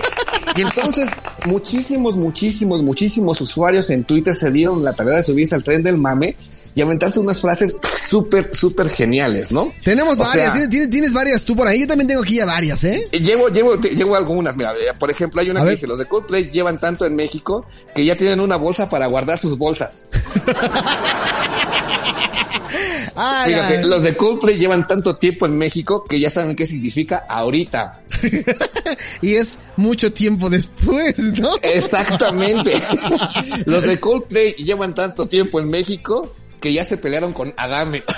Y 0.57 0.63
entonces, 0.63 1.11
muchísimos, 1.45 2.17
muchísimos, 2.17 2.83
muchísimos 2.83 3.41
usuarios 3.41 3.91
en 3.91 4.05
Twitter 4.05 4.35
se 4.35 4.51
dieron 4.51 4.83
la 4.85 4.93
tarea 4.95 5.17
de 5.17 5.23
subirse 5.23 5.55
al 5.55 5.63
tren 5.65 5.83
del 5.83 5.99
mame 5.99 6.37
y 6.77 6.83
aventarse 6.83 7.19
unas 7.19 7.41
frases 7.41 7.79
súper, 8.09 8.51
súper 8.55 8.89
geniales, 8.91 9.51
¿no? 9.51 9.73
Tenemos 9.83 10.15
O 10.15 10.23
varias, 10.23 10.45
sea, 10.45 10.53
¿tienes, 10.53 10.69
tienes, 10.71 10.91
tienes 10.91 11.13
varias 11.13 11.43
tú 11.43 11.57
por 11.57 11.67
ahí, 11.67 11.81
yo 11.81 11.87
también 11.89 12.07
tengo 12.07 12.23
aquí 12.23 12.37
ya 12.37 12.45
varias, 12.47 12.85
¿eh? 12.85 13.03
Llevo, 13.13 13.49
llevo, 13.49 13.81
te- 13.81 13.97
llevo 13.97 14.15
algunas, 14.15 14.57
mira, 14.57 14.73
eh, 14.75 14.93
por 14.99 15.11
ejemplo, 15.11 15.41
hay 15.41 15.51
una 15.51 15.61
A 15.61 15.63
que 15.65 15.71
ver. 15.71 15.75
dice, 15.77 15.87
los 15.89 15.99
de 15.99 16.05
Coldplay 16.05 16.51
llevan 16.53 16.79
tanto 16.79 17.07
en 17.07 17.17
México 17.17 17.67
que 17.95 18.05
ya 18.05 18.15
tienen 18.15 18.39
una 18.41 18.57
bolsa 18.57 18.89
para 18.89 19.07
guardar 19.07 19.39
sus 19.39 19.57
bolsas. 19.59 20.05
Ay, 23.19 23.55
Fíjate, 23.55 23.79
ay. 23.79 23.85
los 23.85 24.03
de 24.03 24.15
Coldplay 24.17 24.59
llevan 24.59 24.87
tanto 24.87 25.17
tiempo 25.17 25.47
en 25.47 25.57
México 25.57 26.05
que 26.05 26.21
ya 26.21 26.29
saben 26.29 26.55
qué 26.55 26.67
significa 26.67 27.25
ahorita. 27.29 28.03
y 29.23 29.35
es 29.35 29.59
mucho 29.77 30.13
tiempo 30.13 30.51
después, 30.51 31.17
¿no? 31.41 31.57
Exactamente. 31.63 32.75
los 33.65 33.85
de 33.85 33.99
Coldplay 33.99 34.53
llevan 34.59 34.95
tanto 34.95 35.27
tiempo 35.27 35.61
en 35.61 35.71
México 35.71 36.35
que 36.61 36.73
ya 36.73 36.85
se 36.85 36.97
pelearon 36.97 37.33
con 37.33 37.53
Adame. 37.57 38.03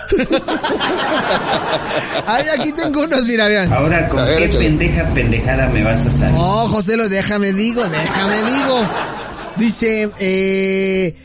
Ay, 2.27 2.45
aquí 2.59 2.73
tengo 2.73 3.03
unos, 3.03 3.25
mira, 3.27 3.49
mira. 3.49 3.65
Ahora, 3.75 4.09
¿con 4.09 4.25
ver, 4.25 4.39
qué 4.39 4.45
échale. 4.47 4.65
pendeja 4.67 5.05
pendejada 5.15 5.69
me 5.69 5.83
vas 5.85 6.07
a 6.07 6.11
salir? 6.11 6.37
Oh, 6.39 6.69
José, 6.69 6.97
lo 6.97 7.09
déjame 7.09 7.53
digo, 7.53 7.83
déjame 7.85 8.37
digo. 8.53 8.81
Dice, 9.57 10.11
eh, 10.21 11.17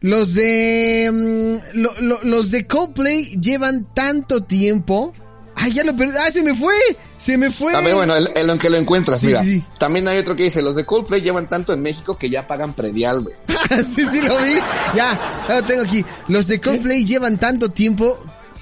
los 0.00 0.34
de, 0.34 1.10
mm, 1.12 1.78
lo- 1.78 1.94
lo- 2.00 2.20
los 2.24 2.50
de 2.50 2.66
Coldplay 2.66 3.24
llevan 3.40 3.86
tanto 3.94 4.42
tiempo. 4.44 5.12
Ay, 5.62 5.72
ya 5.74 5.84
lo 5.84 5.94
perdí. 5.94 6.14
Ah, 6.18 6.30
se 6.32 6.42
me 6.42 6.54
fue. 6.54 6.74
Se 7.18 7.36
me 7.36 7.50
fue. 7.50 7.72
Ver, 7.82 7.94
bueno, 7.94 8.16
en 8.16 8.26
en 8.34 8.46
lo 8.46 8.56
que 8.58 8.70
lo 8.70 8.78
encuentras, 8.78 9.20
Sí, 9.20 9.26
mira. 9.28 9.42
sí, 9.42 9.52
sí. 9.60 9.64
También 9.78 10.08
hay 10.08 10.18
otro 10.18 10.34
que 10.34 10.44
dice, 10.44 10.62
los 10.62 10.74
de 10.74 10.84
Coldplay 10.86 11.20
llevan 11.20 11.48
tanto 11.48 11.72
en 11.72 11.82
México 11.82 12.16
que 12.16 12.30
ya 12.30 12.46
pagan 12.46 12.72
predial, 12.74 13.20
güey. 13.22 13.34
sí, 13.84 14.04
sí, 14.04 14.22
lo 14.22 14.36
vi. 14.38 14.54
Ya, 14.96 15.44
ya 15.48 15.56
lo 15.60 15.62
tengo 15.64 15.82
aquí. 15.82 16.04
Los 16.28 16.48
de 16.48 16.60
Coldplay 16.60 17.04
llevan 17.04 17.38
tanto 17.38 17.68
tiempo 17.70 18.18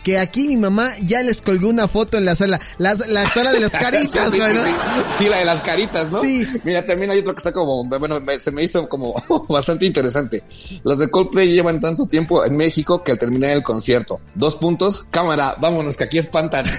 que 0.08 0.18
aquí 0.18 0.48
mi 0.48 0.56
mamá 0.56 0.90
ya 1.02 1.22
les 1.22 1.42
colgó 1.42 1.68
una 1.68 1.86
foto 1.86 2.16
en 2.16 2.24
la 2.24 2.34
sala. 2.34 2.58
La, 2.78 2.94
la 3.08 3.26
sala 3.30 3.52
de 3.52 3.60
las 3.60 3.72
caritas, 3.76 4.30
sí, 4.30 4.38
güey, 4.38 4.54
¿no? 4.54 4.64
sí, 4.64 4.72
sí, 5.18 5.28
la 5.28 5.36
de 5.36 5.44
las 5.44 5.60
caritas, 5.60 6.10
¿no? 6.10 6.18
Sí. 6.18 6.46
Mira, 6.64 6.82
también 6.82 7.10
hay 7.10 7.18
otro 7.18 7.34
que 7.34 7.40
está 7.40 7.52
como, 7.52 7.84
bueno, 7.84 8.18
me- 8.20 8.40
se 8.40 8.50
me 8.50 8.62
hizo 8.62 8.88
como 8.88 9.14
bastante 9.50 9.84
interesante. 9.84 10.42
Los 10.82 10.98
de 10.98 11.10
Coldplay 11.10 11.52
llevan 11.52 11.78
tanto 11.78 12.06
tiempo 12.06 12.42
en 12.42 12.56
México 12.56 13.02
que 13.04 13.12
al 13.12 13.18
terminar 13.18 13.50
el 13.50 13.62
concierto, 13.62 14.18
dos 14.34 14.54
puntos, 14.56 15.04
cámara, 15.10 15.56
vámonos 15.60 15.96
que 15.98 16.04
aquí 16.04 16.16
espantan. 16.16 16.64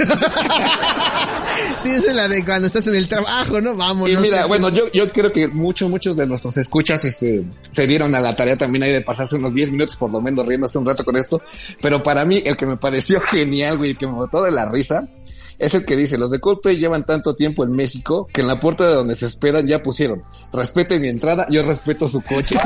Sí, 1.78 1.90
esa 1.92 2.10
es 2.12 2.16
la 2.16 2.28
de 2.28 2.44
cuando 2.44 2.68
estás 2.68 2.88
en 2.88 2.96
el 2.96 3.08
trabajo, 3.08 3.62
¿no? 3.62 3.76
Vamos. 3.76 4.10
y 4.10 4.16
mira, 4.18 4.46
bueno, 4.48 4.70
yo, 4.70 4.92
yo 4.92 5.10
creo 5.12 5.32
que 5.32 5.48
muchos, 5.48 5.90
muchos 5.90 6.16
de 6.16 6.26
nuestros 6.26 6.58
escuchas 6.58 7.04
este, 7.06 7.44
se 7.60 7.88
dieron 7.88 8.14
a 8.16 8.20
la 8.20 8.36
tarea 8.36 8.58
también 8.58 8.84
ahí 8.84 8.92
de 8.92 9.02
pasarse 9.02 9.36
unos 9.36 9.54
10 9.54 9.72
minutos 9.72 9.96
por 9.96 10.10
lo 10.12 10.20
menos 10.22 10.46
riéndose 10.46 10.78
un 10.78 10.86
rato 10.86 11.06
con 11.06 11.16
esto. 11.16 11.42
Pero 11.82 12.02
para 12.04 12.26
mí, 12.26 12.42
el 12.46 12.58
que 12.58 12.66
me 12.66 12.76
pareció 12.78 13.19
genial, 13.32 13.78
güey, 13.78 13.96
que 13.96 14.08
me 14.08 14.14
botó 14.14 14.44
de 14.44 14.52
la 14.52 14.70
risa, 14.70 15.08
es 15.58 15.74
el 15.74 15.86
que 15.86 15.96
dice, 15.96 16.18
los 16.18 16.32
de 16.32 16.40
Coldplay 16.40 16.78
llevan 16.78 17.06
tanto 17.06 17.36
tiempo 17.36 17.64
en 17.64 17.72
México 17.74 18.28
que 18.32 18.42
en 18.42 18.48
la 18.48 18.60
puerta 18.60 18.88
de 18.88 18.96
donde 18.96 19.16
se 19.16 19.26
esperan 19.26 19.68
ya 19.68 19.82
pusieron, 19.82 20.24
respete 20.54 21.00
mi 21.00 21.10
entrada, 21.10 21.46
yo 21.50 21.64
respeto 21.64 22.08
su 22.08 22.22
coche. 22.22 22.56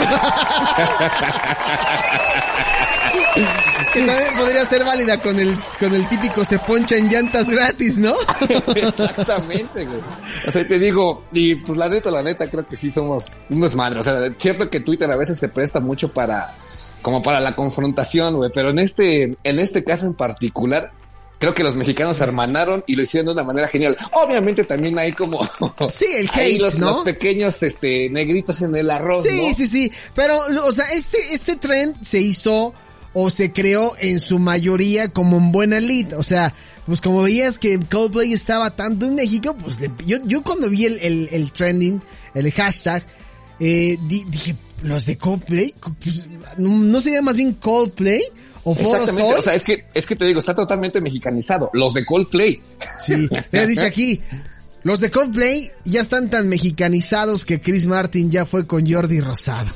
Que 3.93 4.01
también 4.01 4.33
podría 4.35 4.65
ser 4.65 4.83
válida 4.83 5.17
con 5.19 5.39
el, 5.39 5.55
con 5.79 5.93
el 5.93 6.07
típico 6.07 6.43
se 6.43 6.57
poncha 6.57 6.97
en 6.97 7.09
llantas 7.09 7.47
gratis, 7.47 7.97
¿no? 7.97 8.15
Exactamente, 8.75 9.85
güey. 9.85 9.99
O 10.47 10.51
sea, 10.51 10.67
te 10.67 10.79
digo, 10.79 11.23
y 11.31 11.55
pues 11.55 11.77
la 11.77 11.89
neta, 11.89 12.09
la 12.09 12.23
neta, 12.23 12.49
creo 12.49 12.67
que 12.67 12.75
sí 12.75 12.89
somos 12.89 13.25
un 13.49 13.61
desmadre. 13.61 13.99
O 13.99 14.03
sea, 14.03 14.25
es 14.25 14.33
cierto 14.37 14.67
que 14.69 14.79
Twitter 14.79 15.09
a 15.11 15.15
veces 15.15 15.37
se 15.37 15.49
presta 15.49 15.79
mucho 15.79 16.11
para, 16.11 16.55
como 17.03 17.21
para 17.21 17.39
la 17.39 17.53
confrontación, 17.55 18.35
güey, 18.35 18.49
pero 18.51 18.71
en 18.71 18.79
este, 18.79 19.37
en 19.43 19.59
este 19.59 19.83
caso 19.83 20.07
en 20.07 20.15
particular, 20.15 20.91
creo 21.37 21.53
que 21.53 21.63
los 21.63 21.75
mexicanos 21.75 22.17
se 22.17 22.23
hermanaron 22.23 22.83
y 22.87 22.95
lo 22.95 23.03
hicieron 23.03 23.27
de 23.27 23.31
una 23.33 23.43
manera 23.43 23.67
genial. 23.67 23.95
Obviamente 24.13 24.63
también 24.63 24.97
hay 24.97 25.11
como, 25.13 25.41
Sí, 25.91 26.05
el 26.15 26.29
hate, 26.33 26.59
los, 26.61 26.79
¿no? 26.79 26.87
los 26.91 27.03
pequeños, 27.03 27.61
este, 27.61 28.09
negritos 28.09 28.61
en 28.61 28.75
el 28.75 28.89
arroz, 28.89 29.23
Sí, 29.23 29.49
¿no? 29.49 29.55
sí, 29.55 29.67
sí. 29.67 29.91
Pero, 30.15 30.35
o 30.65 30.71
sea, 30.71 30.85
este, 30.93 31.17
este 31.33 31.57
tren 31.57 31.93
se 32.01 32.19
hizo 32.21 32.73
o 33.13 33.29
se 33.29 33.51
creó 33.53 33.91
en 33.99 34.19
su 34.19 34.39
mayoría 34.39 35.09
como 35.09 35.37
un 35.37 35.51
buena 35.51 35.79
lead. 35.79 36.13
O 36.17 36.23
sea, 36.23 36.53
pues 36.85 36.99
como 37.01 37.21
veías 37.21 37.59
que 37.59 37.77
Coldplay 37.79 38.33
estaba 38.33 38.75
tanto 38.75 39.05
en 39.05 39.15
México, 39.15 39.55
pues 39.61 39.79
le- 39.81 39.91
yo, 40.07 40.17
yo 40.25 40.41
cuando 40.41 40.69
vi 40.69 40.85
el, 40.85 40.97
el, 40.99 41.29
el 41.31 41.51
trending, 41.51 42.01
el 42.33 42.51
hashtag, 42.53 43.05
eh, 43.59 43.97
di- 44.07 44.25
dije, 44.29 44.55
los 44.83 45.05
de 45.05 45.17
Coldplay, 45.17 45.73
pues, 46.03 46.27
¿no, 46.57 46.99
sería 47.01 47.21
más 47.21 47.35
bien 47.35 47.53
Coldplay? 47.53 48.21
¿O 48.65 48.73
Foro 48.75 48.89
Exactamente, 49.01 49.29
Sol? 49.31 49.39
o 49.39 49.41
sea, 49.41 49.53
es 49.55 49.63
que, 49.63 49.85
es 49.93 50.05
que 50.05 50.15
te 50.15 50.25
digo, 50.25 50.39
está 50.39 50.53
totalmente 50.55 51.01
mexicanizado. 51.01 51.69
Los 51.73 51.93
de 51.93 52.05
Coldplay. 52.05 52.61
Sí, 53.05 53.27
mira, 53.51 53.65
dice 53.65 53.85
aquí, 53.85 54.21
los 54.83 54.99
de 55.01 55.11
Coldplay 55.11 55.69
ya 55.85 55.99
están 56.01 56.29
tan 56.29 56.47
mexicanizados 56.49 57.45
que 57.45 57.59
Chris 57.61 57.87
Martin 57.87 58.31
ya 58.31 58.45
fue 58.45 58.65
con 58.65 58.89
Jordi 58.89 59.19
Rosado. 59.19 59.69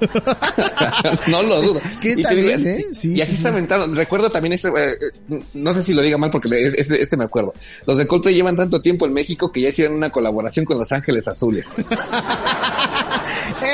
no 1.28 1.42
lo 1.42 1.62
dudo. 1.62 1.80
¿Qué 2.00 2.12
Y 2.12 2.14
te 2.16 2.22
tal 2.22 2.36
digo, 2.36 2.48
es, 2.48 2.56
así- 2.56 2.68
eh? 2.68 2.86
Sí, 2.92 3.12
y 3.14 3.20
así 3.20 3.32
sí, 3.32 3.36
se 3.36 3.42
sí. 3.42 3.48
aventaron. 3.48 3.94
Recuerdo 3.94 4.30
también 4.30 4.54
ese, 4.54 4.68
eh, 4.68 4.96
eh, 5.30 5.40
no 5.54 5.72
sé 5.72 5.82
si 5.84 5.94
lo 5.94 6.02
diga 6.02 6.18
mal 6.18 6.30
porque 6.30 6.48
este, 6.76 7.00
este 7.00 7.16
me 7.16 7.24
acuerdo. 7.24 7.54
Los 7.86 7.98
de 7.98 8.06
Coldplay 8.06 8.34
llevan 8.34 8.56
tanto 8.56 8.80
tiempo 8.80 9.06
en 9.06 9.12
México 9.12 9.52
que 9.52 9.60
ya 9.60 9.68
hicieron 9.68 9.94
una 9.94 10.10
colaboración 10.10 10.64
con 10.64 10.78
Los 10.78 10.90
Ángeles 10.90 11.28
Azules. 11.28 11.68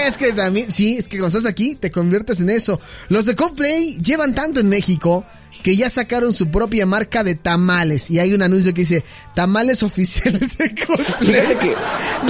Es 0.07 0.16
que 0.16 0.33
también, 0.33 0.70
sí, 0.70 0.96
es 0.98 1.09
que 1.09 1.18
cuando 1.18 1.37
estás 1.38 1.50
aquí 1.50 1.74
te 1.74 1.90
conviertes 1.90 2.40
en 2.40 2.50
eso. 2.50 2.81
Los 3.09 3.26
de 3.26 3.35
Coldplay 3.37 4.00
llevan 4.03 4.35
tanto 4.35 4.61
en 4.61 4.68
México 4.68 5.24
que 5.62 5.76
ya 5.76 5.90
sacaron 5.90 6.33
su 6.33 6.50
propia 6.50 6.87
marca 6.87 7.22
de 7.22 7.35
tamales 7.35 8.11
y 8.11 8.18
hay 8.18 8.33
un 8.33 8.40
anuncio 8.42 8.72
que 8.72 8.81
dice 8.83 9.05
tamales 9.35 9.83
oficiales 9.83 10.57
de 10.59 10.74
Coldplay. 10.87 11.35
Fíjate 11.35 11.59
que, 11.59 11.74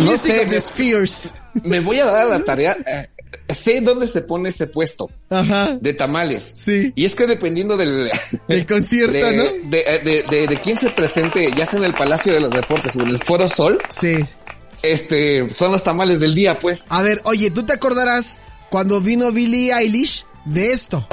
no 0.03 0.17
sé, 0.17 0.47
the 0.47 0.61
Spheres. 0.61 1.35
me 1.65 1.81
voy 1.81 1.99
a 1.99 2.07
dar 2.07 2.27
la 2.29 2.45
tarea. 2.45 2.77
eh, 2.87 3.09
sé 3.55 3.81
dónde 3.81 4.07
se 4.09 4.23
pone 4.23 4.49
ese 4.49 4.67
puesto 4.67 5.09
Ajá. 5.29 5.77
de 5.81 5.93
tamales. 5.93 6.53
Sí. 6.57 6.93
Y 6.97 7.05
es 7.05 7.15
que 7.15 7.27
dependiendo 7.27 7.77
del, 7.77 8.11
Del 8.49 8.67
concierto, 8.67 9.25
de, 9.27 9.37
¿no? 9.37 9.45
De, 9.45 9.85
de, 10.05 10.25
de, 10.29 10.47
de 10.49 10.61
quién 10.61 10.77
se 10.79 10.91
presente, 10.91 11.51
ya 11.57 11.67
sea 11.67 11.79
en 11.79 11.85
el 11.85 11.95
Palacio 11.95 12.33
de 12.33 12.41
los 12.41 12.51
Deportes 12.51 12.97
o 12.97 13.03
en 13.03 13.09
el 13.11 13.19
Foro 13.23 13.49
Sol, 13.49 13.79
Sí. 13.91 14.17
Este, 14.83 15.49
son 15.55 15.73
los 15.73 15.83
tamales 15.85 16.21
del 16.21 16.35
día, 16.35 16.59
pues. 16.59 16.81
A 16.89 17.03
ver, 17.03 17.21
oye, 17.25 17.51
¿tú 17.51 17.65
te 17.65 17.73
acordarás 17.73 18.39
cuando 18.71 19.01
vino 19.01 19.31
Billie 19.33 19.73
Eilish 19.73 20.25
de 20.45 20.73
esto? 20.73 21.07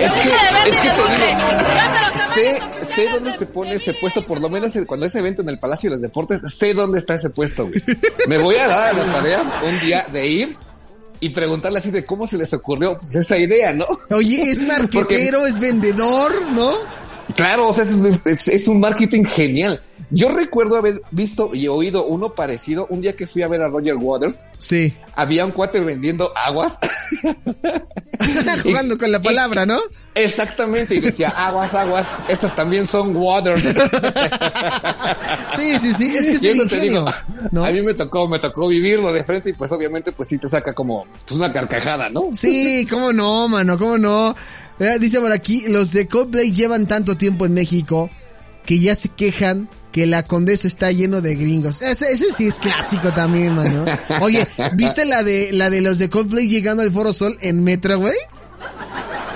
Es 0.00 0.12
que- 0.12 0.70
es 0.70 0.76
que 0.76 0.88
te 0.88 1.02
digo, 1.26 1.38
sé, 2.34 2.94
sé 2.94 3.08
dónde 3.12 3.30
de- 3.32 3.38
se 3.38 3.46
pone 3.46 3.74
ese 3.74 3.94
puesto, 3.94 4.24
por 4.26 4.40
lo 4.40 4.48
menos 4.48 4.72
cuando 4.86 5.06
ese 5.06 5.18
evento 5.20 5.42
en 5.42 5.48
el 5.48 5.58
Palacio 5.58 5.90
de 5.90 5.96
los 5.96 6.02
Deportes, 6.02 6.40
sé 6.54 6.74
dónde 6.74 6.98
está 6.98 7.14
ese 7.14 7.30
puesto, 7.30 7.66
güey. 7.68 7.82
Me 8.28 8.38
voy 8.38 8.56
a 8.56 8.66
dar 8.68 8.88
a 8.88 8.92
la 8.92 9.12
tarea 9.12 9.60
un 9.64 9.80
día 9.80 10.06
de 10.12 10.26
ir 10.26 10.56
y 11.20 11.28
preguntarle 11.28 11.78
así 11.78 11.90
de 11.90 12.04
cómo 12.04 12.26
se 12.26 12.36
les 12.36 12.52
ocurrió 12.52 12.96
pues, 12.98 13.14
esa 13.14 13.38
idea, 13.38 13.72
¿no? 13.72 13.86
Oye, 14.10 14.42
es 14.50 14.62
marquetero, 14.66 15.46
es 15.46 15.60
vendedor, 15.60 16.46
¿no? 16.52 16.72
Claro, 17.36 17.68
o 17.68 17.72
sea, 17.72 17.84
es, 17.84 17.90
un- 17.90 18.20
es- 18.24 18.48
es 18.48 18.68
un 18.68 18.80
marketing 18.80 19.24
genial. 19.24 19.82
Yo 20.10 20.28
recuerdo 20.28 20.76
haber 20.76 21.00
visto 21.10 21.54
y 21.54 21.68
oído 21.68 22.04
uno 22.04 22.34
parecido 22.34 22.86
un 22.90 23.00
día 23.00 23.16
que 23.16 23.26
fui 23.26 23.40
a 23.42 23.48
ver 23.48 23.62
a 23.62 23.68
Roger 23.68 23.96
Waters. 23.96 24.44
Sí. 24.58 24.92
Había 25.14 25.44
un 25.46 25.52
cuate 25.52 25.80
vendiendo 25.80 26.30
aguas. 26.36 26.76
Jugando 28.62 28.98
con 28.98 29.10
la 29.10 29.20
palabra, 29.22 29.64
¿no? 29.66 29.78
Exactamente, 30.14 30.94
y 30.94 31.00
decía 31.00 31.30
aguas, 31.30 31.72
aguas, 31.74 32.08
estas 32.28 32.54
también 32.54 32.86
son 32.86 33.16
waters. 33.16 33.62
Sí, 35.56 35.78
sí, 35.78 35.92
sí, 35.94 36.14
es 36.16 36.22
que 36.24 36.32
es 36.32 36.42
Y 36.42 36.48
eso 36.48 36.66
te 36.66 36.80
digo, 36.80 37.04
¿no? 37.50 37.64
a 37.64 37.70
mí 37.70 37.82
me 37.82 37.94
tocó, 37.94 38.26
me 38.26 38.38
tocó 38.38 38.68
vivirlo 38.68 39.12
de 39.12 39.22
frente 39.22 39.50
y 39.50 39.52
pues 39.52 39.70
obviamente 39.72 40.12
pues 40.12 40.28
sí 40.28 40.38
te 40.38 40.48
saca 40.48 40.72
como 40.74 41.06
pues 41.26 41.38
una 41.38 41.52
carcajada, 41.52 42.08
¿no? 42.08 42.28
Sí, 42.32 42.86
cómo 42.90 43.12
no, 43.12 43.48
mano, 43.48 43.78
cómo 43.78 43.98
no. 43.98 44.34
Eh, 44.78 44.98
Dice 45.00 45.20
por 45.20 45.32
aquí, 45.32 45.62
los 45.68 45.92
de 45.92 46.08
Coldplay 46.08 46.52
llevan 46.52 46.86
tanto 46.86 47.16
tiempo 47.16 47.46
en 47.46 47.54
México 47.54 48.10
que 48.66 48.78
ya 48.78 48.94
se 48.94 49.08
quejan 49.08 49.68
que 49.92 50.06
la 50.06 50.26
condesa 50.26 50.66
está 50.66 50.90
lleno 50.90 51.20
de 51.20 51.34
gringos. 51.36 51.82
Ese, 51.82 52.10
ese 52.12 52.32
sí 52.32 52.46
es 52.46 52.58
clásico 52.58 53.12
también, 53.12 53.54
mano. 53.54 53.84
Oye, 54.22 54.48
¿viste 54.74 55.04
la 55.04 55.22
de 55.22 55.52
la 55.52 55.68
de 55.68 55.80
los 55.82 55.98
de 55.98 56.08
Coldplay 56.08 56.48
llegando 56.48 56.82
al 56.82 56.90
Foro 56.92 57.12
Sol 57.12 57.36
en 57.42 57.62
Metro, 57.62 57.98
güey? 57.98 58.14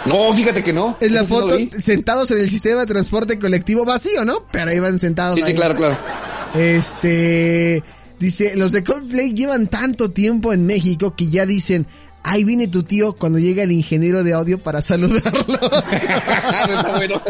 No, 0.07 0.33
fíjate 0.33 0.63
que 0.63 0.73
no. 0.73 0.97
Es 1.01 1.11
la 1.11 1.21
sí 1.23 1.27
foto 1.27 1.59
sentados 1.79 2.31
en 2.31 2.39
el 2.39 2.49
sistema 2.49 2.81
de 2.81 2.87
transporte 2.87 3.39
colectivo 3.39 3.85
vacío, 3.85 4.25
¿no? 4.25 4.47
Pero 4.53 4.73
iban 4.73 4.99
sentados 4.99 5.35
Sí, 5.35 5.43
sí, 5.43 5.49
ahí. 5.49 5.55
claro, 5.57 5.77
claro. 5.77 5.99
Este, 6.55 7.83
dice, 8.19 8.57
los 8.57 8.73
de 8.73 8.85
Coldplay 8.85 9.35
llevan 9.35 9.67
tanto 9.67 10.11
tiempo 10.11 10.53
en 10.53 10.65
México 10.65 11.15
que 11.17 11.29
ya 11.29 11.45
dicen, 11.45 11.87
ahí 12.27 12.45
viene 12.45 12.67
tu 12.67 12.83
tío 12.83 13.15
cuando 13.15 13.39
llega 13.39 13.63
el 13.63 13.73
ingeniero 13.73 14.23
de 14.25 14.35
audio 14.35 14.59
para. 14.59 14.79
Está 14.81 14.97
bueno. 16.97 17.23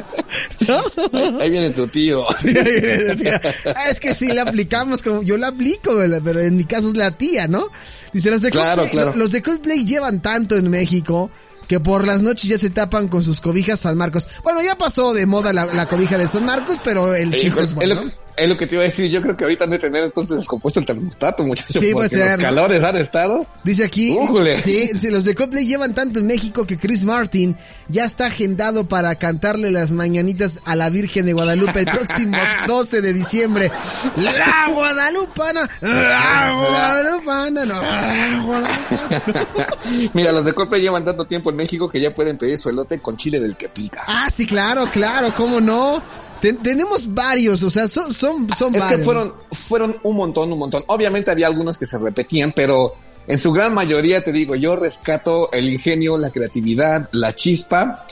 Ahí, 1.13 1.37
ahí 1.41 1.51
viene 1.51 1.71
tu 1.71 1.87
tío. 1.87 2.25
Ah, 2.29 3.91
es 3.91 4.01
que 4.01 4.15
sí, 4.15 4.29
la 4.33 4.43
aplicamos 4.43 5.03
como, 5.03 5.23
yo 5.23 5.37
la 5.37 5.49
aplico, 5.49 5.95
pero 6.25 6.41
en 6.41 6.57
mi 6.57 6.65
caso 6.65 6.89
es 6.89 6.97
la 6.97 7.11
tía, 7.13 7.47
¿no? 7.47 7.69
Dice, 8.13 8.31
los 8.31 8.43
de 8.43 8.51
Claro, 8.51 8.83
Coldplay, 8.83 9.03
claro. 9.05 9.19
los 9.19 9.33
de 9.33 9.43
Coldplay 9.43 9.85
llevan 9.85 10.23
tanto 10.23 10.57
en 10.57 10.71
México 10.71 11.31
que 11.69 11.81
por 11.81 12.07
las 12.07 12.23
noches 12.23 12.49
ya 12.49 12.59
se 12.59 12.71
tapan 12.71 13.09
con 13.09 13.23
sus 13.23 13.41
cobijas 13.41 13.81
San 13.81 13.97
Marcos. 13.97 14.29
Bueno, 14.45 14.63
ya 14.63 14.79
pasó 14.79 15.13
de 15.13 15.27
moda 15.27 15.53
la, 15.53 15.67
la 15.67 15.87
cobija 15.87 16.17
de 16.17 16.29
San 16.29 16.45
Marcos, 16.47 16.79
pero 16.83 17.15
el 17.15 17.37
chiste 17.37 17.63
es, 17.63 17.75
bueno. 17.75 18.11
Es 18.37 18.49
lo 18.49 18.57
que 18.57 18.67
te 18.67 18.75
iba 18.75 18.83
a 18.83 18.87
decir. 18.87 19.11
Yo 19.11 19.23
creo 19.23 19.37
que 19.37 19.45
ahorita 19.45 19.65
han 19.65 19.71
de 19.71 19.79
tener 19.79 20.05
entonces 20.05 20.37
descompuesto 20.37 20.81
el 20.81 20.87
termostato, 20.87 21.43
muchachos. 21.45 21.77
Sí, 21.81 21.93
puede 21.93 22.09
ser, 22.09 22.33
Los 22.39 22.43
calores 22.43 22.83
han 22.83 22.97
estado. 22.97 23.47
Dice 23.65 23.85
aquí, 23.85 24.17
¡Újule! 24.19 24.61
sí, 24.61 24.91
sí, 24.99 25.09
los 25.09 25.25
de 25.25 25.35
Coldplay 25.35 25.67
llevan 25.67 25.95
tanto 25.95 26.21
en 26.21 26.27
México 26.27 26.67
que 26.67 26.77
Chris 26.79 27.05
Martin 27.05 27.57
ya 27.89 28.05
está 28.05 28.27
agendado 28.27 28.89
para 28.89 29.15
cantarle 29.15 29.71
las 29.71 29.93
mañanitas 29.93 30.61
a 30.65 30.77
la 30.77 30.91
Virgen 30.91 31.27
de 31.27 31.33
Guadalupe 31.33 31.81
el 31.81 31.87
próximo 31.87 32.37
12 32.67 33.01
de 33.03 33.13
diciembre. 33.13 33.71
La 34.17 34.69
Guadalupana, 34.73 35.69
la 35.81 36.53
Guadalupana, 36.53 37.65
no, 37.65 37.83
la 37.83 38.43
Guadalupana. 38.45 39.67
Mira, 40.15 40.33
los 40.33 40.45
de 40.45 40.53
Coldplay 40.53 40.81
llevan 40.83 41.05
tanto 41.05 41.27
tiempo 41.27 41.51
en 41.51 41.57
México 41.57 41.89
que 41.89 42.01
ya 42.01 42.15
pueden 42.15 42.37
pedir 42.39 42.59
su 42.59 42.69
elote 42.69 42.99
con 43.01 43.17
chile 43.17 43.41
del 43.41 43.57
que 43.57 43.69
pica. 43.69 44.03
Ah, 44.07 44.29
sí, 44.33 44.47
claro, 44.47 44.89
claro, 44.91 45.35
cómo 45.35 45.61
no. 45.61 46.03
Ten- 46.41 46.59
tenemos 46.59 47.13
varios, 47.15 47.63
o 47.63 47.71
sea, 47.71 47.89
son, 47.89 48.13
son, 48.13 48.49
son 48.57 48.75
es 48.75 48.81
varios. 48.81 48.99
que 48.99 49.05
fueron, 49.05 49.35
fueron 49.53 49.97
un 50.03 50.17
montón, 50.17 50.53
un 50.53 50.59
montón. 50.59 50.85
Obviamente 50.89 51.31
había 51.31 51.47
algunos 51.47 51.79
que 51.79 51.87
se 51.87 51.99
repetían, 51.99 52.53
pero 52.55 52.95
en 53.27 53.39
su 53.39 53.53
gran 53.53 53.75
mayoría, 53.75 54.23
te 54.23 54.33
digo, 54.33 54.55
yo 54.55 54.77
rescato 54.77 55.51
el 55.53 55.69
ingenio, 55.71 56.19
la 56.19 56.31
creatividad, 56.31 57.09
la 57.13 57.35
chispa 57.35 58.07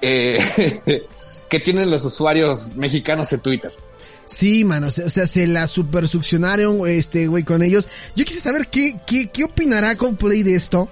eh, 0.00 0.38
que 1.48 1.60
tienen 1.60 1.90
los 1.90 2.04
usuarios 2.04 2.70
mexicanos 2.76 3.32
en 3.32 3.40
Twitter. 3.40 3.70
Sí, 4.26 4.64
mano, 4.64 4.86
o 4.86 4.90
sea, 4.90 5.26
se 5.26 5.46
la 5.46 5.66
super 5.66 6.08
succionaron, 6.08 6.86
este, 6.88 7.26
güey, 7.26 7.44
con 7.44 7.62
ellos. 7.62 7.86
Yo 8.16 8.24
quise 8.24 8.40
saber 8.40 8.68
qué, 8.68 8.96
qué, 9.06 9.28
qué 9.30 9.44
opinará 9.44 9.94
Coldplay 9.96 10.42
de 10.42 10.54
esto, 10.54 10.88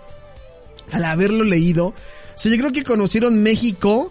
al 0.93 1.05
haberlo 1.05 1.45
leído. 1.45 1.87
O 1.89 1.95
sea, 2.37 2.53
yo 2.53 2.59
creo 2.59 2.73
que 2.73 2.85
conocieron 2.85 3.43
México 3.43 4.11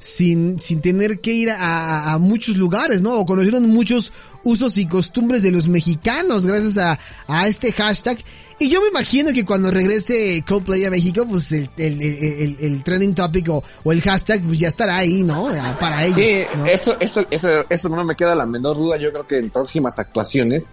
sin, 0.00 0.58
sin 0.58 0.80
tener 0.80 1.20
que 1.20 1.32
ir 1.32 1.50
a, 1.50 1.56
a- 1.58 2.12
a 2.14 2.18
muchos 2.18 2.56
lugares, 2.56 3.02
¿no? 3.02 3.18
O 3.18 3.26
conocieron 3.26 3.68
muchos 3.68 4.12
usos 4.42 4.78
y 4.78 4.86
costumbres 4.86 5.42
de 5.42 5.50
los 5.52 5.68
mexicanos 5.68 6.46
gracias 6.46 6.78
a, 6.78 6.98
a 7.28 7.46
este 7.46 7.70
hashtag. 7.72 8.18
Y 8.58 8.68
yo 8.70 8.80
me 8.82 8.88
imagino 8.88 9.32
que 9.32 9.44
cuando 9.44 9.70
regrese 9.70 10.42
Coldplay 10.46 10.84
a 10.84 10.90
México, 10.90 11.26
pues 11.28 11.52
el, 11.52 11.70
el, 11.78 12.00
el, 12.02 12.14
el- 12.22 12.56
el 12.60 12.82
trending 12.82 13.14
topic 13.14 13.48
o, 13.50 13.62
o 13.84 13.92
el 13.92 14.00
hashtag, 14.02 14.42
pues 14.42 14.58
ya 14.58 14.68
estará 14.68 14.96
ahí, 14.98 15.22
¿no? 15.22 15.48
Para 15.78 16.04
ellos. 16.04 16.18
Sí, 16.18 16.42
¿no? 16.58 16.66
eso, 16.66 16.96
eso, 17.00 17.24
eso, 17.30 17.48
eso 17.68 17.88
no 17.90 18.02
me 18.04 18.16
queda 18.16 18.34
la 18.34 18.46
menor 18.46 18.76
duda. 18.76 18.96
Yo 18.96 19.12
creo 19.12 19.26
que 19.26 19.38
en 19.38 19.50
próximas 19.50 19.98
actuaciones, 19.98 20.70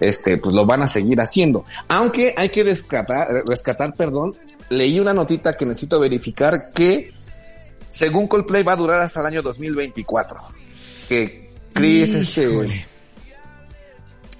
este, 0.00 0.36
pues 0.38 0.54
lo 0.54 0.66
van 0.66 0.82
a 0.82 0.88
seguir 0.88 1.20
haciendo. 1.20 1.64
Aunque 1.88 2.34
hay 2.36 2.48
que 2.50 2.64
rescatar, 2.64 3.28
rescatar, 3.46 3.94
perdón, 3.94 4.32
leí 4.70 4.98
una 4.98 5.14
notita 5.14 5.56
que 5.56 5.64
necesito 5.66 5.98
verificar 6.00 6.70
que 6.70 7.12
según 7.94 8.26
Coldplay 8.26 8.64
va 8.64 8.72
a 8.72 8.76
durar 8.76 9.00
hasta 9.00 9.20
el 9.20 9.26
año 9.26 9.42
2024. 9.42 10.36
Que 11.08 11.50
Chris, 11.72 12.14
este, 12.14 12.84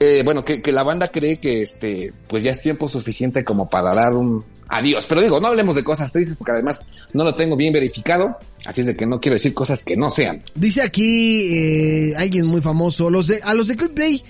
eh, 0.00 0.22
bueno, 0.24 0.44
que, 0.44 0.60
que 0.60 0.72
la 0.72 0.82
banda 0.82 1.08
cree 1.08 1.38
que 1.38 1.62
este, 1.62 2.12
pues 2.28 2.42
ya 2.42 2.50
es 2.50 2.60
tiempo 2.60 2.88
suficiente 2.88 3.44
como 3.44 3.70
para 3.70 3.94
dar 3.94 4.12
un 4.12 4.44
adiós. 4.68 5.06
Pero 5.08 5.22
digo, 5.22 5.40
no 5.40 5.46
hablemos 5.46 5.76
de 5.76 5.84
cosas 5.84 6.12
tristes 6.12 6.36
porque 6.36 6.50
además 6.50 6.84
no 7.12 7.22
lo 7.22 7.34
tengo 7.36 7.54
bien 7.54 7.72
verificado. 7.72 8.38
Así 8.66 8.80
es 8.80 8.88
de 8.88 8.96
que 8.96 9.06
no 9.06 9.20
quiero 9.20 9.34
decir 9.34 9.54
cosas 9.54 9.84
que 9.84 9.96
no 9.96 10.10
sean. 10.10 10.42
Dice 10.56 10.82
aquí 10.82 12.10
eh, 12.10 12.16
alguien 12.16 12.46
muy 12.46 12.60
famoso, 12.60 13.08
los 13.08 13.28
de, 13.28 13.40
a 13.44 13.54
los 13.54 13.68
de 13.68 13.76
Coldplay, 13.76 14.20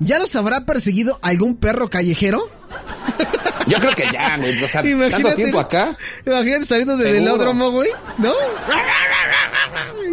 ¿ya 0.00 0.18
los 0.18 0.34
habrá 0.34 0.64
perseguido 0.64 1.18
algún 1.20 1.56
perro 1.56 1.90
callejero? 1.90 2.48
Yo 3.72 3.78
creo 3.80 3.94
que 3.96 4.04
ya, 4.12 4.36
güey. 4.36 4.62
O 4.64 4.68
sea, 4.68 4.82
tanto 5.10 5.34
tiempo 5.34 5.60
acá. 5.60 5.96
Imagínate 6.26 6.64
saliendo 6.66 6.96
del 6.96 7.14
Seguro. 7.14 7.32
velódromo, 7.32 7.70
güey, 7.70 7.90
¿no? 8.18 8.32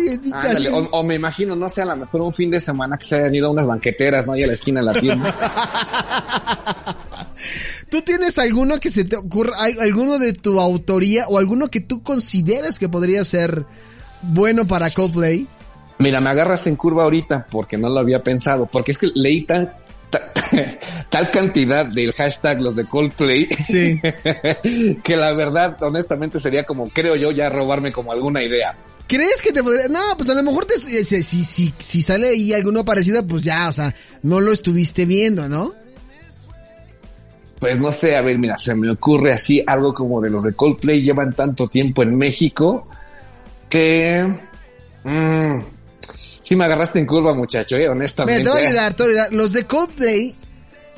Y 0.01 0.07
el 0.28 0.34
Ándale, 0.34 0.70
o, 0.70 0.78
o 0.91 1.03
me 1.03 1.16
imagino, 1.16 1.55
no 1.55 1.68
sé, 1.70 1.82
a 1.82 1.86
lo 1.86 1.95
mejor 1.97 2.22
un 2.22 2.34
fin 2.34 2.49
de 2.49 2.60
semana 2.60 2.97
que 2.97 3.05
se 3.05 3.16
hayan 3.18 3.36
ido 3.36 3.47
a 3.47 3.51
unas 3.51 3.68
banqueteras, 3.68 4.26
¿no? 4.26 4.34
Ahí 4.34 4.43
a 4.43 4.47
la 4.47 4.53
esquina 4.53 4.80
de 4.80 4.86
la 4.86 4.93
tienda. 4.93 5.36
¿Tú 7.89 8.01
tienes 8.03 8.38
alguno 8.38 8.80
que 8.80 8.89
se 8.89 9.03
te 9.03 9.16
ocurra, 9.16 9.53
al- 9.60 9.80
alguno 9.82 10.20
de 10.20 10.34
tu 10.34 10.60
autoría 10.60 11.28
o 11.28 11.38
alguno 11.39 11.70
que 11.70 11.80
tú 11.82 12.03
consideres 12.03 12.78
que 12.80 12.88
podría 12.88 13.24
ser 13.24 13.66
bueno 14.22 14.68
para 14.68 14.91
Coldplay? 14.91 15.47
Mira, 15.97 16.22
me 16.22 16.30
agarras 16.30 16.68
en 16.68 16.76
curva 16.76 17.03
ahorita 17.03 17.47
porque 17.49 17.78
no 17.78 17.89
lo 17.89 17.99
había 17.99 18.20
pensado. 18.22 18.68
Porque 18.68 18.91
es 18.91 18.97
que 18.97 19.07
leí 19.16 19.41
tan, 19.41 19.66
ta- 19.66 19.78
tal 21.10 21.32
cantidad 21.32 21.86
del 21.86 22.14
hashtag 22.14 22.62
los 22.62 22.76
de 22.76 22.86
Coldplay. 22.86 23.47
Sí. 23.47 24.01
que 25.03 25.18
la 25.18 25.34
verdad, 25.34 25.82
honestamente, 25.82 26.39
sería 26.39 26.64
como, 26.64 26.89
creo 26.89 27.16
yo, 27.16 27.32
ya 27.32 27.49
robarme 27.49 27.91
como 27.91 28.12
alguna 28.12 28.43
idea. 28.43 28.74
¿Crees 29.07 29.41
que 29.41 29.51
te 29.51 29.64
podría.? 29.64 29.88
No, 29.88 29.99
pues 30.18 30.30
a 30.30 30.36
lo 30.36 30.43
mejor 30.43 30.66
te, 30.66 30.78
si, 30.78 31.24
si, 31.24 31.43
si, 31.43 31.74
si 31.78 32.03
sale 32.03 32.30
ahí 32.30 32.53
alguno 32.53 32.86
parecido, 32.86 33.26
pues 33.26 33.43
ya, 33.43 33.68
o 33.68 33.74
sea, 33.74 33.93
no 34.22 34.39
lo 34.39 34.51
estuviste 34.51 35.05
viendo, 35.05 35.49
¿no? 35.49 35.74
Pues 37.60 37.82
no 37.82 37.91
sé, 37.91 38.16
a 38.16 38.22
ver, 38.22 38.38
mira, 38.38 38.55
se 38.57 38.74
me 38.76 38.89
ocurre 38.89 39.34
así 39.34 39.62
algo 39.66 39.93
como 39.93 40.22
de 40.22 40.30
los 40.30 40.43
de 40.43 40.53
Coldplay 40.53 41.01
llevan 41.01 41.34
tanto 41.34 41.68
tiempo 41.68 42.03
en 42.03 42.16
México 42.16 42.88
que... 43.68 44.34
mm, 45.03 45.60
sí 46.50 46.56
me 46.56 46.66
agarraste 46.66 46.97
en 46.97 47.06
curva, 47.06 47.36
muchacho, 47.36 47.78
eh, 47.78 47.88
honestamente. 47.88 48.39
Mira, 48.39 48.52
te 48.52 48.58
voy 48.58 48.66
a 48.66 48.70
ayudar, 48.70 48.93
te 48.95 49.04
voy 49.04 49.12
a 49.12 49.14
ayudar. 49.14 49.34
Los 49.34 49.54
de 49.54 49.66
Coldplay 49.66 50.34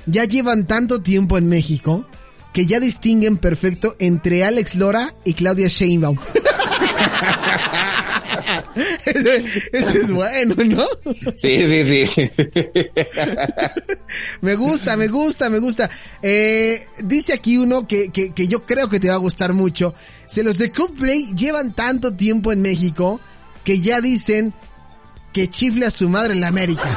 ya 0.06 0.24
llevan 0.24 0.66
tanto 0.66 1.02
tiempo 1.02 1.38
en 1.38 1.50
México 1.50 2.08
que 2.54 2.66
ya 2.66 2.80
distinguen 2.80 3.38
perfecto 3.38 3.98
entre 4.00 4.46
Alex 4.46 4.76
Lora 4.76 5.14
y 5.26 5.34
Claudia 5.34 5.68
Sheinbaum. 5.68 6.18
ese, 9.06 9.38
ese 9.74 10.00
es 10.00 10.12
bueno, 10.12 10.56
¿no? 10.64 10.86
Sí, 11.36 11.66
sí, 11.66 11.84
sí, 11.84 12.08
sí. 12.08 12.32
Me 14.40 14.56
gusta, 14.56 14.96
me 14.96 15.10
gusta, 15.10 15.50
me 15.50 15.60
gusta. 15.60 15.90
Eh, 16.22 16.82
dice 17.00 17.34
aquí 17.34 17.58
uno 17.58 17.86
que, 17.88 18.10
que, 18.10 18.32
que 18.32 18.48
yo 18.48 18.66
creo 18.66 18.90
que 18.90 19.02
te 19.02 19.10
va 19.10 19.16
a 19.16 19.18
gustar 19.18 19.52
mucho. 19.52 19.94
Se 20.28 20.44
los 20.44 20.60
de 20.60 20.72
Coldplay 20.72 21.28
llevan 21.36 21.74
tanto 21.74 22.14
tiempo 22.14 22.54
en 22.54 22.62
México 22.62 23.20
que 23.66 23.82
ya 23.82 24.00
dicen 24.02 24.54
que 25.34 25.50
chifle 25.50 25.86
a 25.86 25.92
su 25.92 26.10
madre 26.10 26.34
en 26.34 26.42
la 26.42 26.48
América. 26.48 26.90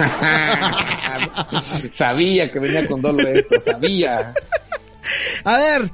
sabía 1.92 2.50
que 2.50 2.58
venía 2.58 2.86
con 2.86 3.02
dolo 3.02 3.26
esto, 3.28 3.60
sabía. 3.60 4.32
A 5.44 5.56
ver, 5.56 5.90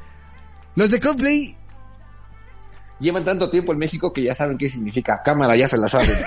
los 0.75 0.91
de 0.91 1.01
Coldplay 1.01 1.57
Llevan 2.99 3.25
tanto 3.25 3.51
tiempo 3.51 3.73
en 3.73 3.79
México 3.79 4.13
que 4.13 4.23
ya 4.23 4.35
saben 4.35 4.57
qué 4.57 4.71
significa. 4.71 5.21
Cámara, 5.23 5.55
ya 5.55 5.69
se 5.69 5.77
la 5.77 5.89
saben. 5.89 6.11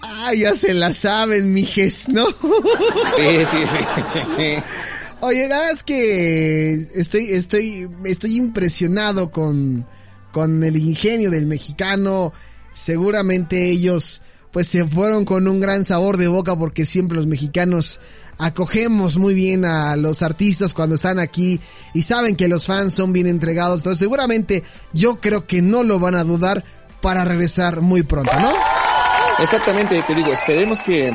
Ah, 0.00 0.34
ya 0.34 0.54
se 0.54 0.74
la 0.74 0.92
saben, 0.92 1.54
mijes, 1.54 2.08
¿no? 2.10 2.26
Sí, 2.26 3.46
sí, 3.50 3.64
sí. 3.66 4.62
Oye, 5.20 5.48
la 5.48 5.58
verdad 5.58 5.72
es 5.72 5.84
que 5.84 6.72
estoy, 6.94 7.30
estoy, 7.30 7.88
estoy 8.04 8.36
impresionado 8.36 9.30
con, 9.30 9.86
con 10.30 10.62
el 10.62 10.76
ingenio 10.76 11.30
del 11.30 11.46
mexicano. 11.46 12.34
Seguramente 12.78 13.70
ellos 13.70 14.22
pues 14.52 14.68
se 14.68 14.86
fueron 14.86 15.24
con 15.24 15.48
un 15.48 15.60
gran 15.60 15.84
sabor 15.84 16.16
de 16.16 16.28
boca 16.28 16.54
porque 16.56 16.86
siempre 16.86 17.16
los 17.16 17.26
mexicanos 17.26 17.98
acogemos 18.38 19.16
muy 19.16 19.34
bien 19.34 19.64
a 19.64 19.96
los 19.96 20.22
artistas 20.22 20.74
cuando 20.74 20.94
están 20.94 21.18
aquí 21.18 21.60
y 21.92 22.02
saben 22.02 22.36
que 22.36 22.46
los 22.46 22.66
fans 22.66 22.94
son 22.94 23.12
bien 23.12 23.26
entregados. 23.26 23.78
Entonces 23.78 23.98
seguramente 23.98 24.62
yo 24.92 25.16
creo 25.16 25.44
que 25.44 25.60
no 25.60 25.82
lo 25.82 25.98
van 25.98 26.14
a 26.14 26.22
dudar 26.22 26.64
para 27.02 27.24
regresar 27.24 27.80
muy 27.80 28.04
pronto, 28.04 28.38
¿no? 28.38 28.52
Exactamente, 29.40 30.00
te 30.06 30.14
digo, 30.14 30.32
esperemos 30.32 30.80
que 30.80 31.12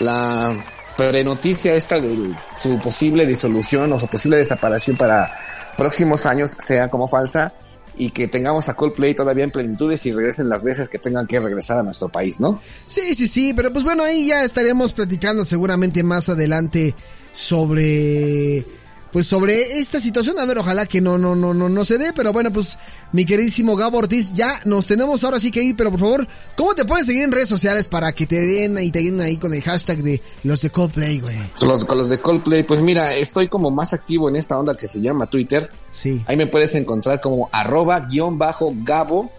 la 0.00 0.56
prenoticia 0.96 1.76
esta 1.76 2.00
de 2.00 2.34
su 2.60 2.80
posible 2.80 3.26
disolución 3.26 3.92
o 3.92 3.98
su 3.98 4.08
posible 4.08 4.38
desaparición 4.38 4.96
para 4.96 5.32
próximos 5.76 6.26
años 6.26 6.50
sea 6.58 6.88
como 6.88 7.06
falsa 7.06 7.52
y 8.00 8.12
que 8.12 8.28
tengamos 8.28 8.70
a 8.70 8.74
Coldplay 8.74 9.14
todavía 9.14 9.44
en 9.44 9.50
plenitudes 9.50 10.06
y 10.06 10.12
regresen 10.12 10.48
las 10.48 10.62
veces 10.62 10.88
que 10.88 10.98
tengan 10.98 11.26
que 11.26 11.38
regresar 11.38 11.76
a 11.76 11.82
nuestro 11.82 12.08
país, 12.08 12.40
¿no? 12.40 12.58
Sí, 12.86 13.14
sí, 13.14 13.28
sí, 13.28 13.52
pero 13.54 13.74
pues 13.74 13.84
bueno, 13.84 14.02
ahí 14.04 14.26
ya 14.26 14.42
estaremos 14.42 14.94
platicando 14.94 15.44
seguramente 15.44 16.02
más 16.02 16.30
adelante 16.30 16.94
sobre 17.34 18.64
pues 19.12 19.26
sobre 19.26 19.78
esta 19.78 20.00
situación, 20.00 20.38
a 20.38 20.44
ver, 20.44 20.58
ojalá 20.58 20.86
que 20.86 21.00
no, 21.00 21.18
no, 21.18 21.34
no, 21.34 21.52
no, 21.52 21.68
no 21.68 21.84
se 21.84 21.98
dé, 21.98 22.12
pero 22.14 22.32
bueno, 22.32 22.52
pues 22.52 22.78
mi 23.12 23.24
queridísimo 23.24 23.76
Gabo 23.76 23.98
Ortiz, 23.98 24.32
ya 24.34 24.60
nos 24.64 24.86
tenemos 24.86 25.24
ahora 25.24 25.40
sí 25.40 25.50
que 25.50 25.62
ir, 25.62 25.76
pero 25.76 25.90
por 25.90 26.00
favor, 26.00 26.28
¿cómo 26.56 26.74
te 26.74 26.84
pueden 26.84 27.04
seguir 27.04 27.24
en 27.24 27.32
redes 27.32 27.48
sociales 27.48 27.88
para 27.88 28.12
que 28.12 28.26
te 28.26 28.40
den 28.40 28.78
y 28.78 28.90
te 28.90 29.02
den 29.02 29.20
ahí 29.20 29.36
con 29.36 29.52
el 29.52 29.62
hashtag 29.62 29.98
de 29.98 30.22
los 30.44 30.62
de 30.62 30.70
Coldplay, 30.70 31.20
güey? 31.20 31.38
Con 31.58 31.68
los, 31.68 31.84
con 31.84 31.98
los 31.98 32.08
de 32.08 32.20
Coldplay, 32.20 32.62
pues 32.62 32.80
mira, 32.80 33.14
estoy 33.14 33.48
como 33.48 33.70
más 33.70 33.92
activo 33.92 34.28
en 34.28 34.36
esta 34.36 34.58
onda 34.58 34.76
que 34.76 34.86
se 34.88 35.00
llama 35.00 35.26
Twitter. 35.26 35.70
Sí. 35.90 36.22
Ahí 36.26 36.36
me 36.36 36.46
puedes 36.46 36.74
encontrar 36.74 37.20
como 37.20 37.48
arroba 37.52 38.00
guion 38.00 38.38
bajo 38.38 38.72
Gabo, 38.84 39.30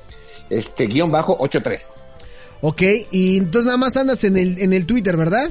este 0.49 0.87
guion 0.87 1.11
bajo 1.11 1.37
83. 1.39 1.87
Ok, 2.61 2.81
y 3.11 3.37
entonces 3.37 3.65
nada 3.65 3.77
más 3.77 3.95
andas 3.95 4.23
en 4.23 4.37
el, 4.37 4.59
en 4.59 4.71
el 4.73 4.85
Twitter, 4.85 5.17
¿verdad? 5.17 5.49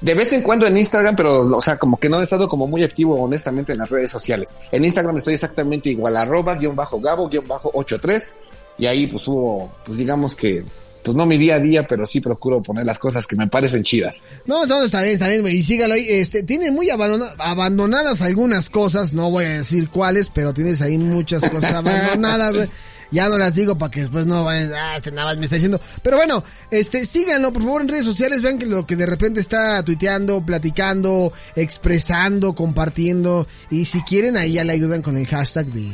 De 0.00 0.14
vez 0.14 0.32
en 0.32 0.42
cuando 0.42 0.66
en 0.66 0.76
Instagram, 0.76 1.14
pero, 1.16 1.42
o 1.44 1.60
sea, 1.60 1.76
como 1.76 1.96
que 1.98 2.08
no 2.08 2.20
he 2.20 2.24
estado 2.24 2.48
como 2.48 2.66
muy 2.66 2.82
activo, 2.82 3.20
honestamente, 3.20 3.72
en 3.72 3.78
las 3.78 3.88
redes 3.88 4.10
sociales. 4.10 4.48
En 4.72 4.84
Instagram 4.84 5.16
estoy 5.18 5.34
exactamente 5.34 5.88
igual, 5.90 6.16
arroba, 6.16 6.56
guion 6.56 6.74
bajo 6.74 7.00
Gabo, 7.00 7.28
guion 7.28 7.46
bajo 7.46 7.70
83. 7.74 8.30
Y 8.78 8.86
ahí, 8.86 9.06
pues 9.06 9.26
hubo, 9.28 9.72
pues 9.84 9.98
digamos 9.98 10.34
que, 10.36 10.64
pues 11.04 11.16
no 11.16 11.26
mi 11.26 11.38
día 11.38 11.56
a 11.56 11.60
día, 11.60 11.86
pero 11.86 12.04
sí 12.06 12.20
procuro 12.20 12.60
poner 12.62 12.84
las 12.86 12.98
cosas 12.98 13.26
que 13.26 13.36
me 13.36 13.46
parecen 13.48 13.82
chidas. 13.84 14.24
No, 14.46 14.66
no, 14.66 14.84
está 14.84 15.02
bien, 15.02 15.14
está 15.14 15.28
bien, 15.28 15.46
y 15.46 15.62
sígalo 15.62 15.94
ahí, 15.94 16.06
este, 16.08 16.42
tiene 16.42 16.70
muy 16.72 16.88
abandona- 16.90 17.34
abandonadas 17.38 18.20
algunas 18.22 18.68
cosas, 18.70 19.12
no 19.12 19.30
voy 19.30 19.44
a 19.44 19.58
decir 19.58 19.88
cuáles, 19.88 20.28
pero 20.28 20.52
tienes 20.54 20.80
ahí 20.82 20.98
muchas 20.98 21.48
cosas 21.50 21.72
abandonadas, 21.72 22.54
güey. 22.54 22.68
Ya 23.10 23.28
no 23.28 23.38
las 23.38 23.54
digo 23.54 23.78
para 23.78 23.90
que 23.90 24.00
después 24.00 24.26
no 24.26 24.44
vayan, 24.44 24.72
ah, 24.74 24.96
este 24.96 25.10
nada 25.10 25.28
más 25.28 25.38
me 25.38 25.44
está 25.44 25.56
diciendo. 25.56 25.80
Pero 26.02 26.16
bueno, 26.16 26.44
este, 26.70 27.06
síganlo 27.06 27.52
por 27.52 27.62
favor 27.62 27.82
en 27.82 27.88
redes 27.88 28.04
sociales, 28.04 28.42
vean 28.42 28.58
que 28.58 28.66
lo 28.66 28.86
que 28.86 28.96
de 28.96 29.06
repente 29.06 29.40
está 29.40 29.82
tuiteando, 29.82 30.44
platicando, 30.44 31.32
expresando, 31.56 32.54
compartiendo, 32.54 33.46
y 33.70 33.86
si 33.86 34.02
quieren 34.02 34.36
ahí 34.36 34.54
ya 34.54 34.64
le 34.64 34.72
ayudan 34.74 35.00
con 35.02 35.16
el 35.16 35.26
hashtag 35.26 35.66
de, 35.66 35.90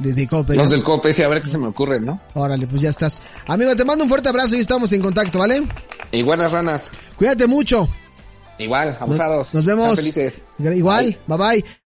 de, 0.00 0.12
de 0.14 0.26
Coldplay, 0.28 0.58
Los 0.58 0.70
del 0.70 0.82
sí, 1.14 1.22
a 1.22 1.28
ver 1.28 1.42
qué 1.42 1.48
se 1.48 1.58
me 1.58 1.68
ocurre, 1.68 2.00
¿no? 2.00 2.20
Órale, 2.34 2.66
pues 2.66 2.82
ya 2.82 2.90
estás. 2.90 3.20
Amigo, 3.46 3.76
te 3.76 3.84
mando 3.84 4.04
un 4.04 4.10
fuerte 4.10 4.28
abrazo 4.28 4.56
y 4.56 4.60
estamos 4.60 4.92
en 4.92 5.02
contacto, 5.02 5.38
¿vale? 5.38 5.62
Igual 6.12 6.38
las 6.40 6.52
ranas, 6.52 6.90
Cuídate 7.16 7.46
mucho. 7.46 7.88
igual, 8.58 8.96
abusados. 8.98 9.54
Nos 9.54 9.64
vemos. 9.64 9.84
Sean 9.84 9.96
felices. 9.96 10.48
Igual, 10.58 11.18
bye 11.26 11.38
bye. 11.38 11.64